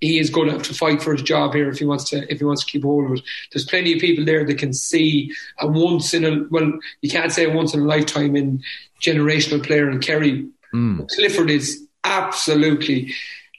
[0.00, 2.30] he is going to have to fight for his job here if he wants to
[2.30, 3.24] if he wants to keep hold of it.
[3.52, 7.32] There's plenty of people there that can see a once in a well, you can't
[7.32, 8.62] say a once in a lifetime in
[9.00, 10.46] generational player and Kerry.
[10.74, 11.08] Mm.
[11.08, 13.14] Clifford is absolutely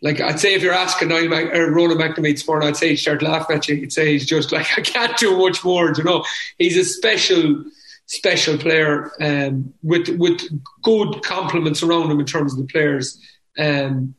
[0.06, 2.90] like I'd say if you're asking Niall Mac- or Ronan McNamee this morning, I'd say
[2.90, 3.76] he'd start laughing at you.
[3.76, 5.92] He'd say he's just like I can't do much more.
[5.98, 6.24] You know,
[6.60, 7.66] he's a special,
[8.06, 10.42] special player um, with with
[10.84, 13.20] good complements around him in terms of the players.
[13.58, 14.14] Um,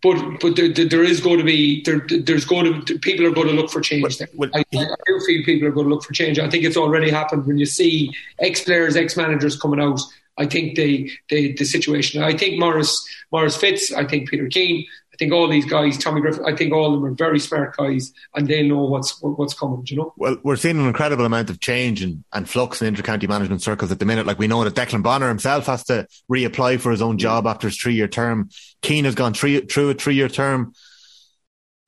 [0.00, 3.48] but but there, there is going to be there, there's going to people are going
[3.48, 4.28] to look for change there.
[4.54, 6.38] I, I, do feel people are going to look for change.
[6.38, 10.00] I think it's already happened when you see ex players, ex managers coming out
[10.38, 12.22] I think the the, the situation.
[12.22, 13.92] I think Maurice Maurice Fitz.
[13.92, 14.86] I think Peter Keane.
[15.12, 16.44] I think all these guys, Tommy Griffin.
[16.46, 19.82] I think all of them are very smart guys, and they know what's what's coming.
[19.86, 20.14] You know.
[20.16, 23.90] Well, we're seeing an incredible amount of change and, and flux in intercounty management circles
[23.90, 24.26] at the minute.
[24.26, 27.20] Like we know that Declan Bonner himself has to reapply for his own mm.
[27.20, 28.48] job after his three year term.
[28.80, 30.72] Keane has gone three, through a three year term.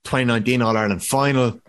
[0.05, 1.61] 2019 All Ireland final.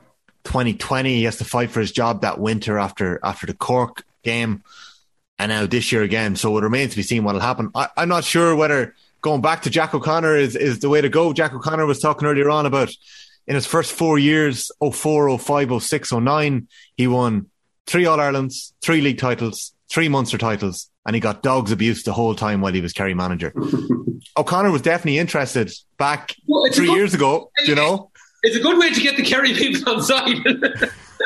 [0.44, 4.64] 2020 he has to fight for his job that winter after after the Cork game
[5.42, 6.36] and now this year again.
[6.36, 7.72] So it remains to be seen what will happen.
[7.74, 11.10] I, am not sure whether going back to Jack O'Connor is, is the way to
[11.10, 11.34] go.
[11.34, 12.92] Jack O'Connor was talking earlier on about
[13.48, 17.48] in his first four years 04, 05, 06, 09, he won
[17.88, 22.14] three All Irelands, three league titles, three Munster titles, and he got dogs abuse the
[22.14, 23.52] whole time while he was Kerry manager.
[24.38, 28.12] O'Connor was definitely interested back well, three good, years ago, you know?
[28.44, 30.36] It's a good way to get the Kerry people on side.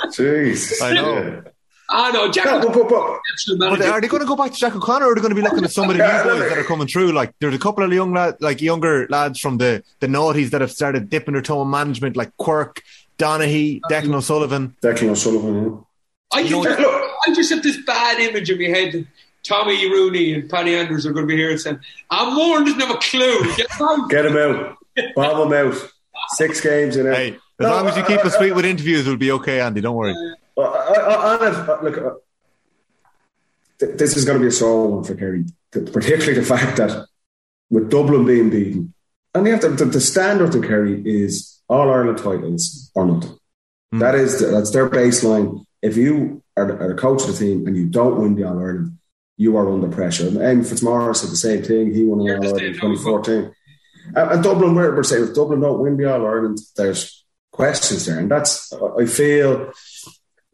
[0.07, 0.81] Jeez.
[0.81, 1.43] I know.
[1.89, 2.45] I know, Jack.
[2.45, 3.19] No, but, but,
[3.59, 5.35] but, are they going to go back to Jack O'Connor, or are they going to
[5.35, 7.11] be looking at some of the new boys that are coming through?
[7.11, 10.61] Like there's a couple of young lad, like younger lads from the the noughties that
[10.61, 12.81] have started dipping their toe in management, like Quirk,
[13.19, 14.75] Donaghy, Declan O'Sullivan.
[14.81, 15.63] Declan O'Sullivan.
[15.63, 15.79] Yeah.
[16.33, 18.93] I, you just, look, I just have this bad image in my head.
[18.93, 19.05] That
[19.43, 21.79] Tommy Rooney and Paddy Andrews are going to be here and saying,
[22.09, 23.55] "I'm Warren doesn't have a clue.
[23.55, 24.09] Get him out.
[24.09, 24.77] Get him out.
[25.15, 25.91] Bob him out.
[26.29, 27.15] Six games in it.
[27.15, 29.81] Hey, as no, long as you keep us sweet with interviews, we'll be okay, Andy.
[29.81, 30.11] Don't worry.
[30.11, 32.11] Uh, I, I, I, look, uh,
[33.79, 37.07] this is going to be a sore one for Kerry, particularly the fact that
[37.69, 38.93] with Dublin being beaten,
[39.33, 43.37] and you have to, the, the standard in Kerry is all Ireland titles or nothing.
[43.93, 43.99] Mm.
[43.99, 45.65] That is the, that's their baseline.
[45.81, 48.45] If you are the, are the, coach of the team and you don't win the
[48.45, 48.97] All Ireland,
[49.37, 50.27] you are under pressure.
[50.27, 51.93] And Eamon Fitzmaurice said the same thing.
[51.93, 53.53] He won the All Ireland in 2014.
[54.15, 58.05] And, and Dublin, we're, we're saying if Dublin don't win the All Ireland, there's questions
[58.05, 59.71] there, and that's I feel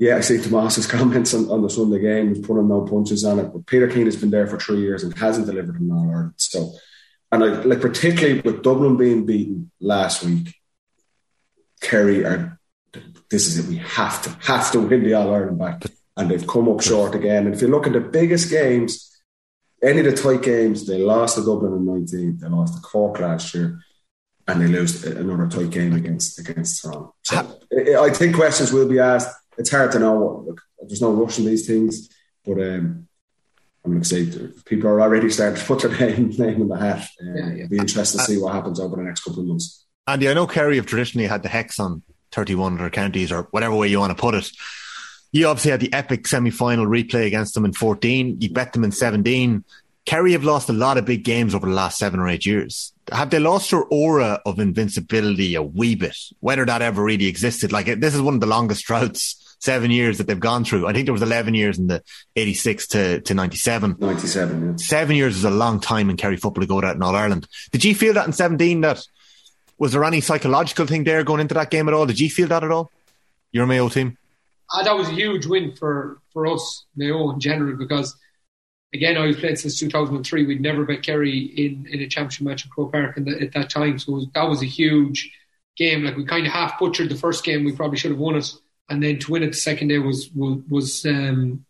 [0.02, 2.34] yeah, I see Tomas's comments on, on the Sunday game.
[2.34, 3.54] He's putting no punches on it.
[3.54, 6.34] But Peter Keane has been there for three years and hasn't delivered in All Ireland.
[6.38, 6.74] So,
[7.32, 10.56] and I, like particularly with Dublin being beaten last week,
[11.82, 12.60] Kerry are.
[13.30, 13.70] This is it.
[13.70, 15.84] We have to have to win the All Ireland back,
[16.18, 17.46] and they've come up short again.
[17.46, 19.22] And if you look at the biggest games,
[19.84, 22.40] any of the tight games, they lost to Dublin in nineteen.
[22.42, 23.80] They lost to Cork last year
[24.48, 27.14] and they lose another tight game against against Toronto.
[27.22, 27.60] So
[28.00, 30.44] I think questions will be asked it's hard to know.
[30.48, 32.10] Look, there's no rush in these things,
[32.46, 33.08] but um,
[33.86, 34.66] I'm excited.
[34.66, 37.08] people are already starting to put their name, name in the hat.
[37.22, 37.54] Um, yeah, yeah.
[37.54, 39.86] It'll be interesting to see what happens over the next couple of months.
[40.08, 42.02] Andy, I know Kerry have traditionally had the hex on
[42.32, 44.50] 31 of their counties, or whatever way you want to put it.
[45.32, 48.42] You obviously had the epic semi-final replay against them in 14.
[48.42, 49.64] You bet them in 17.
[50.06, 52.92] Kerry have lost a lot of big games over the last seven or eight years.
[53.12, 56.18] Have they lost their aura of invincibility a wee bit?
[56.40, 60.18] Whether that ever really existed, like this is one of the longest droughts seven years
[60.18, 60.88] that they've gone through.
[60.88, 62.04] I think there was 11 years in the
[62.36, 63.96] 86 to, to 97.
[64.00, 64.76] 97, yeah.
[64.78, 67.48] Seven years is a long time in Kerry football to go that in All Ireland.
[67.72, 69.06] Did you feel that in 17 that
[69.78, 72.06] was there any psychological thing there going into that game at all?
[72.06, 72.92] Did you feel that at all?
[73.52, 74.18] Your Mayo team?
[74.74, 78.16] Uh, that was a huge win for, for us, Mayo in general, because
[78.94, 80.46] again, I've playing since 2003.
[80.46, 83.70] We'd never bet Kerry in, in a championship match at Croke Park the, at that
[83.70, 84.00] time.
[84.00, 85.32] So was, that was a huge
[85.78, 86.04] game.
[86.04, 87.64] Like we kind of half butchered the first game.
[87.64, 88.54] We probably should have won it
[88.92, 91.66] and then to win it the second day was was was um,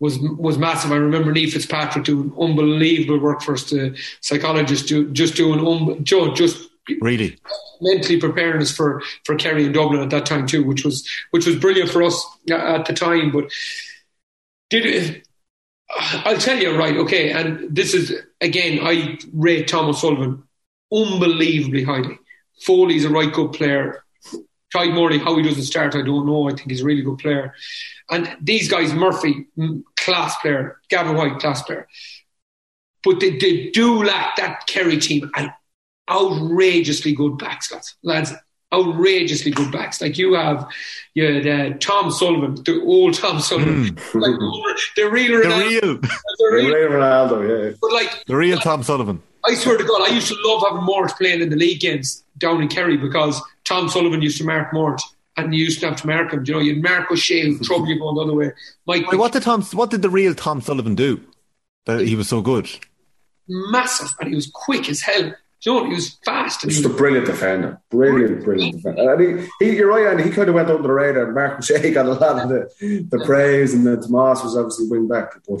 [0.00, 0.92] was was massive.
[0.92, 3.70] I remember Niamh Fitzpatrick doing unbelievable work for us.
[3.70, 6.68] The psychologist do, just doing um, Joe just
[7.00, 7.38] really
[7.80, 11.46] mentally preparing us for for Kerry and Dublin at that time too, which was which
[11.46, 13.30] was brilliant for us at the time.
[13.30, 13.52] But
[14.70, 15.28] did it,
[16.24, 20.42] I'll tell you right, okay, and this is again I rate Thomas Sullivan
[20.92, 22.18] unbelievably highly.
[22.60, 24.02] Foley's a right good player.
[24.74, 26.48] Tadhg Morley, how he doesn't start, I don't know.
[26.48, 27.54] I think he's a really good player.
[28.10, 31.88] And these guys, Murphy, mm, class player, Gavin White, class player.
[33.02, 35.50] But they, they do lack that Kerry team and
[36.08, 37.72] outrageously good backs,
[38.02, 38.32] lads
[38.72, 40.00] outrageously good backs.
[40.00, 40.68] Like you have,
[41.14, 44.20] you had, uh, Tom Sullivan, the old Tom Sullivan, mm.
[44.20, 44.38] like
[44.96, 45.70] the real Ronaldo.
[45.70, 47.76] The real, the real, the real Ronaldo, yeah.
[47.80, 49.22] But like the real like, Tom Sullivan.
[49.46, 52.22] I swear to God, I used to love having Mort playing in the league games
[52.38, 55.00] down in Kerry because Tom Sullivan used to mark Mort
[55.36, 56.44] and you used to have to mark him.
[56.44, 58.52] You know, you'd mark O'Shea who trouble you going the other way.
[58.86, 59.62] Mike, Wait, what did Tom?
[59.62, 61.20] What did the real Tom Sullivan do
[61.86, 62.68] that he was so good?
[63.48, 65.34] Massive, and he was quick as hell.
[65.62, 66.62] You know, he was fast.
[66.62, 67.80] Just a brilliant defender.
[67.90, 69.12] Brilliant, brilliant defender.
[69.12, 71.32] And he, he, you're right, and he kind of went under the radar.
[71.32, 73.26] Marc Ó Sé got a lot of the, the yeah.
[73.26, 75.32] praise, and then Tomas was obviously wing back.
[75.46, 75.60] But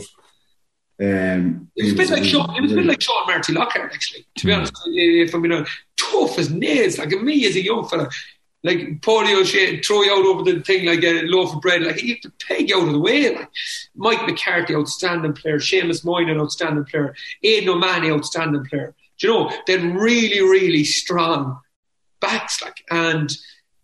[1.00, 2.56] um, it was a bit like Sean.
[2.56, 4.26] It was a bit like Sean Marty Lockhart, actually.
[4.38, 4.56] To be mm.
[4.56, 5.66] honest, if I'm you know,
[5.98, 8.08] tough as nails, like me as a young fella.
[8.62, 11.82] Like Paidí Ó Sé throw you out over the thing like a loaf of bread.
[11.82, 13.34] Like he have to peg you out of the way.
[13.34, 13.50] Like
[13.94, 15.58] Mike McCarthy, outstanding player.
[15.58, 17.14] Seamus Moynihan, outstanding player.
[17.42, 18.94] Aidan O'Mahony, outstanding player.
[19.22, 21.60] You know they're really, really strong
[22.20, 22.62] backs.
[22.62, 23.30] Like and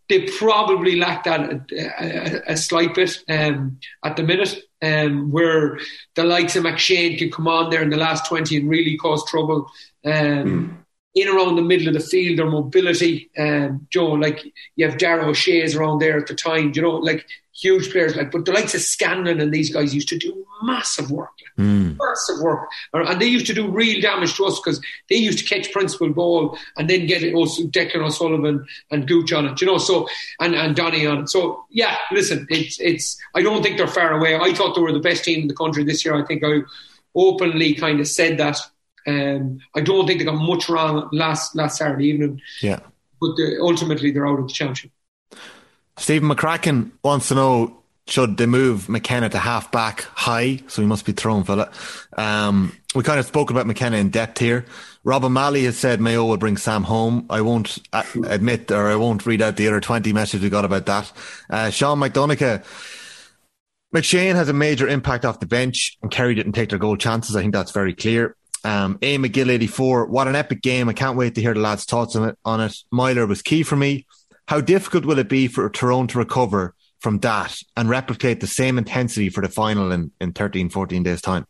[0.09, 1.65] they probably lack that a,
[2.01, 5.79] a, a slight bit um, at the minute, um, where
[6.15, 9.29] the likes of McShane can come on there in the last 20 and really cause
[9.29, 9.71] trouble.
[10.05, 10.77] Um, mm.
[11.17, 14.45] In around the middle of the field, their mobility, um, Joe, like
[14.77, 17.25] you have Darragh Ó Sé's around there at the time, you know, like
[17.55, 21.11] huge players like, but the likes of Scanlon and these guys used to do massive
[21.11, 21.97] work, like, mm.
[21.99, 24.79] massive work, and they used to do real damage to us because
[25.09, 29.33] they used to catch principal ball and then get it also Declan O'Sullivan and Gooch
[29.33, 29.79] on it, you know.
[29.79, 30.07] So
[30.39, 31.31] and and Donny on it.
[31.31, 33.19] So yeah, listen, it's it's.
[33.35, 34.37] I don't think they're far away.
[34.37, 36.15] I thought they were the best team in the country this year.
[36.15, 36.61] I think I
[37.15, 38.59] openly kind of said that.
[39.07, 42.41] Um, I don't think they got much wrong last last Saturday evening.
[42.61, 42.81] Yeah,
[43.21, 44.91] but ultimately they're out of the championship.
[45.99, 50.61] Stephen McCracken wants to know should they move McKenna to half back high?
[50.69, 51.71] So he must be thrown fella.
[52.17, 54.65] Um, we kind of spoke about McKenna in depth here.
[55.03, 57.27] Rob O'Malley has said Mayo will bring Sam home.
[57.31, 60.87] I won't admit or I won't read out the other 20 messages we got about
[60.87, 61.13] that.
[61.51, 62.65] Uh, Sean McDonough,
[63.95, 67.35] McShane has a major impact off the bench and Kerry didn't take their goal chances.
[67.35, 68.37] I think that's very clear.
[68.67, 69.17] Um, A.
[69.17, 70.07] McGill 84.
[70.07, 70.89] What an epic game.
[70.89, 72.39] I can't wait to hear the lads' thoughts on it.
[72.45, 72.77] On it.
[72.91, 74.07] Meyler was key for me.
[74.49, 78.77] How difficult will it be for Tyrone to recover from that and replicate the same
[78.77, 81.47] intensity for the final in, in 13, 14 days' time?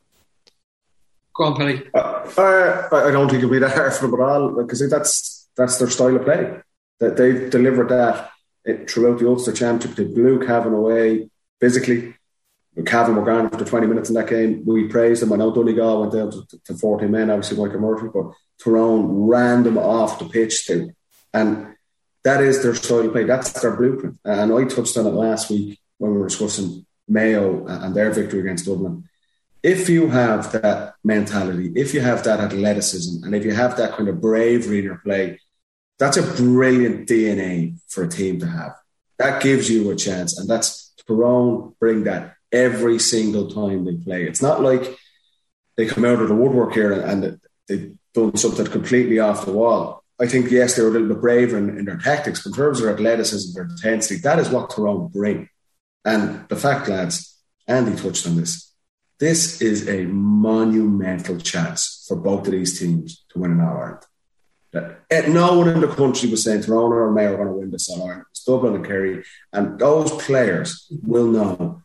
[1.35, 1.83] Go on, Penny.
[1.95, 5.49] Uh, uh, I don't think it'll be that hard for them at all because that's
[5.57, 6.61] that's their style of play.
[7.01, 8.31] That they've delivered that
[8.91, 9.97] throughout the Ulster Championship.
[9.97, 11.31] They blew Cavan away
[11.61, 12.15] physically.
[12.85, 14.63] Cavan were after 20 minutes in that game.
[14.67, 15.33] We praised them.
[15.33, 18.33] I know Donegal went down to, to 40 men, obviously Michael Murphy, but
[18.63, 20.93] Tyrone ran them off the pitch too.
[21.33, 21.75] And
[22.25, 23.25] that is their style of play.
[23.25, 24.19] That's their blueprint.
[24.25, 28.41] And I touched on it last week when we were discussing Mayo and their victory
[28.41, 29.05] against Dublin.
[29.63, 33.93] If you have that mentality, if you have that athleticism, and if you have that
[33.93, 35.41] kind of bravery in your play,
[35.99, 38.75] that's a brilliant DNA for a team to have.
[39.19, 40.39] That gives you a chance.
[40.39, 44.25] And that's Tyrone bring that every single time they play.
[44.25, 44.99] It's not like
[45.77, 50.03] they come out of the woodwork here and they've done something completely off the wall.
[50.19, 52.57] I think yes, they were a little bit braver in, in their tactics, but in
[52.57, 55.49] terms of their athleticism, their intensity, that is what Tyrone bring.
[56.05, 57.37] And the fact, lads,
[57.67, 58.73] Andy touched on this.
[59.19, 64.03] This is a monumental chance for both of these teams to win an All Ireland.
[64.73, 67.55] That eh, no one in the country was saying Tyrone or Mayo are going to
[67.55, 68.25] win this All Ireland.
[68.31, 71.76] It's Dublin and Kerry, and those players will know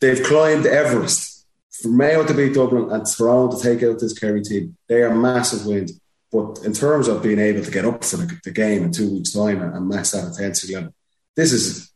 [0.00, 1.46] they've climbed Everest.
[1.70, 5.14] For Mayo to beat Dublin and Tyrone to take out this Kerry team, they are
[5.14, 6.00] massive wins.
[6.32, 9.12] But in terms of being able to get up for the, the game in two
[9.12, 10.92] weeks' time and, and match that intensity level,
[11.36, 11.92] this is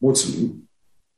[0.00, 0.30] once,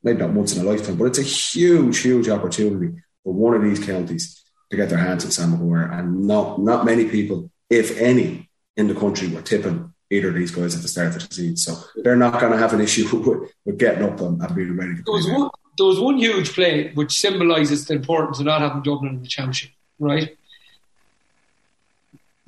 [0.02, 3.62] maybe not once in a lifetime, but it's a huge, huge opportunity for one of
[3.62, 5.90] these counties to get their hands on Sam Maguire.
[5.90, 10.52] And not, not many people, if any, in the country were tipping either of these
[10.52, 11.56] guys at the start of the season.
[11.56, 14.76] So they're not going to have an issue with, with getting up and, and being
[14.76, 18.46] ready to there was, one, there was one huge play which symbolises the importance of
[18.46, 20.36] not having Dublin in the championship, right?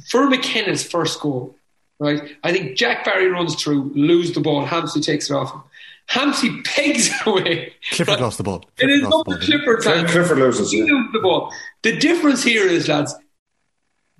[0.08, 1.56] for McKenna's first goal,
[1.98, 2.36] right?
[2.42, 5.62] I think Jack Barry runs through, lose the ball, Hampsey takes it off him.
[6.08, 7.72] Hampsey pegs it away.
[7.90, 8.20] Clifford right?
[8.20, 8.64] lost the ball.
[8.76, 10.06] Clifford it is not the Clifford time.
[10.06, 10.72] Clifford loses.
[10.72, 11.52] He loses the ball.
[11.82, 13.14] The difference here is, lads,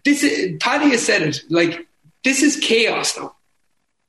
[0.04, 1.86] this is, Paddy has said it, like,
[2.22, 3.34] this is chaos now.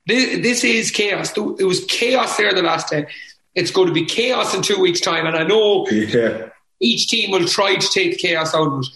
[0.06, 1.36] This, this is chaos.
[1.36, 3.06] It was chaos there the last day.
[3.54, 6.48] It's going to be chaos in two weeks' time, and I know Yeah.
[6.80, 8.86] each team will try to take the chaos out of it.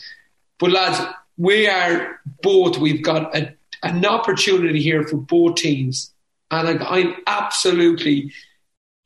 [0.58, 1.00] But lads,
[1.36, 2.78] we are both.
[2.78, 6.12] We've got a, an opportunity here for both teams,
[6.50, 8.32] and like I'm absolutely.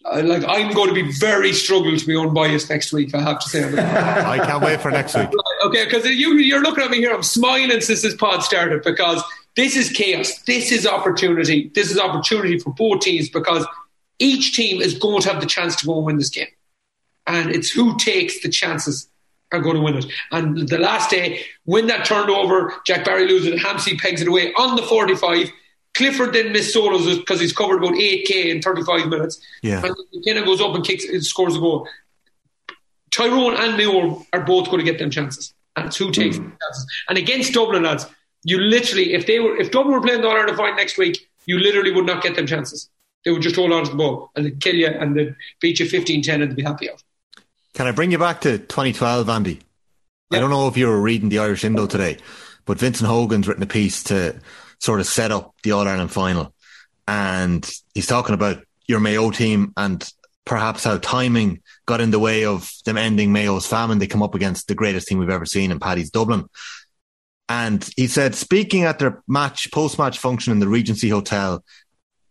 [0.05, 3.13] uh, Like I'm going to be very struggle to be unbiased next week.
[3.15, 3.65] I have to say.
[3.79, 5.29] I can't wait for next week.
[5.65, 7.13] Okay, because you, you're looking at me here.
[7.13, 9.21] I'm smiling since this pod started because
[9.57, 10.39] this is chaos.
[10.47, 11.71] This is opportunity.
[11.75, 13.67] This is opportunity for both teams because
[14.21, 16.47] each team is going to have the chance to go and win this game.
[17.27, 19.09] And it's who takes the chances
[19.53, 20.07] are going to win it.
[20.31, 24.29] And the last day, when that turned over, Jack Barry loses it, Hampsey pegs it
[24.29, 25.51] away on the 45.
[25.95, 29.41] Clifford then missed solos because he's covered about 8K in 35 minutes.
[29.63, 29.85] Yeah.
[29.85, 31.89] And McKenna goes up and kicks, and scores a goal.
[33.11, 35.53] Tyrone and Mayo are both going to get them chances.
[35.77, 36.45] And it's who takes mm.
[36.45, 36.87] the chances.
[37.09, 38.07] And against Dublin, lads,
[38.45, 41.29] you literally, if they were, if Dublin were playing the All Ireland final next week,
[41.47, 42.89] you literally would not get them chances.
[43.25, 45.79] They would just hold on to the ball and they'd kill you and they'd beat
[45.79, 47.03] you 15 10 and they'd be happy out.
[47.75, 49.61] Can I bring you back to 2012, Andy?
[50.33, 52.19] I don't know if you were reading the Irish Indo today,
[52.65, 54.41] but Vincent Hogan's written a piece to
[54.79, 56.55] sort of set up the All Ireland final.
[57.09, 60.09] And he's talking about your Mayo team and
[60.45, 63.99] perhaps how timing got in the way of them ending Mayo's famine.
[63.99, 66.45] They come up against the greatest team we've ever seen in Paddy's Dublin.
[67.49, 71.65] And he said, speaking at their match, post match function in the Regency Hotel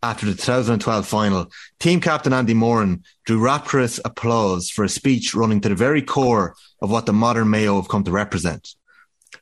[0.02, 5.60] after the 2012 final, team captain Andy Moran drew rapturous applause for a speech running
[5.60, 8.74] to the very core of what the modern Mayo have come to represent.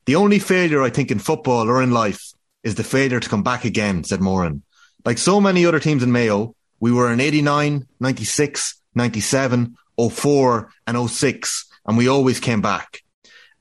[0.07, 2.33] The only failure, I think, in football or in life
[2.65, 4.63] is the failure to come back again, said Moran.
[5.05, 9.77] Like so many other teams in Mayo, we were in 89, 96, 97,
[10.11, 13.03] 04, and 06, and we always came back.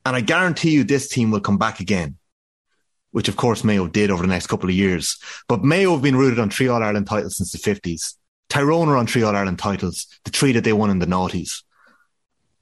[0.05, 2.16] And I guarantee you this team will come back again
[3.11, 5.17] which of course Mayo did over the next couple of years.
[5.47, 8.15] But Mayo have been rooted on three All Ireland titles since the 50s.
[8.49, 11.63] Tyrone are on three All Ireland titles, the three that they won in the noughties.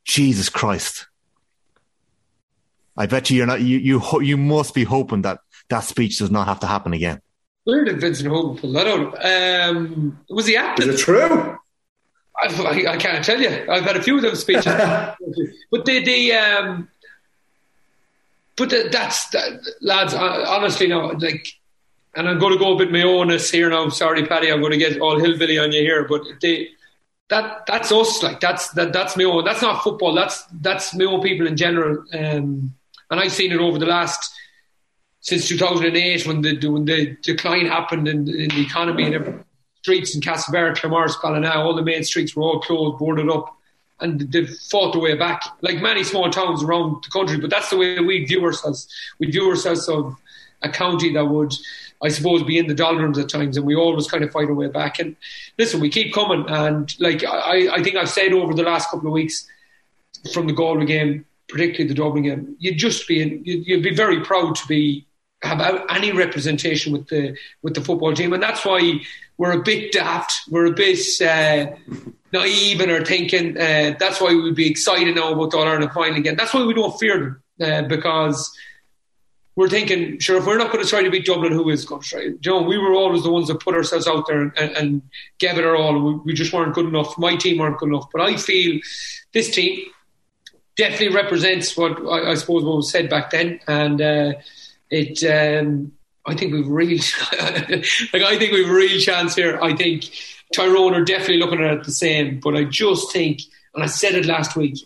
[0.04, 1.08] Jesus Christ.
[2.98, 5.40] I bet you you're not, you, you, you must be hoping that
[5.70, 7.22] that speech does not have to happen again.
[7.66, 9.76] Where did Vincent Hogan pull that out of?
[9.76, 11.58] Um, was he at Is it true?
[12.38, 13.66] I, I, I can't tell you.
[13.70, 14.66] I've had a few of those speeches,
[15.72, 16.90] but the the um,
[18.58, 20.14] but the, that's that, lads.
[20.14, 21.48] uh, Honestly, no, like,
[22.16, 23.90] and I'm going to go a bit my owness here now.
[23.90, 26.70] Sorry, Paddy, I'm going to get all hillbilly on you here, but they
[27.30, 28.24] that that's us.
[28.24, 29.44] Like that's that that's own.
[29.44, 30.14] That's not football.
[30.14, 32.04] That's that's own people in general.
[32.14, 32.74] Um,
[33.10, 34.34] and I've seen it over the last
[35.20, 39.46] since 2008 when the when the decline happened in, in the economy and everything
[39.86, 43.56] streets in Castlebar, Claremorris, Ballina, all the main streets were all closed, boarded up,
[44.00, 47.38] and they fought their way back, like many small towns around the country.
[47.38, 48.88] But that's the way we view ourselves.
[49.20, 50.16] We view ourselves of
[50.62, 51.54] a county that would,
[52.04, 54.54] I suppose, be in the doldrums at times, and we always kind of fight our
[54.54, 55.00] way back.
[55.00, 55.16] And
[55.58, 59.08] listen, we keep coming, and like I, I think I've said over the last couple
[59.08, 59.48] of weeks,
[60.34, 63.96] from the Galway game, particularly the Dublin game, you'd just be, in, you'd, you'd be
[63.96, 65.06] very proud to be
[65.44, 69.00] have any representation with the with the football team, and that's why
[69.38, 71.68] we're a bit daft, we're a bit uh,
[72.36, 73.58] naive in our thinking.
[73.58, 76.36] Uh, that's why we'd be excited now about the All Ireland final again.
[76.36, 78.56] That's why we don't fear them uh, because
[79.56, 82.02] we're thinking, sure, if we're not going to try to beat Dublin, who is going
[82.02, 82.30] to try?
[82.42, 85.02] Joe, we were always the ones that put ourselves out there and, and, and
[85.40, 85.98] gave it our all.
[86.00, 87.18] We, we just weren't good enough.
[87.18, 88.82] My team weren't good enough, but I feel
[89.34, 89.80] this team
[90.76, 94.34] definitely represents what I, I suppose what was said back then, and uh,
[94.90, 95.24] it.
[95.24, 95.94] Um,
[96.28, 96.98] I think we've real,
[97.40, 99.60] like I think we've a real chance here.
[99.62, 100.10] I think
[100.56, 103.42] Tyrone are definitely looking at it the same, but I just think,
[103.74, 104.78] and I said it last week,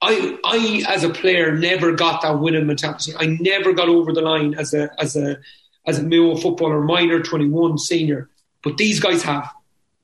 [0.00, 3.12] I, I as a player never got that winning mentality.
[3.16, 5.38] I never got over the line as a as a
[5.86, 8.28] as a Mayo footballer, minor, twenty one, senior.
[8.62, 9.48] But these guys have.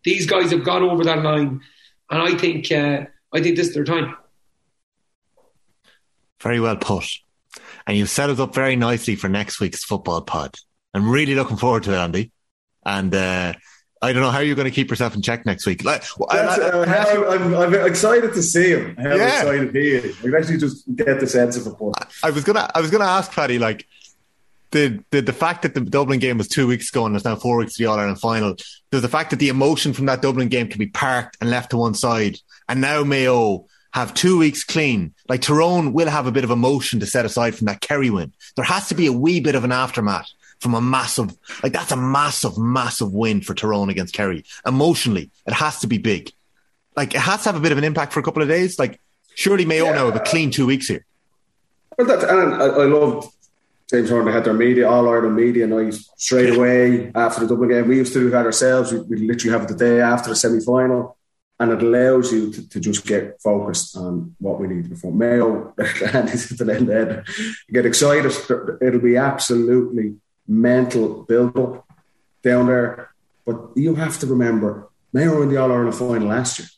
[0.04, 1.60] These guys have got over that line,
[2.10, 4.16] and I think uh, I think this is their time.
[6.40, 7.06] Very well put.
[7.86, 10.54] And you've set us up very nicely for next week's football pod.
[10.94, 12.32] I'm really looking forward to it, Andy.
[12.84, 13.54] And uh,
[14.00, 15.82] I don't know how you're going to keep yourself in check next week.
[15.84, 18.96] Like, uh, how, I'm, I'm excited to see him.
[18.96, 19.38] How Yeah.
[19.40, 20.16] excited he is.
[20.24, 21.74] I actually just get the sense of it.
[21.78, 23.86] But I was gonna I was gonna ask Paddy like
[24.70, 27.36] the, the the fact that the Dublin game was two weeks ago and there's now
[27.36, 28.54] four weeks to the All Ireland final.
[28.90, 31.70] There's the fact that the emotion from that Dublin game can be parked and left
[31.70, 32.38] to one side,
[32.68, 35.14] and now Mayo have two weeks clean.
[35.28, 38.32] Like Tyrone will have a bit of emotion to set aside from that Kerry win.
[38.54, 40.28] There has to be a wee bit of an aftermath
[40.60, 44.44] from a massive like that's a massive massive win for Tyrone against Kerry.
[44.66, 46.32] Emotionally, it has to be big.
[46.96, 48.78] Like it has to have a bit of an impact for a couple of days.
[48.78, 49.00] Like
[49.34, 51.04] surely Mayo now have a clean two weeks here.
[51.96, 53.32] Well, that, and I, I love
[53.90, 57.70] James Horan, they had their media, all Ireland media night straight away after the Dublin
[57.70, 57.88] game.
[57.88, 58.92] We used to do that ourselves.
[58.92, 61.16] We, we literally have it the day after the semi final,
[61.58, 65.16] and it allows you to, to, just get focused on what we need to perform.
[65.16, 67.24] Mayo, and
[67.72, 68.32] get excited.
[68.82, 70.16] It'll be absolutely
[70.48, 71.86] mental build up
[72.42, 73.10] down there.
[73.44, 76.68] But you have to remember, Mayo in the All Ireland final last year.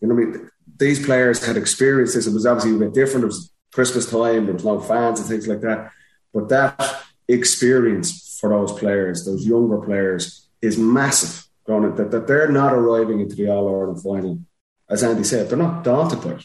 [0.00, 0.50] You know what I mean?
[0.78, 2.26] These players had experienced this.
[2.26, 3.24] It was obviously a bit different.
[3.24, 4.44] It was Christmas time.
[4.44, 5.90] There was no fans and things like that.
[6.32, 11.46] But that experience for those players, those younger players, is massive.
[11.66, 14.40] Going that, that they're not arriving into the All Ireland final,
[14.88, 16.44] as Andy said, they're not daunted by it.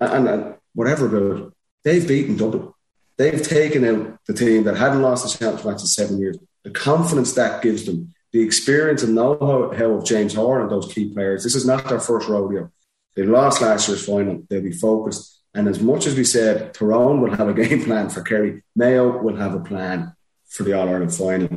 [0.00, 1.52] And, and, whatever about it,
[1.84, 2.72] they've beaten Dublin.
[3.18, 6.38] They've taken out the team that hadn't lost a championship match in seven years.
[6.64, 11.12] The confidence that gives them, the experience and know-how of James Horan and those key
[11.12, 11.42] players.
[11.42, 12.70] This is not their first rodeo.
[13.14, 14.42] They lost last year's final.
[14.48, 15.40] They'll be focused.
[15.54, 19.22] And as much as we said Tyrone will have a game plan for Kerry, Mayo
[19.22, 20.14] will have a plan
[20.48, 21.48] for the All Ireland final.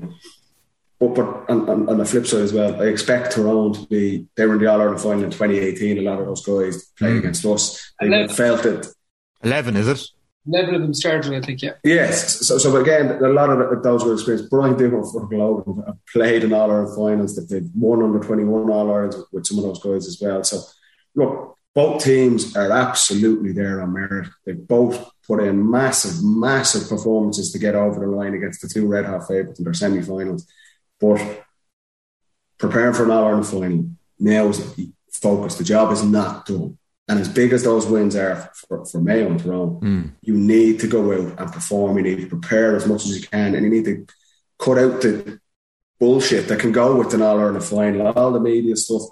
[0.99, 4.27] But, but on, on, on, the flip side as well, I expect Tyrone to be,
[4.35, 5.97] they were in the All Ireland final in 2018.
[5.97, 7.19] A lot of those guys played mm.
[7.19, 7.93] against us.
[7.99, 8.35] They 11.
[8.35, 8.87] felt it.
[9.43, 10.01] 11, is it?
[10.51, 11.73] 11 of them started, I think, yeah.
[11.83, 12.47] Yes.
[12.47, 14.49] So, so again, a lot of those were experienced.
[14.49, 17.35] Brian Dimmock for Globe have played in All Ireland finals.
[17.47, 20.43] They've won under 21 All Irelands with some of those guys as well.
[20.43, 20.61] So,
[21.15, 24.27] look, both teams are absolutely there on merit.
[24.45, 28.87] They've both put in massive, massive performances to get over the line against the two
[28.87, 30.47] red hot favourites in their semi finals.
[30.99, 31.45] But
[32.57, 34.75] preparing for an All Ireland final now is
[35.13, 35.55] focus.
[35.55, 36.78] The job is not done.
[37.09, 40.11] And as big as those wins are for, for Mayo and Tyrone, mm.
[40.21, 41.97] you need to go out and perform.
[41.97, 44.05] You need to prepare as much as you can, and you need to
[44.59, 45.39] cut out the
[45.99, 49.03] bullshit that can go with an All Ireland final, all the media stuff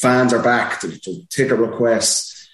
[0.00, 2.48] fans are back to, to ticket requests.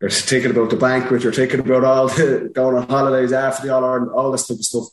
[0.00, 1.22] You're thinking about the banquet.
[1.22, 4.58] You're thinking about all the going on holidays after the All Ireland, all this type
[4.58, 4.84] of stuff.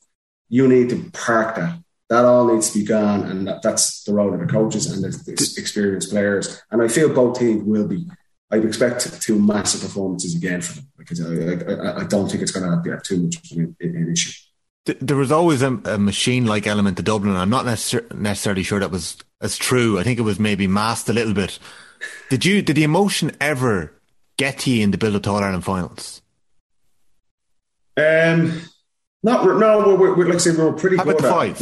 [0.49, 1.80] You need to park that.
[2.07, 5.03] That all needs to be gone, and that, that's the role of the coaches and
[5.03, 6.61] the, the experienced players.
[6.69, 8.06] And I feel both teams will be.
[8.56, 12.52] I expect two massive performances again for them because I, I, I don't think it's
[12.52, 14.34] going to have too much of an, an issue
[14.99, 17.36] there was always a, a machine-like element to Dublin.
[17.36, 19.98] I'm not necessar- necessarily sure that was as true.
[19.98, 21.57] I think it was maybe masked a little bit
[22.30, 23.94] did you did the emotion ever
[24.38, 26.22] get to you in the build up to All Ireland finals?
[27.98, 28.61] Um,
[29.23, 29.95] not no.
[29.95, 30.98] We're, we're, like I say, we were pretty.
[30.98, 31.61] How about the five?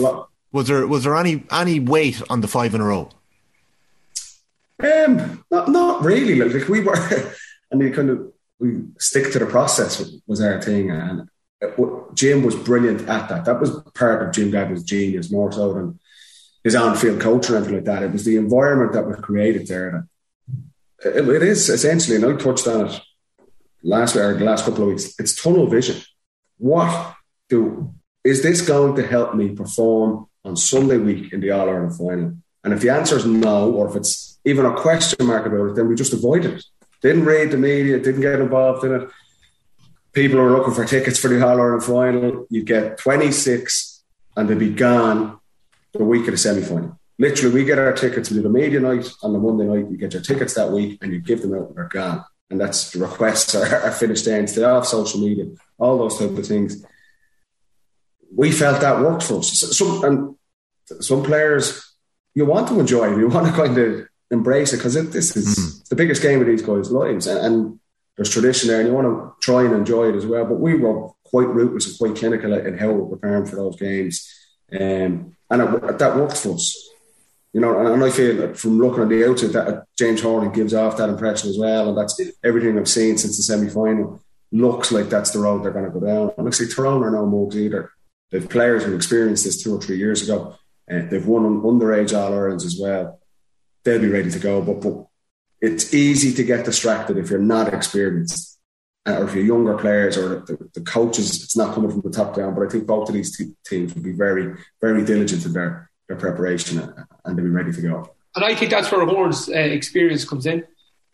[0.52, 3.10] Was there was there any any weight on the five in a row?
[4.84, 6.36] Um, not not really.
[6.36, 6.96] Like, we were,
[7.72, 11.30] and we kind of we stick to the process was our thing, and
[12.14, 13.46] Jim was brilliant at that.
[13.46, 16.00] That was part of Jim Gavin's genius more so than
[16.64, 18.04] his on-field coach or anything like that.
[18.04, 20.08] It was the environment that was created there
[21.02, 23.02] that it, it is essentially, and I touched on it
[23.84, 25.14] last or the last couple of weeks.
[25.20, 25.98] It's tunnel vision.
[26.58, 27.16] What
[27.50, 27.94] do
[28.24, 32.38] is this going to help me perform on Sunday week in the All Ireland final?
[32.64, 35.76] And if the answer is no, or if it's even a question mark about it,
[35.76, 36.66] then we just avoided it.
[37.02, 39.10] Didn't read the media, didn't get involved in it.
[40.14, 42.46] People are looking for tickets for the All Ireland final.
[42.50, 44.04] You get 26
[44.36, 45.40] and they'll be gone
[45.94, 48.80] the week of the semi final literally we get our tickets, we do the media
[48.80, 51.54] night on the Monday night, you get your tickets that week and you give them
[51.54, 52.24] out and they're gone.
[52.50, 55.46] And that's the requests are, are finished there instead of social media,
[55.78, 56.86] all those type of things.
[58.36, 59.78] We felt that worked for us.
[59.78, 60.36] Some and
[61.04, 61.96] some players
[62.34, 65.90] you want to enjoy, you want to kind of embrace it because this is mm.
[65.90, 67.28] the biggest game of these guys' lives.
[67.28, 67.80] And, and,
[68.16, 70.46] there's tradition there, and you want to try and enjoy it as well.
[70.46, 74.30] But we were quite ruthless and quite clinical in how we're preparing for those games,
[74.72, 76.90] um, and it, that worked for us.
[77.54, 80.74] You know, and, I feel that from looking at the outside that James Horan gives
[80.74, 84.22] off that impression as well, and that's everything I've seen since the semi final.
[84.52, 86.32] Looks like that's the road they're going to go down.
[86.38, 87.92] And looks like Tyrone are no mugs either.
[88.30, 90.56] They've players who experienced this two or three years ago.
[90.92, 93.20] Uh, they've won on underage All Irelands as well.
[93.84, 94.62] They'll be ready to go.
[94.62, 95.08] But, but
[95.62, 98.60] it's easy to get distracted if you're not experienced
[99.08, 102.10] uh, or if you're younger players or the, the, coaches, it's not coming from the
[102.10, 102.56] top down.
[102.56, 105.90] But I think both of these t- teams will be very, very diligent in their
[106.08, 106.80] their preparation
[107.26, 108.16] and to be ready to go.
[108.36, 110.66] And I think that's where Horan's uh, experience comes in.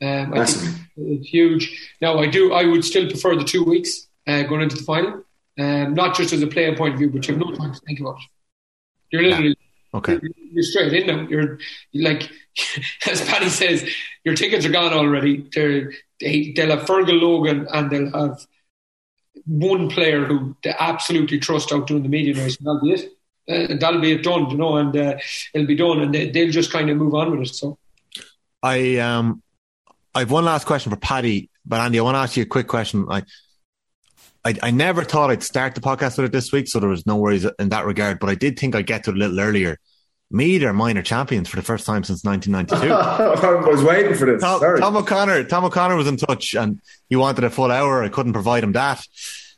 [0.01, 1.91] Um, I think it's huge.
[2.01, 2.53] Now, I do.
[2.53, 5.23] I would still prefer the two weeks uh, going into the final,
[5.59, 7.79] um, not just as a player point of view, but you have no time to
[7.81, 8.25] think about it.
[9.11, 9.55] You're literally.
[9.93, 10.19] Okay.
[10.21, 11.27] You're, you're, straight in now.
[11.27, 11.59] You're,
[11.93, 12.29] like,
[13.09, 13.89] as Paddy says,
[14.23, 15.49] your tickets are gone already.
[15.53, 18.45] They're, they, they'll have Fergal Logan and they'll have
[19.45, 23.11] one player who they absolutely trust out doing the media race, and that'll be it
[23.49, 25.17] uh, that'll be it done, you know, and uh,
[25.53, 27.53] it'll be done, and they, will just kind of move on with it.
[27.53, 27.77] So,
[28.61, 29.41] I um,
[30.13, 32.47] I have one last question for Paddy, but Andy, I want to ask you a
[32.47, 33.05] quick question.
[33.05, 33.25] Like,
[34.45, 37.05] I, I never thought I'd start the podcast with it this week, so there was
[37.05, 38.19] no worries in that regard.
[38.19, 39.77] But I did think I'd get to it a little earlier.
[40.31, 42.93] Meath are minor champions for the first time since 1992.
[42.93, 44.41] I was waiting for this.
[44.41, 46.79] Tom, Tom O'Connor, Tom O'Connor was in touch, and
[47.09, 48.03] he wanted a full hour.
[48.03, 49.05] I couldn't provide him that.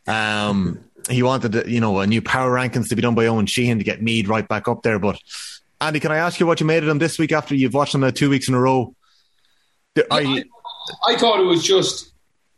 [0.07, 0.79] Um,
[1.09, 3.83] he wanted, you know, a new power rankings to be done by Owen Sheehan to
[3.83, 4.97] get Meath right back up there.
[4.97, 5.19] But
[5.81, 7.91] Andy, can I ask you what you made of them this week after you've watched
[7.91, 8.95] them uh, two weeks in a row?
[9.97, 10.43] I, I,
[11.13, 12.11] I thought it was just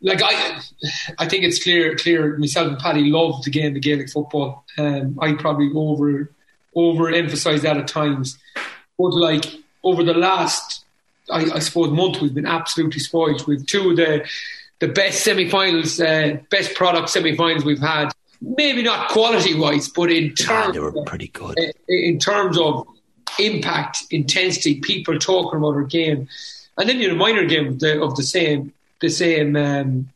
[0.04, 0.62] like I.
[1.18, 1.96] I think it's clear.
[1.96, 2.38] Clear.
[2.38, 4.66] Myself and Paddy love the game, the Gaelic football.
[4.78, 6.32] Um, I probably over
[6.76, 8.38] overemphasize that at times,
[8.98, 9.46] but like
[9.84, 10.86] over the last,
[11.32, 13.48] I, I suppose, month, we've been absolutely spoiled.
[13.48, 14.28] We've two of the
[14.80, 18.10] the best semi-finals, uh, best product semi-finals we've had.
[18.42, 21.58] Maybe not quality-wise, but in terms they were pretty good.
[21.88, 22.86] in terms of
[23.40, 26.28] impact, intensity, people talking about our game,
[26.78, 28.74] and then you know minor game of the, of the same,
[29.04, 30.10] the same, um,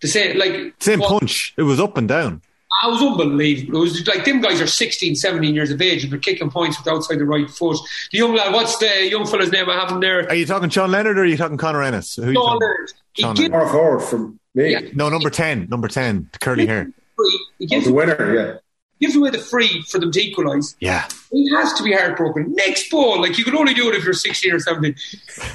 [0.00, 1.52] the same like Same what- punch.
[1.58, 2.40] It was up and down.
[2.80, 3.78] I was unbelievable.
[3.78, 6.78] It was like them guys are 16, 17 years of age and they're kicking points
[6.78, 7.76] with outside the right foot.
[8.12, 10.20] The young lad, what's the young fella's name I have him there?
[10.28, 12.14] Are you talking Sean Leonard or are you talking Connor Ennis?
[12.14, 12.60] Who are you Sean talking?
[12.60, 12.92] Leonard.
[13.14, 14.70] He Sean gives Power forward from me.
[14.70, 14.80] Yeah.
[14.94, 15.66] No, number 10.
[15.68, 16.28] Number 10.
[16.32, 16.92] The curly hair.
[17.16, 18.54] free, he Oh, gives, the winner, yeah.
[19.00, 20.76] gives away the free for them to equalise.
[20.78, 21.08] Yeah.
[21.32, 22.52] He has to be heartbroken.
[22.54, 24.94] Next ball, like you can only do it if you're 16 or 17.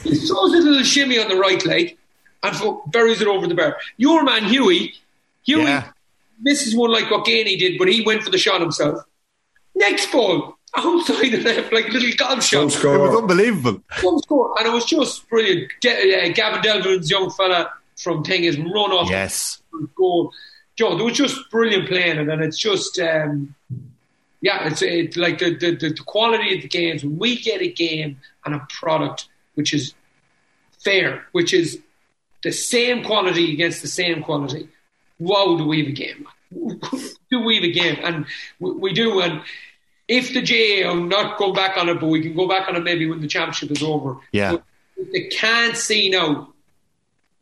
[0.04, 1.98] He throws a little shimmy on the right leg
[2.44, 3.78] and fo- buries it over the bar.
[3.98, 4.94] Your man Huey,
[5.46, 5.90] Huey Yeah.
[6.42, 9.04] misses one like what Geaney did, but he went for the shot himself.
[9.76, 12.96] Next ball, outside the left, like a little golf Some shot.
[12.96, 13.82] It was unbelievable.
[14.02, 15.72] One score, and it was just brilliant.
[15.82, 19.62] Ga- uh, Gavin Devlin's young fella from Thing is run off Yes.
[19.72, 20.32] the goal.
[20.76, 23.54] Joe, there was just brilliant playing, and it's just, um,
[24.42, 27.04] yeah, it's it, like the, the, the, the quality of the games.
[27.04, 29.94] When we get a game and a product which is
[30.84, 31.80] fair, which is
[32.44, 34.68] the same quality against the same quality,
[35.20, 36.28] wow, do we have a game?
[37.32, 37.98] do we have a game?
[38.04, 38.26] And
[38.60, 39.22] we, we do.
[39.22, 39.42] And
[40.08, 42.76] if the GA, I'm not going back on it, but we can go back on
[42.76, 44.18] it maybe when the championship is over.
[44.32, 44.52] Yeah.
[44.52, 44.64] But
[45.12, 46.54] they can't see now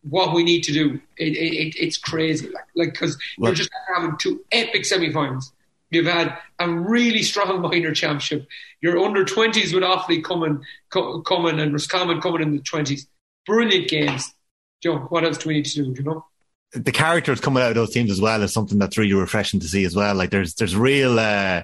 [0.10, 2.48] what we need to do, it, it, it, it's crazy.
[2.49, 5.52] Like, like because Well- you're just having two epic semi-finals.
[5.90, 8.48] You've had a really strong minor championship.
[8.80, 13.07] Your under twenties with Offaly coming, co- coming, and Roscommon coming in the twenties.
[13.45, 14.34] Brilliant games.
[14.82, 15.94] Joe, what else do we need to do?
[15.94, 16.26] do You know,
[16.74, 19.68] the characters coming out of those teams as well is something that's really refreshing to
[19.68, 20.16] see as well.
[20.16, 21.64] Like there's there's real uh,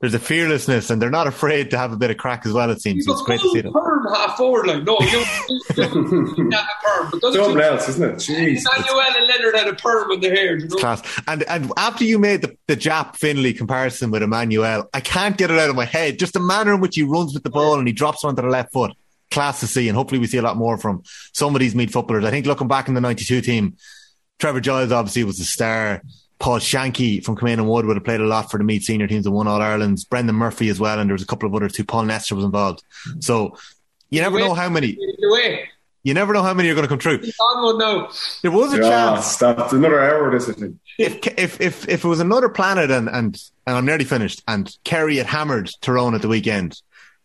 [0.00, 2.70] there's a fearlessness and they're not afraid to have a bit of crack as well.
[2.70, 3.72] It seems so it's great to see them.
[3.72, 4.84] perm half forward line.
[4.84, 5.24] No, you
[5.74, 8.16] don't have a perm, but doesn't Something else, isn't it?
[8.16, 8.64] Jeez.
[8.74, 10.56] Emmanuel and Leonard had a perm in their hair.
[10.56, 11.02] You know, Class.
[11.28, 15.50] And and after you made the, the Jap Finley comparison with Emmanuel, I can't get
[15.50, 16.18] it out of my head.
[16.18, 18.48] Just the manner in which he runs with the ball and he drops onto the
[18.48, 18.92] left foot.
[19.30, 21.02] Class to see, and hopefully we see a lot more from
[21.32, 22.24] some of these Meath footballers.
[22.24, 23.76] I think looking back in the '92 team,
[24.38, 26.02] Trevor Giles obviously was the star.
[26.38, 29.06] Paul Shanky from Command and Wood would have played a lot for the Meath senior
[29.06, 30.04] teams and won All Ireland's.
[30.04, 31.84] Brendan Murphy as well, and there was a couple of others too.
[31.84, 32.82] Paul Nestor was involved.
[33.20, 33.56] So
[34.08, 34.92] you never know how many.
[34.94, 35.68] the way.
[36.02, 37.20] You never know how many are going to come true.
[37.40, 38.08] On one now.
[38.40, 40.76] There was a Yeah, chance That's Another hour, this I think.
[40.98, 44.74] if if if if it was another planet and and and I'm nearly finished and
[44.82, 46.80] Kerry had hammered Tyrone at the weekend,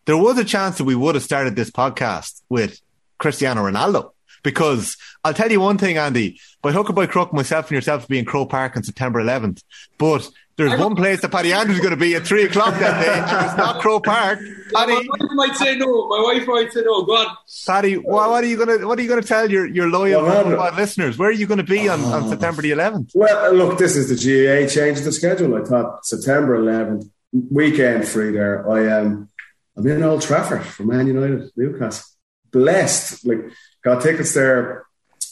[0.05, 2.79] there was a chance that we would have started this podcast with
[3.17, 4.11] Cristiano Ronaldo.
[4.43, 8.03] Because I'll tell you one thing, Andy, by hook or by crook, myself and yourself
[8.03, 9.63] will be in Croke Park on September 11th.
[9.97, 13.03] But there's one place that Paddy Andrews is going to be at three o'clock that
[13.03, 13.11] day.
[13.11, 14.39] and It's not Croke Park.
[14.71, 16.07] My Paddy, wife might say no.
[16.09, 17.03] My wife might say no.
[17.03, 17.35] Go on.
[17.65, 19.89] Paddy, what, what are you going to what are you going to tell your your
[19.89, 21.17] loyal Well, listeners?
[21.17, 22.29] Where are you going to be on, on ah.
[22.29, 23.11] September the 11th?
[23.15, 25.55] Well, look, this is the GAA change the schedule.
[25.55, 27.09] I thought September 11th,
[27.51, 28.69] weekend free there.
[28.69, 29.29] I am,
[29.77, 32.05] I'm in Old Trafford for Man United, Newcastle.
[32.51, 33.25] Blessed.
[33.25, 33.39] Like,
[33.83, 34.85] got tickets there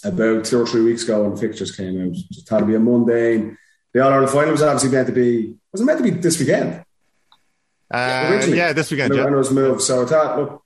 [0.03, 2.11] about two or three weeks ago when the fixtures came out.
[2.13, 3.57] Just thought it'd be a mundane.
[3.93, 6.37] The All Ireland final was obviously meant to be, was it meant to be this
[6.39, 6.83] weekend?
[7.93, 8.57] Uh, Originally.
[8.57, 9.13] yeah, this weekend.
[9.13, 9.27] And Yeah.
[9.31, 9.81] it was moved.
[9.81, 10.63] So I thought, look,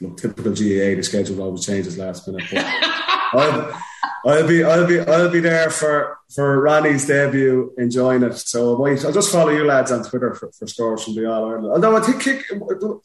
[0.00, 2.44] look, typical GAA, the schedule always changes last minute.
[2.52, 2.64] But
[3.32, 3.82] I'll,
[4.26, 8.34] I'll be, I'll be, I'll be there for for Ronnie's debut, enjoying it.
[8.34, 11.30] So I might, I'll just follow you lads on Twitter for, for scores from the
[11.30, 11.72] All Ireland.
[11.72, 12.44] Although I think kick,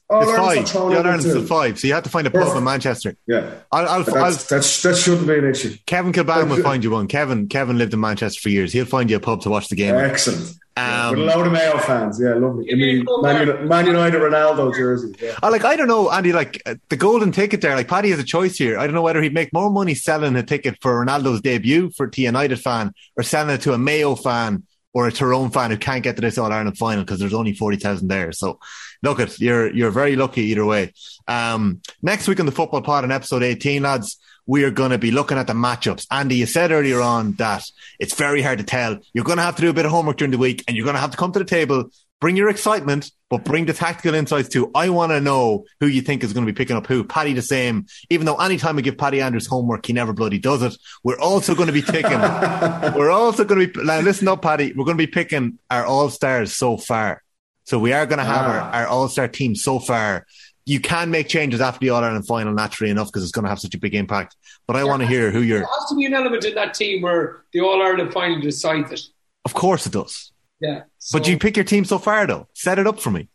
[0.10, 0.92] All Ireland's five.
[0.92, 1.80] The All Ireland's still five.
[1.80, 3.16] So you have to find a pub in Manchester.
[3.28, 5.76] Yeah, I'll, I'll, but I'll, that's, that's, that shouldn't be an issue.
[5.86, 7.08] Kevin Kilbane will find you one.
[7.08, 8.74] Kevin Kevin lived in Manchester for years.
[8.74, 9.96] He'll find you a pub to watch the game.
[9.96, 10.56] Excellent.
[10.78, 12.72] Um, With a load of Mayo fans, yeah, lovely.
[12.72, 15.14] I mean, Man, United Ronaldo jersey.
[15.22, 15.36] Yeah.
[15.44, 15.66] I like.
[15.66, 16.32] I don't know, Andy.
[16.32, 17.76] Like uh, the golden ticket there.
[17.76, 18.80] Like Paddy has a choice here.
[18.80, 22.06] I don't know whether he'd make more money selling a ticket for Ronaldo's debut for
[22.06, 24.64] a United fan, or selling it to a Mayo fan
[24.94, 27.54] or a Tyrone fan who can't get to this All Ireland final because there's only
[27.54, 28.32] forty thousand there.
[28.32, 28.60] So
[29.04, 30.94] look, at you're you're very lucky either way.
[31.28, 34.18] Um, next week on the Football Pod in episode eighteen, lads,
[34.48, 36.08] we are going to be looking at the matchups.
[36.10, 37.64] Andy, you said earlier on that
[38.00, 38.98] it's very hard to tell.
[39.14, 40.86] You're going to have to do a bit of homework during the week and you're
[40.86, 44.14] going to have to come to the table, bring your excitement, but bring the tactical
[44.14, 44.72] insights too.
[44.76, 47.04] I want to know who you think is going to be picking up who.
[47.04, 50.62] Paddy the same, even though anytime we give Paddy Andrews homework, he never bloody does
[50.62, 50.76] it.
[51.04, 52.20] We're also going to be picking,
[52.98, 55.86] we're also going to be, now listen up, Paddy, we're going to be picking our
[55.86, 57.24] all stars so far.
[57.66, 58.50] So we are going to have ah.
[58.50, 60.26] our, our all star team so far
[60.70, 63.50] you can make changes after the All Ireland final naturally enough because it's going to
[63.50, 64.36] have such a big impact.
[64.68, 65.62] But I yeah, want to hear who you're.
[65.62, 68.92] There has to be an element in that team where the All Ireland final decides
[68.92, 69.02] it.
[69.46, 70.32] Of course it does.
[70.62, 70.84] Yeah.
[71.00, 71.18] So.
[71.18, 72.48] But you pick your team so far though.
[72.54, 73.30] Set it up for me.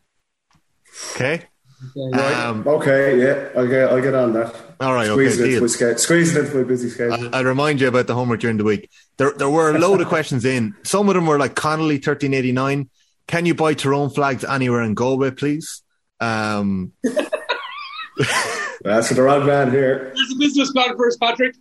[1.12, 1.46] Okay.
[1.96, 4.54] Okay, um, okay yeah, I'll get, I'll get on that.
[4.80, 5.50] All right, Squeeze okay.
[5.50, 7.34] It into my Squeeze it into my busy schedule.
[7.34, 8.90] I, will remind you about the homework during the week.
[9.18, 10.74] There, there were a load of questions in.
[10.82, 12.88] Some of them were like Connolly, 1389.
[13.26, 15.82] Can you buy Tyrone flags anywhere in Galway, please?
[16.20, 16.92] Um,
[18.82, 20.12] That's the wrong man here.
[20.14, 21.56] There's a business plan first, Patrick.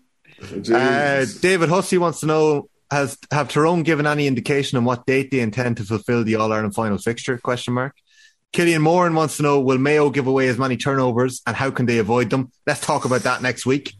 [0.74, 5.32] Uh, David Hussey wants to know: Has have Tyrone given any indication on what date
[5.32, 7.40] they intend to fulfil the All Ireland final fixture?
[7.40, 7.96] Question mark.
[8.52, 11.88] Killian Moran wants to know: Will Mayo give away as many turnovers, and how can
[11.88, 12.52] they avoid them?
[12.68, 13.96] Let's talk about that next week.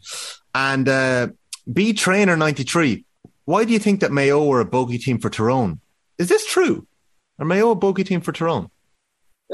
[0.54, 1.28] And uh,
[1.72, 3.04] B Trainer ninety three.
[3.46, 5.80] Why do you think that Mayo were a bogey team for Tyrone?
[6.16, 6.86] Is this true?
[7.40, 8.70] Are Mayo a bogey team for Tyrone?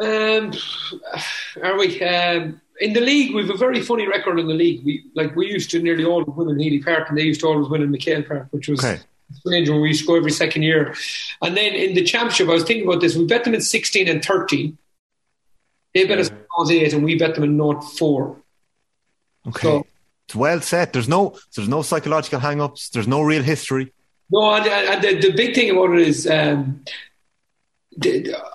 [0.03, 0.53] Um,
[1.63, 2.03] are we?
[2.03, 4.85] Um, in the league, we've a very funny record in the league.
[4.85, 7.47] We like we used to nearly always win in Healy Park, and they used to
[7.47, 9.01] always win in McHale Park, which was okay.
[9.33, 10.95] Strange when we used to go every second year.
[11.43, 13.17] And then in the championship, I was thinking about this.
[13.17, 14.79] We bet them in sixteen and thirteen.
[15.95, 18.37] They bet us in eight, and we bet them in not four.
[19.49, 19.87] Okay, so,
[20.27, 20.93] it's well set.
[20.93, 22.91] There's no there's no psychological hang-ups.
[22.91, 23.93] There's no real history.
[24.31, 26.85] No, and, and the, the, big thing about it is um,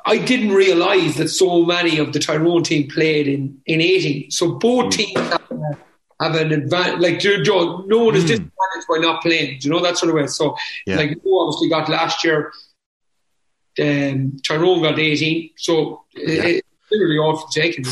[0.05, 4.31] I didn't realise that so many of the Tyrone team played in, in 18.
[4.31, 4.91] So both mm.
[4.91, 5.79] teams have,
[6.19, 7.01] have an advantage.
[7.01, 8.27] Like, you know, no one is mm.
[8.27, 9.59] disadvantaged by not playing.
[9.59, 10.27] Do you know that sort of way?
[10.27, 10.55] So,
[10.85, 10.97] yeah.
[10.97, 12.51] like, you obviously got last year,
[13.79, 15.51] um, Tyrone got 18.
[15.57, 16.43] So yeah.
[16.43, 17.85] it's literally all for taking.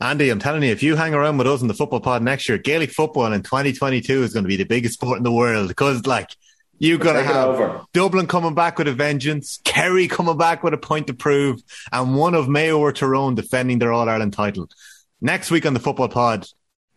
[0.00, 2.48] Andy, I'm telling you, if you hang around with us in the football pod next
[2.48, 5.68] year, Gaelic football in 2022 is going to be the biggest sport in the world
[5.68, 6.36] because, like,
[6.78, 10.78] you're going to have Dublin coming back with a vengeance, Kerry coming back with a
[10.78, 14.68] point to prove, and one of Mayo or Tyrone defending their All Ireland title.
[15.22, 16.46] Next week on the Football Pod,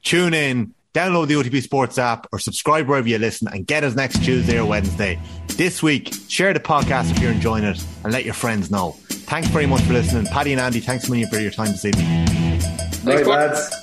[0.03, 3.95] tune in, download the OTB Sports app, or subscribe wherever you listen, and get us
[3.95, 5.19] next Tuesday or Wednesday.
[5.49, 8.91] This week, share the podcast if you're enjoying it, and let your friends know.
[9.09, 10.25] Thanks very much for listening.
[10.25, 12.25] Paddy and Andy, thanks a million for your time this evening.
[13.03, 13.75] Right, lads.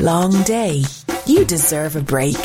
[0.00, 0.84] Long day
[1.26, 2.36] you deserve a break.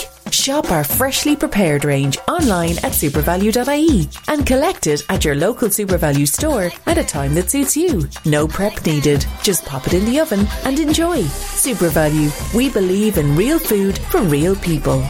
[0.44, 6.28] Shop our freshly prepared range online at supervalu.ie and collect it at your local SuperValu
[6.28, 8.10] store at a time that suits you.
[8.26, 9.26] No prep needed.
[9.42, 11.22] Just pop it in the oven and enjoy.
[11.64, 12.54] SuperValu.
[12.54, 15.02] We believe in real food for real people.